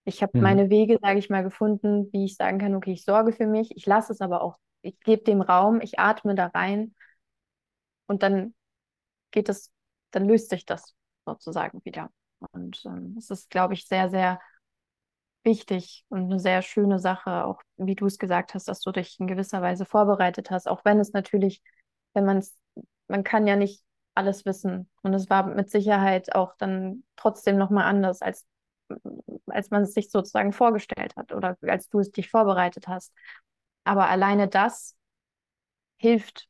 Ich 0.04 0.22
habe 0.22 0.36
mhm. 0.36 0.42
meine 0.42 0.70
Wege, 0.70 0.98
sage 1.00 1.18
ich 1.18 1.30
mal, 1.30 1.44
gefunden, 1.44 2.08
wie 2.12 2.24
ich 2.24 2.36
sagen 2.36 2.58
kann, 2.58 2.74
okay, 2.74 2.92
ich 2.92 3.04
sorge 3.04 3.32
für 3.32 3.46
mich. 3.46 3.76
Ich 3.76 3.86
lasse 3.86 4.12
es 4.12 4.20
aber 4.20 4.42
auch. 4.42 4.58
Ich 4.82 4.98
gebe 5.00 5.22
dem 5.22 5.42
Raum, 5.42 5.80
ich 5.80 5.98
atme 5.98 6.34
da 6.34 6.46
rein 6.46 6.94
und 8.10 8.24
dann 8.24 8.54
geht 9.30 9.48
es, 9.48 9.70
dann 10.10 10.26
löst 10.26 10.50
sich 10.50 10.66
das 10.66 10.96
sozusagen 11.24 11.80
wieder. 11.84 12.10
Und 12.50 12.82
ähm, 12.84 13.14
es 13.16 13.30
ist, 13.30 13.50
glaube 13.50 13.74
ich, 13.74 13.86
sehr, 13.86 14.10
sehr 14.10 14.40
wichtig 15.44 16.04
und 16.08 16.24
eine 16.24 16.40
sehr 16.40 16.62
schöne 16.62 16.98
Sache, 16.98 17.44
auch 17.44 17.62
wie 17.76 17.94
du 17.94 18.06
es 18.06 18.18
gesagt 18.18 18.54
hast, 18.54 18.66
dass 18.66 18.80
du 18.80 18.90
dich 18.90 19.20
in 19.20 19.28
gewisser 19.28 19.62
Weise 19.62 19.84
vorbereitet 19.84 20.50
hast, 20.50 20.66
auch 20.66 20.84
wenn 20.84 20.98
es 20.98 21.12
natürlich, 21.12 21.62
wenn 22.12 22.24
man 22.24 22.38
es, 22.38 22.58
man 23.06 23.22
kann 23.22 23.46
ja 23.46 23.54
nicht 23.54 23.84
alles 24.14 24.44
wissen. 24.44 24.90
Und 25.02 25.14
es 25.14 25.30
war 25.30 25.46
mit 25.46 25.70
Sicherheit 25.70 26.34
auch 26.34 26.56
dann 26.56 27.04
trotzdem 27.14 27.58
nochmal 27.58 27.84
anders, 27.84 28.22
als, 28.22 28.44
als 29.46 29.70
man 29.70 29.82
es 29.82 29.94
sich 29.94 30.10
sozusagen 30.10 30.52
vorgestellt 30.52 31.14
hat 31.14 31.32
oder 31.32 31.56
als 31.62 31.88
du 31.88 32.00
es 32.00 32.10
dich 32.10 32.28
vorbereitet 32.28 32.88
hast. 32.88 33.12
Aber 33.84 34.08
alleine 34.08 34.48
das 34.48 34.96
hilft, 35.98 36.48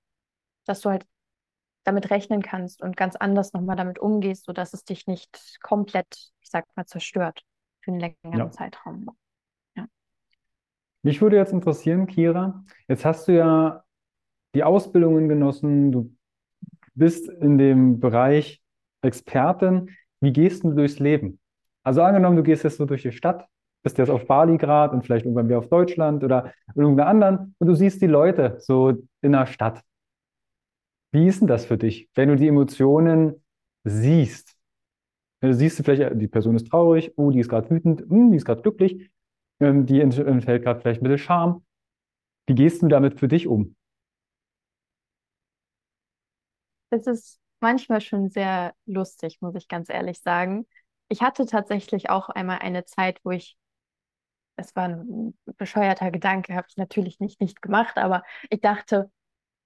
dass 0.65 0.81
du 0.81 0.89
halt 0.89 1.07
damit 1.91 2.11
rechnen 2.11 2.41
kannst 2.43 2.83
und 2.83 2.97
ganz 2.97 3.17
anders 3.17 3.53
nochmal 3.53 3.77
damit 3.77 3.99
umgehst, 3.99 4.45
sodass 4.45 4.73
es 4.73 4.85
dich 4.85 5.07
nicht 5.07 5.59
komplett, 5.61 6.31
ich 6.41 6.49
sag 6.49 6.65
mal, 6.77 6.87
zerstört 6.87 7.43
für 7.81 7.91
einen 7.91 8.01
längeren 8.01 8.39
ja. 8.39 8.51
Zeitraum. 8.51 9.11
Ja. 9.77 9.87
Mich 11.03 11.21
würde 11.21 11.37
jetzt 11.37 11.53
interessieren, 11.53 12.07
Kira, 12.07 12.65
jetzt 12.87 13.05
hast 13.05 13.27
du 13.27 13.33
ja 13.33 13.83
die 14.55 14.63
Ausbildungen 14.63 15.29
genossen, 15.29 15.91
du 15.91 16.17
bist 16.95 17.29
in 17.29 17.59
dem 17.59 17.99
Bereich 17.99 18.63
Expertin. 19.03 19.91
Wie 20.21 20.33
gehst 20.33 20.63
du 20.65 20.73
durchs 20.73 20.99
Leben? 20.99 21.41
Also 21.83 22.03
angenommen, 22.03 22.37
du 22.37 22.43
gehst 22.43 22.63
jetzt 22.63 22.77
so 22.77 22.85
durch 22.85 23.03
die 23.03 23.13
Stadt, 23.13 23.47
bist 23.83 23.99
jetzt 23.99 24.11
auf 24.11 24.27
Bali 24.27 24.59
gerade 24.59 24.95
und 24.95 25.03
vielleicht 25.03 25.25
irgendwann 25.25 25.49
wieder 25.49 25.59
auf 25.59 25.69
Deutschland 25.69 26.23
oder 26.23 26.53
irgendeiner 26.75 27.09
anderen 27.09 27.55
und 27.59 27.67
du 27.67 27.75
siehst 27.75 28.01
die 28.03 28.07
Leute 28.07 28.57
so 28.61 28.93
in 29.23 29.33
der 29.33 29.47
Stadt. 29.47 29.83
Wie 31.13 31.27
ist 31.27 31.41
denn 31.41 31.49
das 31.49 31.67
für 31.67 31.79
dich, 31.79 32.09
wenn 32.15 32.29
du 32.29 32.37
die 32.37 32.49
Emotionen 32.49 33.43
siehst? 33.85 34.57
Du 35.43 35.55
siehst, 35.55 35.83
vielleicht, 35.85 36.21
die 36.21 36.29
Person 36.29 36.57
ist 36.57 36.69
traurig, 36.69 37.13
oh, 37.17 37.31
die 37.31 37.41
ist 37.41 37.49
gerade 37.49 37.71
wütend, 37.71 38.03
hm, 38.03 38.31
die 38.31 38.37
ist 38.39 38.45
gerade 38.47 38.63
glücklich, 38.63 39.11
ähm, 39.61 39.87
die 39.87 40.01
entfällt 40.01 40.63
gerade 40.65 40.81
vielleicht 40.81 41.03
ein 41.03 41.05
bisschen 41.05 41.19
Scham. 41.19 41.65
Wie 42.49 42.55
gehst 42.55 42.83
du 42.83 42.89
damit 42.89 43.21
für 43.21 43.29
dich 43.29 43.47
um? 43.49 43.77
Es 46.91 47.07
ist 47.07 47.41
manchmal 47.61 48.01
schon 48.01 48.31
sehr 48.31 48.75
lustig, 48.87 49.41
muss 49.41 49.55
ich 49.55 49.69
ganz 49.69 49.89
ehrlich 49.89 50.21
sagen. 50.21 50.67
Ich 51.09 51.23
hatte 51.23 51.47
tatsächlich 51.47 52.11
auch 52.11 52.29
einmal 52.29 52.59
eine 52.61 52.85
Zeit, 52.85 53.21
wo 53.25 53.31
ich, 53.31 53.57
es 54.57 54.77
war 54.77 54.85
ein 54.89 55.39
bescheuerter 55.57 56.11
Gedanke, 56.11 56.55
habe 56.55 56.67
ich 56.69 56.77
natürlich 56.77 57.21
nicht, 57.21 57.41
nicht 57.41 57.63
gemacht, 57.63 57.97
aber 57.99 58.23
ich 58.51 58.61
dachte, 58.61 59.11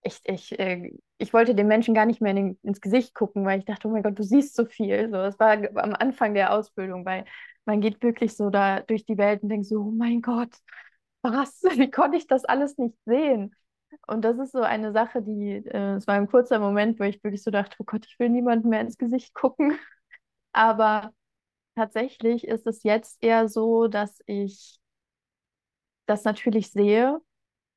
ich, 0.05 0.21
ich, 0.25 0.59
äh, 0.59 0.93
ich 1.19 1.33
wollte 1.33 1.55
den 1.55 1.67
Menschen 1.67 1.95
gar 1.95 2.07
nicht 2.07 2.21
mehr 2.21 2.31
in 2.33 2.37
den, 2.37 2.59
ins 2.63 2.81
Gesicht 2.81 3.15
gucken, 3.15 3.45
weil 3.45 3.59
ich 3.59 3.65
dachte, 3.65 3.89
oh 3.89 3.91
mein 3.91 4.03
Gott, 4.03 4.19
du 4.19 4.23
siehst 4.23 4.55
so 4.55 4.67
viel. 4.67 5.07
So, 5.07 5.17
das 5.17 5.39
war 5.39 5.53
am 5.77 5.95
Anfang 5.95 6.35
der 6.35 6.53
Ausbildung, 6.53 7.05
weil 7.05 7.25
man 7.65 7.81
geht 7.81 8.03
wirklich 8.03 8.37
so 8.37 8.51
da 8.51 8.81
durch 8.81 9.07
die 9.07 9.17
Welt 9.19 9.43
und 9.43 9.49
denkt 9.49 9.67
so, 9.67 9.81
oh 9.81 9.91
mein 9.91 10.21
Gott, 10.23 10.55
was? 11.23 11.63
Wie 11.79 11.91
konnte 11.91 12.17
ich 12.19 12.27
das 12.27 12.45
alles 12.45 12.77
nicht 12.79 12.97
sehen? 13.07 13.55
Und 14.07 14.23
das 14.25 14.39
ist 14.39 14.53
so 14.53 14.61
eine 14.63 14.93
Sache, 14.93 15.23
die, 15.23 15.53
äh, 15.67 15.95
es 15.97 16.07
war 16.07 16.17
ein 16.17 16.29
kurzer 16.29 16.59
Moment, 16.59 17.01
wo 17.01 17.05
ich 17.05 17.23
wirklich 17.25 17.43
so 17.43 17.51
dachte, 17.51 17.77
oh 17.81 17.85
Gott, 17.85 18.07
ich 18.07 18.19
will 18.19 18.29
niemandem 18.31 18.71
mehr 18.71 18.81
ins 18.83 18.99
Gesicht 18.99 19.35
gucken. 19.35 19.79
Aber 20.53 21.13
tatsächlich 21.77 22.47
ist 22.47 22.67
es 22.67 22.83
jetzt 22.85 23.19
eher 23.23 23.49
so, 23.49 23.89
dass 23.89 24.23
ich 24.27 24.79
das 26.07 26.25
natürlich 26.25 26.71
sehe 26.71 27.21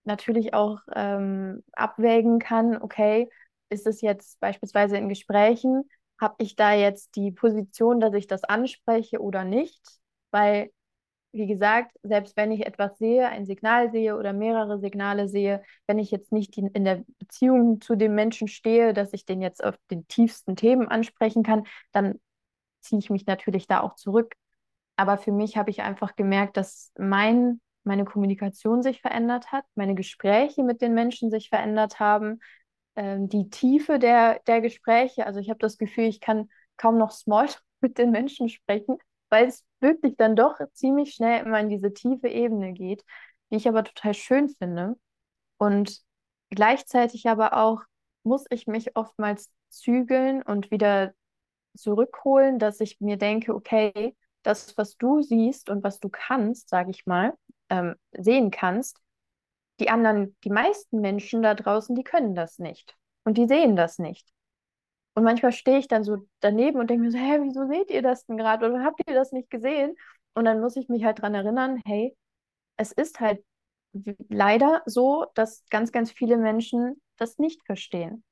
natürlich 0.07 0.53
auch 0.53 0.79
ähm, 0.95 1.63
abwägen 1.73 2.39
kann, 2.39 2.81
okay, 2.81 3.29
ist 3.69 3.87
es 3.87 4.01
jetzt 4.01 4.39
beispielsweise 4.39 4.97
in 4.97 5.09
Gesprächen, 5.09 5.89
habe 6.19 6.35
ich 6.39 6.55
da 6.55 6.73
jetzt 6.73 7.15
die 7.15 7.31
Position, 7.31 7.99
dass 7.99 8.13
ich 8.13 8.27
das 8.27 8.43
anspreche 8.43 9.19
oder 9.21 9.43
nicht? 9.43 9.81
Weil, 10.31 10.71
wie 11.31 11.47
gesagt, 11.47 11.95
selbst 12.03 12.37
wenn 12.37 12.51
ich 12.51 12.65
etwas 12.65 12.97
sehe, 12.97 13.27
ein 13.29 13.45
Signal 13.45 13.91
sehe 13.91 14.17
oder 14.17 14.33
mehrere 14.33 14.79
Signale 14.79 15.27
sehe, 15.27 15.63
wenn 15.85 15.99
ich 15.99 16.11
jetzt 16.11 16.31
nicht 16.31 16.57
in 16.57 16.85
der 16.85 17.03
Beziehung 17.19 17.81
zu 17.81 17.95
dem 17.95 18.15
Menschen 18.15 18.47
stehe, 18.47 18.93
dass 18.93 19.13
ich 19.13 19.25
den 19.25 19.41
jetzt 19.41 19.63
auf 19.63 19.75
den 19.91 20.07
tiefsten 20.07 20.55
Themen 20.55 20.87
ansprechen 20.87 21.43
kann, 21.43 21.65
dann 21.91 22.19
ziehe 22.81 22.99
ich 22.99 23.09
mich 23.09 23.25
natürlich 23.25 23.67
da 23.67 23.81
auch 23.81 23.95
zurück. 23.95 24.33
Aber 24.95 25.17
für 25.17 25.31
mich 25.31 25.57
habe 25.57 25.69
ich 25.69 25.81
einfach 25.81 26.15
gemerkt, 26.15 26.57
dass 26.57 26.91
mein 26.97 27.61
meine 27.87 28.05
Kommunikation 28.05 28.83
sich 28.83 29.01
verändert 29.01 29.51
hat, 29.51 29.65
meine 29.75 29.95
Gespräche 29.95 30.63
mit 30.63 30.81
den 30.81 30.93
Menschen 30.93 31.31
sich 31.31 31.49
verändert 31.49 31.99
haben, 31.99 32.39
ähm, 32.95 33.29
die 33.29 33.49
Tiefe 33.49 33.99
der, 33.99 34.39
der 34.47 34.61
Gespräche. 34.61 35.25
Also 35.25 35.39
ich 35.39 35.49
habe 35.49 35.59
das 35.59 35.77
Gefühl, 35.77 36.05
ich 36.05 36.19
kann 36.19 36.49
kaum 36.77 36.97
noch 36.97 37.11
Smalltalk 37.11 37.63
mit 37.81 37.97
den 37.97 38.11
Menschen 38.11 38.49
sprechen, 38.49 38.97
weil 39.29 39.47
es 39.47 39.63
wirklich 39.79 40.15
dann 40.17 40.35
doch 40.35 40.57
ziemlich 40.73 41.13
schnell 41.13 41.45
immer 41.45 41.59
in 41.59 41.69
diese 41.69 41.93
tiefe 41.93 42.27
Ebene 42.27 42.73
geht, 42.73 43.03
die 43.51 43.57
ich 43.57 43.67
aber 43.67 43.83
total 43.83 44.13
schön 44.13 44.49
finde. 44.49 44.97
Und 45.57 46.01
gleichzeitig 46.49 47.27
aber 47.29 47.53
auch 47.53 47.83
muss 48.23 48.45
ich 48.49 48.67
mich 48.67 48.95
oftmals 48.95 49.51
zügeln 49.69 50.41
und 50.41 50.71
wieder 50.71 51.13
zurückholen, 51.75 52.59
dass 52.59 52.79
ich 52.81 52.99
mir 52.99 53.17
denke, 53.17 53.53
okay, 53.55 54.15
das, 54.43 54.77
was 54.77 54.97
du 54.97 55.21
siehst 55.21 55.69
und 55.69 55.83
was 55.83 55.99
du 55.99 56.09
kannst, 56.09 56.69
sage 56.69 56.91
ich 56.91 57.05
mal, 57.05 57.37
ähm, 57.69 57.95
sehen 58.11 58.51
kannst, 58.51 58.99
die 59.79 59.89
anderen, 59.89 60.35
die 60.43 60.49
meisten 60.49 61.01
Menschen 61.01 61.41
da 61.41 61.53
draußen, 61.53 61.95
die 61.95 62.03
können 62.03 62.35
das 62.35 62.59
nicht. 62.59 62.95
Und 63.23 63.37
die 63.37 63.47
sehen 63.47 63.75
das 63.75 63.99
nicht. 63.99 64.27
Und 65.13 65.23
manchmal 65.23 65.51
stehe 65.51 65.79
ich 65.79 65.87
dann 65.87 66.03
so 66.03 66.27
daneben 66.41 66.79
und 66.79 66.89
denke 66.89 67.03
mir 67.05 67.11
so, 67.11 67.17
hä, 67.17 67.39
wieso 67.41 67.67
seht 67.67 67.89
ihr 67.89 68.01
das 68.01 68.25
denn 68.25 68.37
gerade? 68.37 68.69
Oder 68.69 68.83
habt 68.83 69.01
ihr 69.07 69.15
das 69.15 69.31
nicht 69.31 69.49
gesehen? 69.49 69.95
Und 70.33 70.45
dann 70.45 70.61
muss 70.61 70.75
ich 70.75 70.89
mich 70.89 71.03
halt 71.03 71.21
dran 71.21 71.33
erinnern, 71.33 71.81
hey, 71.85 72.15
es 72.77 72.91
ist 72.91 73.19
halt 73.19 73.43
leider 74.29 74.83
so, 74.85 75.25
dass 75.33 75.63
ganz, 75.69 75.91
ganz 75.91 76.11
viele 76.11 76.37
Menschen 76.37 77.01
das 77.17 77.39
nicht 77.39 77.65
verstehen. 77.65 78.23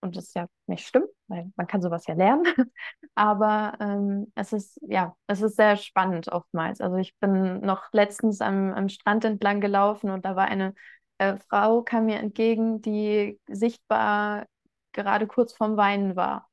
Und 0.00 0.16
das 0.16 0.24
ist 0.26 0.34
ja 0.36 0.46
nicht 0.66 0.86
schlimm, 0.86 1.04
weil 1.28 1.50
man 1.56 1.66
kann 1.66 1.82
sowas 1.82 2.06
ja 2.06 2.14
lernen. 2.14 2.44
Aber 3.14 3.74
ähm, 3.80 4.32
es 4.34 4.52
ist, 4.52 4.78
ja, 4.82 5.16
es 5.26 5.42
ist 5.42 5.56
sehr 5.56 5.76
spannend 5.76 6.28
oftmals. 6.28 6.80
Also 6.80 6.96
ich 6.96 7.16
bin 7.18 7.60
noch 7.60 7.84
letztens 7.92 8.40
am, 8.40 8.72
am 8.74 8.88
Strand 8.88 9.24
entlang 9.24 9.60
gelaufen 9.60 10.10
und 10.10 10.24
da 10.24 10.36
war 10.36 10.46
eine 10.46 10.74
äh, 11.18 11.36
Frau, 11.48 11.82
kam 11.82 12.06
mir 12.06 12.18
entgegen, 12.18 12.82
die 12.82 13.40
sichtbar 13.48 14.46
gerade 14.92 15.26
kurz 15.26 15.52
vorm 15.54 15.76
Weinen 15.76 16.16
war. 16.16 16.48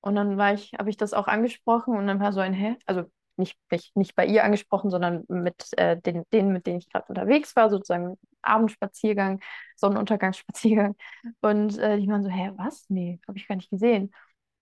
Und 0.00 0.14
dann 0.16 0.38
war 0.38 0.54
ich, 0.54 0.72
habe 0.78 0.90
ich 0.90 0.96
das 0.96 1.14
auch 1.14 1.26
angesprochen 1.28 1.96
und 1.96 2.06
dann 2.06 2.20
war 2.20 2.32
so 2.32 2.40
ein 2.40 2.52
Hä? 2.54 2.76
Also 2.86 3.04
nicht, 3.38 3.58
nicht, 3.70 3.96
nicht 3.96 4.14
bei 4.14 4.26
ihr 4.26 4.44
angesprochen, 4.44 4.90
sondern 4.90 5.24
mit 5.28 5.66
äh, 5.78 6.00
den, 6.00 6.24
denen, 6.32 6.52
mit 6.52 6.66
denen 6.66 6.78
ich 6.78 6.90
gerade 6.90 7.06
unterwegs 7.08 7.54
war, 7.56 7.70
sozusagen 7.70 8.18
Abendspaziergang, 8.42 9.40
Sonnenuntergangsspaziergang. 9.76 10.96
Und 11.40 11.78
äh, 11.78 11.98
die 11.98 12.08
waren 12.08 12.22
so, 12.22 12.30
hä, 12.30 12.52
was? 12.56 12.86
Nee, 12.88 13.20
habe 13.28 13.38
ich 13.38 13.48
gar 13.48 13.56
nicht 13.56 13.70
gesehen. 13.70 14.12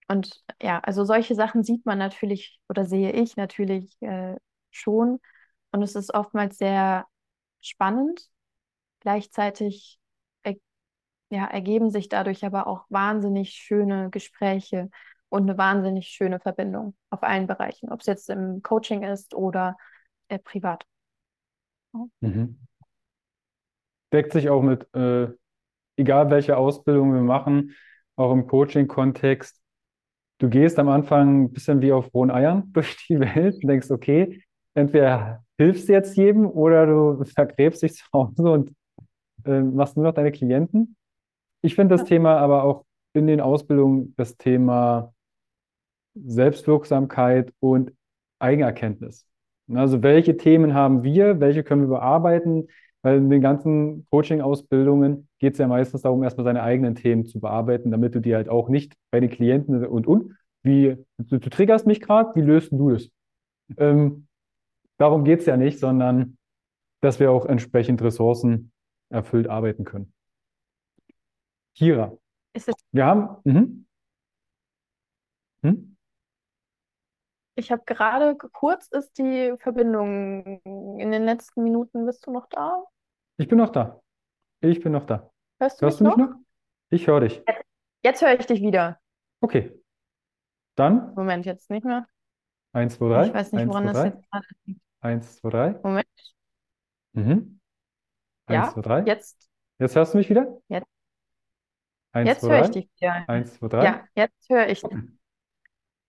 Und 0.08 0.42
ja, 0.62 0.80
also 0.80 1.04
solche 1.04 1.34
Sachen 1.34 1.64
sieht 1.64 1.86
man 1.86 1.98
natürlich 1.98 2.60
oder 2.68 2.84
sehe 2.84 3.12
ich 3.12 3.36
natürlich 3.36 3.96
äh, 4.02 4.36
schon. 4.70 5.20
Und 5.72 5.82
es 5.82 5.94
ist 5.94 6.14
oftmals 6.14 6.58
sehr 6.58 7.06
spannend. 7.60 8.28
Gleichzeitig 9.00 9.98
ja, 11.30 11.46
ergeben 11.46 11.90
sich 11.90 12.08
dadurch 12.08 12.44
aber 12.44 12.66
auch 12.66 12.86
wahnsinnig 12.88 13.50
schöne 13.54 14.10
Gespräche 14.10 14.90
und 15.34 15.50
eine 15.50 15.58
wahnsinnig 15.58 16.06
schöne 16.06 16.38
Verbindung 16.38 16.94
auf 17.10 17.24
allen 17.24 17.48
Bereichen, 17.48 17.90
ob 17.90 18.00
es 18.00 18.06
jetzt 18.06 18.30
im 18.30 18.62
Coaching 18.62 19.02
ist 19.02 19.34
oder 19.34 19.76
äh, 20.28 20.38
privat. 20.38 20.86
Mhm. 22.20 22.60
Deckt 24.12 24.32
sich 24.32 24.48
auch 24.48 24.62
mit, 24.62 24.86
äh, 24.94 25.26
egal 25.96 26.30
welche 26.30 26.56
Ausbildung 26.56 27.12
wir 27.12 27.22
machen, 27.22 27.74
auch 28.14 28.32
im 28.32 28.46
Coaching-Kontext. 28.46 29.60
Du 30.38 30.48
gehst 30.48 30.78
am 30.78 30.88
Anfang 30.88 31.46
ein 31.46 31.52
bisschen 31.52 31.82
wie 31.82 31.90
auf 31.90 32.14
rohen 32.14 32.30
Eiern 32.30 32.70
durch 32.72 32.96
die 33.08 33.18
Welt 33.18 33.56
und 33.56 33.66
denkst, 33.66 33.90
okay, 33.90 34.40
entweder 34.74 35.44
hilfst 35.58 35.88
du 35.88 35.94
jetzt 35.94 36.16
jedem 36.16 36.46
oder 36.46 36.86
du 36.86 37.24
vergräbst 37.34 37.82
dich 37.82 37.94
zu 37.94 38.04
Hause 38.12 38.50
und 38.52 38.72
äh, 39.46 39.60
machst 39.62 39.96
nur 39.96 40.06
noch 40.06 40.14
deine 40.14 40.30
Klienten. 40.30 40.94
Ich 41.60 41.74
finde 41.74 41.96
das 41.96 42.02
ja. 42.02 42.06
Thema 42.06 42.36
aber 42.36 42.62
auch 42.62 42.84
in 43.14 43.26
den 43.26 43.40
Ausbildungen 43.40 44.14
das 44.16 44.36
Thema 44.36 45.13
Selbstwirksamkeit 46.14 47.52
und 47.60 47.92
Eigenerkenntnis. 48.38 49.26
Also 49.72 50.02
welche 50.02 50.36
Themen 50.36 50.74
haben 50.74 51.02
wir, 51.02 51.40
welche 51.40 51.64
können 51.64 51.82
wir 51.82 51.88
bearbeiten? 51.88 52.68
Weil 53.02 53.18
in 53.18 53.30
den 53.30 53.42
ganzen 53.42 54.06
Coaching-Ausbildungen 54.10 55.28
geht 55.38 55.54
es 55.54 55.58
ja 55.58 55.68
meistens 55.68 56.02
darum, 56.02 56.22
erstmal 56.22 56.44
seine 56.44 56.62
eigenen 56.62 56.94
Themen 56.94 57.26
zu 57.26 57.40
bearbeiten, 57.40 57.90
damit 57.90 58.14
du 58.14 58.20
die 58.20 58.34
halt 58.34 58.48
auch 58.48 58.68
nicht 58.68 58.94
bei 59.10 59.20
den 59.20 59.30
Klienten 59.30 59.84
und 59.84 60.06
und, 60.06 60.34
wie, 60.62 60.96
du, 61.18 61.38
du 61.38 61.50
triggerst 61.50 61.86
mich 61.86 62.00
gerade, 62.00 62.34
wie 62.34 62.40
löst 62.40 62.72
du 62.72 62.90
das? 62.90 63.10
Ähm, 63.76 64.26
darum 64.96 65.24
geht 65.24 65.40
es 65.40 65.46
ja 65.46 65.56
nicht, 65.56 65.78
sondern 65.78 66.38
dass 67.02 67.20
wir 67.20 67.30
auch 67.30 67.44
entsprechend 67.44 68.00
Ressourcen 68.00 68.72
erfüllt 69.10 69.48
arbeiten 69.48 69.84
können. 69.84 70.12
Kira, 71.74 72.16
wir 72.92 73.04
haben. 73.04 73.36
Mhm. 73.44 73.86
Hm? 75.62 75.93
Ich 77.56 77.70
habe 77.70 77.82
gerade, 77.84 78.36
kurz 78.36 78.88
ist 78.88 79.16
die 79.18 79.54
Verbindung. 79.58 80.60
In 80.98 81.10
den 81.12 81.24
letzten 81.24 81.62
Minuten 81.62 82.04
bist 82.06 82.26
du 82.26 82.32
noch 82.32 82.48
da? 82.48 82.84
Ich 83.36 83.48
bin 83.48 83.58
noch 83.58 83.70
da. 83.70 84.00
Ich 84.60 84.80
bin 84.82 84.92
noch 84.92 85.06
da. 85.06 85.30
Hörst 85.60 85.80
du 85.80 85.86
Hörst 85.86 86.00
mich 86.00 86.12
du 86.14 86.20
mich 86.20 86.28
noch? 86.30 86.36
Ich 86.90 87.06
höre 87.06 87.20
dich. 87.20 87.42
Jetzt, 87.46 87.64
jetzt 88.02 88.22
höre 88.22 88.38
ich 88.40 88.46
dich 88.46 88.60
wieder. 88.60 88.98
Okay. 89.40 89.72
Dann 90.74 91.14
Moment, 91.14 91.46
jetzt 91.46 91.70
nicht 91.70 91.84
mehr. 91.84 92.06
1, 92.72 92.96
2, 92.96 93.08
3. 93.08 93.26
Ich 93.28 93.34
weiß 93.34 93.52
nicht, 93.52 93.62
Eins, 93.62 93.68
woran 93.70 93.84
zwei, 93.84 93.92
das 93.92 94.02
drei. 94.02 94.06
jetzt 94.08 94.30
gerade 94.30 94.46
liegt. 94.64 94.80
1, 95.00 95.36
2, 95.36 95.50
3. 95.50 95.80
Moment. 95.82 96.06
Mhm. 97.12 97.60
1, 98.46 98.66
Ja, 98.66 98.72
2, 98.72 98.80
3. 98.82 99.00
jetzt, 99.06 99.48
Jetzt 99.78 99.94
hörst 99.96 100.14
du 100.14 100.18
mich 100.18 100.28
wieder? 100.28 100.60
jetzt, 100.68 100.86
1, 102.12 102.28
jetzt 102.28 102.40
2, 102.40 102.48
höre 102.48 102.60
ich 102.62 102.66
3. 102.66 102.72
dich 102.72 102.90
wieder. 103.00 103.28
1, 103.28 103.54
2, 103.54 103.68
3. 103.68 103.84
Ja, 103.84 104.04
jetzt 104.16 104.48
höre 104.48 104.68
ich 104.68 104.82
dich. 104.82 104.98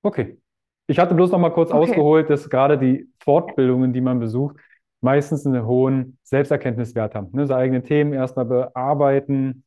Okay. 0.02 0.39
Ich 0.88 0.99
hatte 0.99 1.15
bloß 1.15 1.31
noch 1.31 1.39
mal 1.39 1.49
kurz 1.49 1.71
Okay. 1.71 1.79
ausgeholt, 1.79 2.29
dass 2.29 2.49
gerade 2.49 2.77
die 2.77 3.09
Fortbildungen, 3.19 3.93
die 3.93 4.01
man 4.01 4.19
besucht, 4.19 4.57
meistens 5.01 5.45
einen 5.45 5.65
hohen 5.65 6.17
Selbsterkenntniswert 6.23 7.15
haben. 7.15 7.29
Ne? 7.33 7.47
Seine 7.47 7.59
eigenen 7.61 7.83
Themen 7.83 8.13
erstmal 8.13 8.45
bearbeiten. 8.45 9.63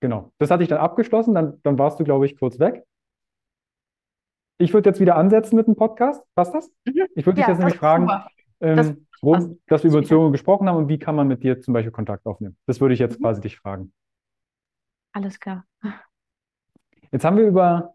Genau. 0.00 0.32
Das 0.38 0.50
hatte 0.50 0.62
ich 0.62 0.68
dann 0.68 0.78
abgeschlossen, 0.78 1.34
dann, 1.34 1.60
dann 1.62 1.78
warst 1.78 1.98
du, 2.00 2.04
glaube 2.04 2.26
ich, 2.26 2.38
kurz 2.38 2.58
weg. 2.58 2.84
Ich 4.58 4.72
würde 4.72 4.90
jetzt 4.90 5.00
wieder 5.00 5.16
ansetzen 5.16 5.56
mit 5.56 5.66
dem 5.66 5.74
Podcast. 5.76 6.22
Passt 6.34 6.54
das? 6.54 6.70
Mhm. 6.84 7.06
Ich 7.14 7.26
würde 7.26 7.36
dich 7.36 7.42
Ja, 7.46 7.48
jetzt 7.50 7.58
nämlich 7.58 7.78
fragen, 7.78 8.08
ähm, 8.60 8.76
Das 8.76 8.94
worum, 9.20 9.60
dass 9.66 9.82
wir 9.82 9.90
über. 9.90 10.00
Beziehungen 10.00 10.32
gesprochen 10.32 10.68
haben 10.68 10.76
und 10.76 10.88
wie 10.88 10.98
kann 10.98 11.16
man 11.16 11.26
mit 11.26 11.42
dir 11.42 11.60
zum 11.60 11.74
Beispiel 11.74 11.90
Kontakt 11.92 12.26
aufnehmen. 12.26 12.56
Das 12.66 12.80
würde 12.80 12.94
ich 12.94 13.00
jetzt 13.00 13.18
Mhm. 13.18 13.22
quasi 13.24 13.40
dich 13.40 13.58
fragen. 13.58 13.92
Alles 15.12 15.38
klar. 15.40 15.64
Jetzt 17.10 17.24
haben 17.24 17.36
wir 17.36 17.46
über 17.46 17.94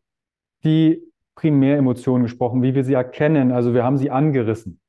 die 0.63 1.01
Primäremotionen 1.37 2.23
gesprochen, 2.23 2.63
wie 2.63 2.75
wir 2.75 2.83
sie 2.83 2.95
erkennen. 2.95 3.51
Also 3.51 3.73
wir 3.73 3.83
haben 3.83 3.97
sie 3.97 4.11
angerissen. 4.11 4.79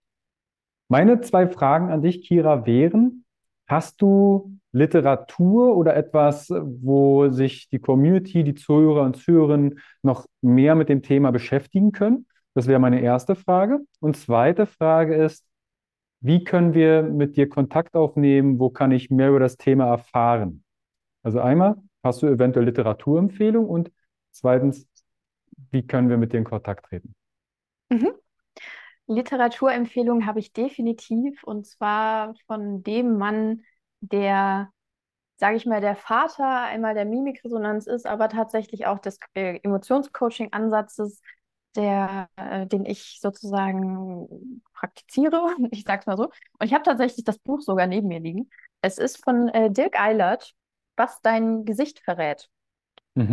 Meine 0.89 1.21
zwei 1.21 1.47
Fragen 1.47 1.91
an 1.91 2.01
dich, 2.01 2.23
Kira, 2.23 2.65
wären, 2.65 3.25
hast 3.67 4.01
du 4.01 4.59
Literatur 4.73 5.77
oder 5.77 5.95
etwas, 5.95 6.49
wo 6.51 7.29
sich 7.29 7.69
die 7.69 7.79
Community, 7.79 8.45
die 8.45 8.55
Zuhörer 8.55 9.03
und 9.03 9.17
Zuhörerinnen 9.17 9.81
noch 10.03 10.27
mehr 10.41 10.75
mit 10.75 10.89
dem 10.89 11.03
Thema 11.03 11.31
beschäftigen 11.31 11.93
können? 11.93 12.27
Das 12.55 12.67
wäre 12.67 12.81
meine 12.81 13.03
erste 13.03 13.35
Frage. 13.35 13.81
Und 14.01 14.17
zweite 14.17 14.65
Frage 14.65 15.15
ist, 15.15 15.45
wie 16.21 16.45
können 16.45 16.73
wir 16.73 17.03
mit 17.03 17.37
dir 17.37 17.49
Kontakt 17.49 17.95
aufnehmen? 17.95 18.59
Wo 18.59 18.71
kann 18.71 18.91
ich 18.91 19.11
mehr 19.11 19.29
über 19.29 19.41
das 19.41 19.59
Thema 19.59 19.87
erfahren? 19.87 20.65
Also 21.23 21.41
einmal, 21.41 21.77
hast 22.03 22.23
du 22.23 22.27
eventuell 22.27 22.65
Literaturempfehlung? 22.65 23.69
Und 23.69 23.93
zweitens, 24.31 24.89
wie 25.71 25.87
können 25.87 26.09
wir 26.11 26.19
mit 26.19 26.33
dir 26.33 26.39
in 26.39 26.45
Kontakt 26.45 26.87
treten? 26.87 27.15
Mhm. 27.91 28.13
Literaturempfehlung 29.07 30.27
habe 30.27 30.41
ich 30.41 30.53
definitiv 30.53 31.43
und 31.45 31.67
zwar 31.67 32.35
von 32.47 32.83
dem 32.83 33.17
Mann, 33.17 33.65
der, 34.01 34.71
sage 35.39 35.57
ich 35.57 35.67
mal, 35.67 35.81
der 35.81 35.97
Vater 35.97 36.63
einmal 36.65 36.95
der 36.95 37.07
Mimikresonanz 37.07 37.87
ist, 37.87 38.07
aber 38.07 38.29
tatsächlich 38.29 38.87
auch 38.87 38.99
des 39.01 39.19
äh, 39.35 39.61
Emotionscoaching-Ansatzes, 39.63 41.23
der, 41.77 42.29
äh, 42.37 42.67
den 42.67 42.87
ich 42.87 43.19
sozusagen 43.21 44.63
praktiziere, 44.75 45.55
ich 45.73 45.85
sage 45.85 46.01
es 46.03 46.07
mal 46.07 46.17
so. 46.19 46.27
Und 46.27 46.67
ich 46.67 46.75
habe 46.75 46.85
tatsächlich 46.85 47.25
das 47.25 47.39
Buch 47.39 47.61
sogar 47.63 47.87
neben 47.87 48.09
mir 48.09 48.21
liegen. 48.21 48.51
Es 48.83 48.99
ist 48.99 49.25
von 49.25 49.49
äh, 49.51 49.71
Dirk 49.71 50.01
Eilert, 50.01 50.55
Was 50.97 51.21
dein 51.23 51.65
Gesicht 51.65 52.01
verrät. 52.05 52.51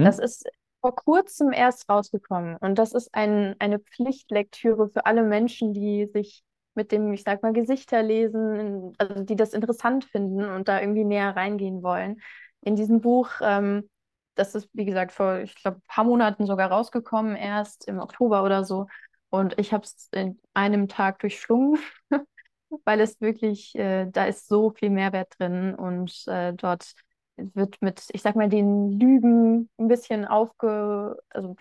Das 0.02 0.20
Mhm. 0.20 0.20
ist 0.20 0.46
vor 0.86 0.96
kurzem 0.96 1.52
erst 1.52 1.90
rausgekommen 1.90 2.58
und 2.58 2.78
das 2.78 2.94
ist 2.94 3.10
ein, 3.16 3.56
eine 3.58 3.80
Pflichtlektüre 3.80 4.88
für 4.88 5.08
alle 5.08 5.24
Menschen, 5.24 5.74
die 5.74 6.06
sich 6.14 6.44
mit 6.76 6.92
dem, 6.92 7.12
ich 7.12 7.24
sag 7.24 7.42
mal, 7.42 7.54
Gesichterlesen, 7.54 8.94
also 9.00 9.24
die 9.24 9.36
das 9.36 9.54
interessant 9.54 10.06
finden 10.06 10.46
und 10.46 10.68
da 10.68 10.80
irgendwie 10.80 11.04
näher 11.04 11.36
reingehen 11.36 11.82
wollen. 11.82 12.22
In 12.62 12.76
diesem 12.76 13.02
Buch, 13.02 13.32
ähm, 13.42 13.90
das 14.36 14.54
ist, 14.54 14.70
wie 14.74 14.86
gesagt, 14.86 15.12
vor, 15.12 15.40
ich 15.40 15.56
glaube, 15.56 15.78
ein 15.78 15.88
paar 15.88 16.04
Monaten 16.04 16.46
sogar 16.46 16.70
rausgekommen, 16.70 17.36
erst 17.36 17.88
im 17.88 17.98
Oktober 17.98 18.44
oder 18.44 18.64
so. 18.64 18.86
Und 19.30 19.58
ich 19.58 19.74
habe 19.74 19.86
es 19.86 20.08
in 20.12 20.40
einem 20.54 20.88
Tag 20.88 21.18
durchschlungen, 21.18 21.80
weil 22.86 23.00
es 23.00 23.20
wirklich, 23.22 23.74
äh, 23.74 24.06
da 24.12 24.26
ist 24.26 24.48
so 24.48 24.70
viel 24.70 24.92
Mehrwert 24.92 25.34
drin 25.40 25.74
und 25.74 26.28
äh, 26.28 26.54
dort 26.54 26.94
wird 27.38 27.82
mit, 27.82 28.04
ich 28.14 28.22
sag 28.22 28.36
mal, 28.36 28.50
den 28.50 28.92
Lügen 28.92 29.70
ein 29.78 29.88
bisschen 29.88 30.26
aufge, 30.26 31.18
also 31.30 31.56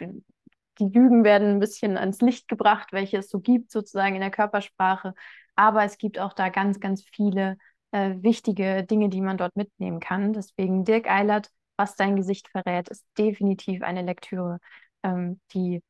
die, 0.78 0.84
Lügen 0.84 1.24
werden 1.24 1.48
ein 1.48 1.60
bisschen 1.60 1.96
ans 1.96 2.20
Licht 2.20 2.48
gebracht, 2.48 2.92
welche 2.92 3.18
es 3.18 3.30
so 3.30 3.40
gibt, 3.40 3.70
sozusagen 3.70 4.14
in 4.16 4.20
der 4.20 4.30
Körpersprache. 4.30 5.14
Aber 5.56 5.84
es 5.84 5.98
gibt 5.98 6.18
auch 6.18 6.32
da 6.32 6.48
ganz, 6.48 6.80
ganz 6.80 7.04
viele 7.12 7.58
äh, 7.92 8.16
wichtige 8.22 8.84
Dinge, 8.84 9.08
die 9.08 9.20
man 9.20 9.36
dort 9.36 9.54
mitnehmen 9.56 10.00
kann. 10.00 10.32
Deswegen 10.32 10.84
Dirk 10.84 11.08
Eilert, 11.08 11.50
Was 11.76 11.96
dein 11.96 12.16
Gesicht 12.16 12.48
verrät, 12.48 12.88
ist 12.88 13.04
definitiv 13.18 13.82
eine 13.82 14.02
Lektüre, 14.02 14.58
ähm, 15.02 15.40
die, 15.52 15.82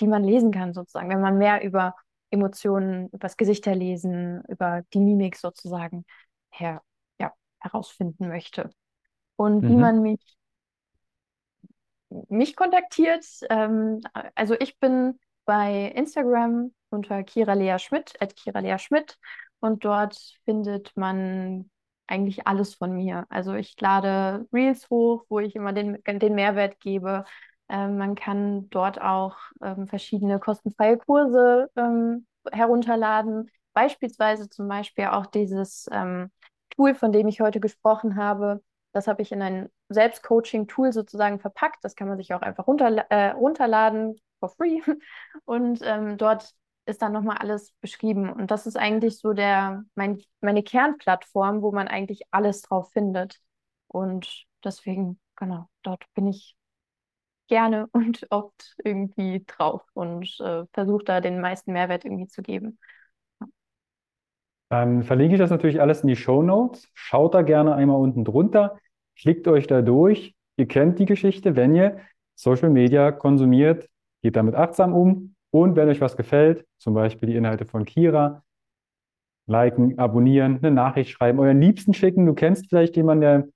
die 0.00 0.06
man 0.06 0.24
lesen 0.24 0.50
kann, 0.50 0.72
sozusagen, 0.72 1.10
wenn 1.10 1.20
man 1.20 1.38
mehr 1.38 1.62
über 1.62 1.94
Emotionen, 2.30 3.08
über 3.08 3.18
das 3.18 3.36
Gesichterlesen, 3.36 4.42
über 4.48 4.82
die 4.94 5.00
Mimik 5.00 5.36
sozusagen 5.36 6.04
her, 6.50 6.82
ja, 7.18 7.32
herausfinden 7.60 8.28
möchte. 8.28 8.70
Und 9.40 9.68
wie 9.68 9.76
Mhm. 9.76 9.78
man 9.78 10.02
mich, 10.02 10.20
mich 12.28 12.56
kontaktiert, 12.56 13.24
ähm, 13.50 14.00
also 14.34 14.54
ich 14.58 14.78
bin 14.78 15.18
bei 15.44 15.92
Instagram 15.94 16.72
unter 16.90 17.22
Kira 17.22 17.52
Lea 17.54 17.78
Schmidt, 17.78 18.14
at 18.20 18.36
Kira 18.36 18.60
Lea 18.60 18.78
Schmidt, 18.78 19.18
und 19.60 19.84
dort 19.84 20.16
findet 20.44 20.96
man 20.96 21.70
eigentlich 22.06 22.46
alles 22.46 22.74
von 22.74 22.92
mir. 22.92 23.26
Also 23.28 23.54
ich 23.54 23.78
lade 23.80 24.46
Reels 24.52 24.88
hoch, 24.90 25.24
wo 25.28 25.38
ich 25.38 25.54
immer 25.54 25.72
den, 25.72 25.98
den 26.04 26.34
Mehrwert 26.34 26.80
gebe. 26.80 27.24
Ähm, 27.68 27.98
man 27.98 28.14
kann 28.16 28.68
dort 28.70 29.00
auch 29.00 29.36
ähm, 29.62 29.86
verschiedene 29.86 30.40
kostenfreie 30.40 30.96
Kurse 30.98 31.70
ähm, 31.76 32.26
herunterladen. 32.50 33.48
Beispielsweise 33.74 34.48
zum 34.48 34.66
Beispiel 34.66 35.06
auch 35.06 35.26
dieses 35.26 35.88
ähm, 35.92 36.32
Tool, 36.70 36.94
von 36.94 37.12
dem 37.12 37.28
ich 37.28 37.40
heute 37.40 37.60
gesprochen 37.60 38.16
habe. 38.16 38.60
Das 38.92 39.06
habe 39.06 39.22
ich 39.22 39.32
in 39.32 39.42
ein 39.42 39.68
Selbstcoaching-Tool 39.88 40.92
sozusagen 40.92 41.38
verpackt. 41.40 41.78
Das 41.82 41.94
kann 41.94 42.08
man 42.08 42.16
sich 42.16 42.34
auch 42.34 42.42
einfach 42.42 42.66
runterla 42.66 43.04
äh, 43.10 43.30
runterladen 43.30 44.20
for 44.40 44.48
free. 44.48 44.80
Und 45.44 45.80
ähm, 45.84 46.18
dort 46.18 46.54
ist 46.86 47.02
dann 47.02 47.12
nochmal 47.12 47.38
alles 47.38 47.72
beschrieben. 47.80 48.32
Und 48.32 48.50
das 48.50 48.66
ist 48.66 48.76
eigentlich 48.76 49.18
so 49.18 49.32
der, 49.32 49.84
mein, 49.94 50.20
meine 50.40 50.62
Kernplattform, 50.62 51.62
wo 51.62 51.72
man 51.72 51.88
eigentlich 51.88 52.22
alles 52.30 52.62
drauf 52.62 52.90
findet. 52.92 53.40
Und 53.88 54.46
deswegen, 54.64 55.20
genau, 55.36 55.68
dort 55.82 56.04
bin 56.14 56.26
ich 56.26 56.56
gerne 57.48 57.88
und 57.92 58.26
oft 58.30 58.76
irgendwie 58.84 59.44
drauf 59.46 59.82
und 59.92 60.40
äh, 60.40 60.64
versuche 60.72 61.04
da 61.04 61.20
den 61.20 61.40
meisten 61.40 61.72
Mehrwert 61.72 62.04
irgendwie 62.04 62.28
zu 62.28 62.42
geben. 62.42 62.78
Dann 64.70 65.02
verlinke 65.02 65.34
ich 65.34 65.40
das 65.40 65.50
natürlich 65.50 65.80
alles 65.80 66.02
in 66.02 66.08
die 66.08 66.16
Show 66.16 66.42
Notes. 66.42 66.88
Schaut 66.94 67.34
da 67.34 67.42
gerne 67.42 67.74
einmal 67.74 68.00
unten 68.00 68.24
drunter, 68.24 68.78
klickt 69.20 69.48
euch 69.48 69.66
da 69.66 69.82
durch. 69.82 70.34
Ihr 70.56 70.66
kennt 70.66 70.98
die 70.98 71.06
Geschichte, 71.06 71.56
wenn 71.56 71.74
ihr 71.74 71.98
Social 72.34 72.70
Media 72.70 73.12
konsumiert, 73.12 73.88
geht 74.22 74.36
damit 74.36 74.54
achtsam 74.54 74.94
um. 74.94 75.34
Und 75.50 75.76
wenn 75.76 75.88
euch 75.88 76.00
was 76.00 76.16
gefällt, 76.16 76.64
zum 76.78 76.94
Beispiel 76.94 77.28
die 77.28 77.36
Inhalte 77.36 77.64
von 77.64 77.84
Kira, 77.84 78.42
liken, 79.46 79.98
abonnieren, 79.98 80.58
eine 80.62 80.70
Nachricht 80.70 81.10
schreiben, 81.10 81.40
euren 81.40 81.60
Liebsten 81.60 81.92
schicken. 81.92 82.26
Du 82.26 82.34
kennst 82.34 82.68
vielleicht 82.68 82.96
jemanden, 82.96 83.20
der, 83.22 83.48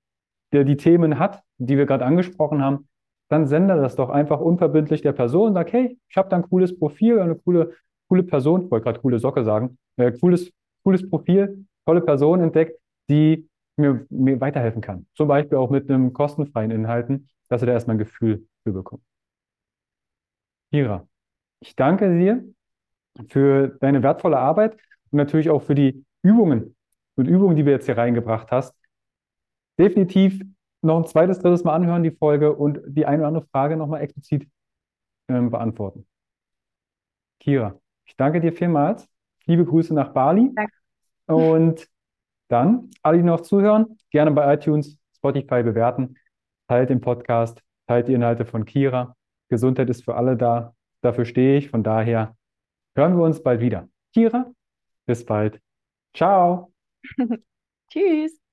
der 0.51 0.63
die 0.65 0.77
Themen 0.77 1.19
hat, 1.19 1.41
die 1.57 1.77
wir 1.77 1.85
gerade 1.85 2.05
angesprochen 2.05 2.61
haben. 2.61 2.87
Dann 3.29 3.47
sende 3.47 3.75
das 3.75 3.95
doch 3.95 4.09
einfach 4.09 4.39
unverbindlich 4.39 5.01
der 5.01 5.13
Person. 5.13 5.53
Sag, 5.53 5.71
hey, 5.71 5.97
ich 6.09 6.17
habe 6.17 6.29
da 6.29 6.35
ein 6.35 6.49
cooles 6.49 6.77
Profil, 6.77 7.19
eine 7.19 7.35
coole, 7.35 7.73
coole 8.09 8.23
Person, 8.23 8.65
ich 8.65 8.71
wollte 8.71 8.83
gerade 8.83 8.99
coole 8.99 9.19
Socke 9.19 9.43
sagen, 9.43 9.77
äh, 9.97 10.11
cooles 10.11 10.51
cooles 10.85 11.09
Profil, 11.09 11.65
tolle 11.85 12.01
Person 12.01 12.41
entdeckt, 12.41 12.79
die 13.09 13.49
mir, 13.77 14.05
mir 14.09 14.39
weiterhelfen 14.41 14.81
kann. 14.81 15.07
Zum 15.15 15.27
Beispiel 15.27 15.57
auch 15.57 15.69
mit 15.69 15.89
einem 15.89 16.13
kostenfreien 16.13 16.71
Inhalten, 16.71 17.29
dass 17.49 17.61
ihr 17.61 17.67
da 17.67 17.73
erstmal 17.73 17.95
ein 17.95 17.99
Gefühl 17.99 18.47
für 18.63 18.73
bekommt. 18.73 19.03
Kira, 20.71 21.07
ich 21.59 21.75
danke 21.75 22.17
dir 22.17 22.43
für 23.29 23.69
deine 23.79 24.03
wertvolle 24.03 24.37
Arbeit 24.37 24.73
und 25.11 25.17
natürlich 25.17 25.49
auch 25.49 25.61
für 25.61 25.75
die 25.75 26.05
Übungen 26.21 26.75
und 27.15 27.27
Übungen, 27.27 27.55
die 27.55 27.65
wir 27.65 27.73
jetzt 27.73 27.85
hier 27.85 27.97
reingebracht 27.97 28.51
hast. 28.51 28.75
Definitiv 29.79 30.41
noch 30.81 30.97
ein 30.97 31.07
zweites, 31.07 31.39
drittes 31.39 31.63
Mal 31.63 31.73
anhören, 31.73 32.03
die 32.03 32.11
Folge 32.11 32.53
und 32.53 32.81
die 32.85 33.05
eine 33.05 33.19
oder 33.19 33.27
andere 33.27 33.45
Frage 33.47 33.77
nochmal 33.77 34.01
explizit 34.01 34.47
ähm, 35.27 35.49
beantworten. 35.49 36.05
Kira, 37.39 37.79
ich 38.05 38.15
danke 38.15 38.41
dir 38.41 38.53
vielmals. 38.53 39.07
Liebe 39.45 39.65
Grüße 39.65 39.93
nach 39.93 40.13
Bali. 40.13 40.51
Danke. 40.55 40.73
Und 41.27 41.87
dann, 42.47 42.89
alle, 43.01 43.17
die 43.17 43.23
noch 43.23 43.41
zuhören, 43.41 43.97
gerne 44.11 44.31
bei 44.31 44.53
iTunes, 44.53 44.97
Spotify 45.15 45.63
bewerten. 45.63 46.15
Teilt 46.67 46.89
den 46.89 47.01
Podcast, 47.01 47.61
teilt 47.87 48.07
die 48.07 48.13
Inhalte 48.13 48.45
von 48.45 48.65
Kira. 48.65 49.15
Gesundheit 49.49 49.89
ist 49.89 50.03
für 50.03 50.15
alle 50.15 50.37
da. 50.37 50.75
Dafür 51.01 51.25
stehe 51.25 51.57
ich. 51.57 51.69
Von 51.69 51.83
daher 51.83 52.35
hören 52.95 53.17
wir 53.17 53.23
uns 53.23 53.41
bald 53.41 53.61
wieder. 53.61 53.87
Kira, 54.13 54.51
bis 55.05 55.25
bald. 55.25 55.59
Ciao. 56.13 56.71
Tschüss. 57.89 58.44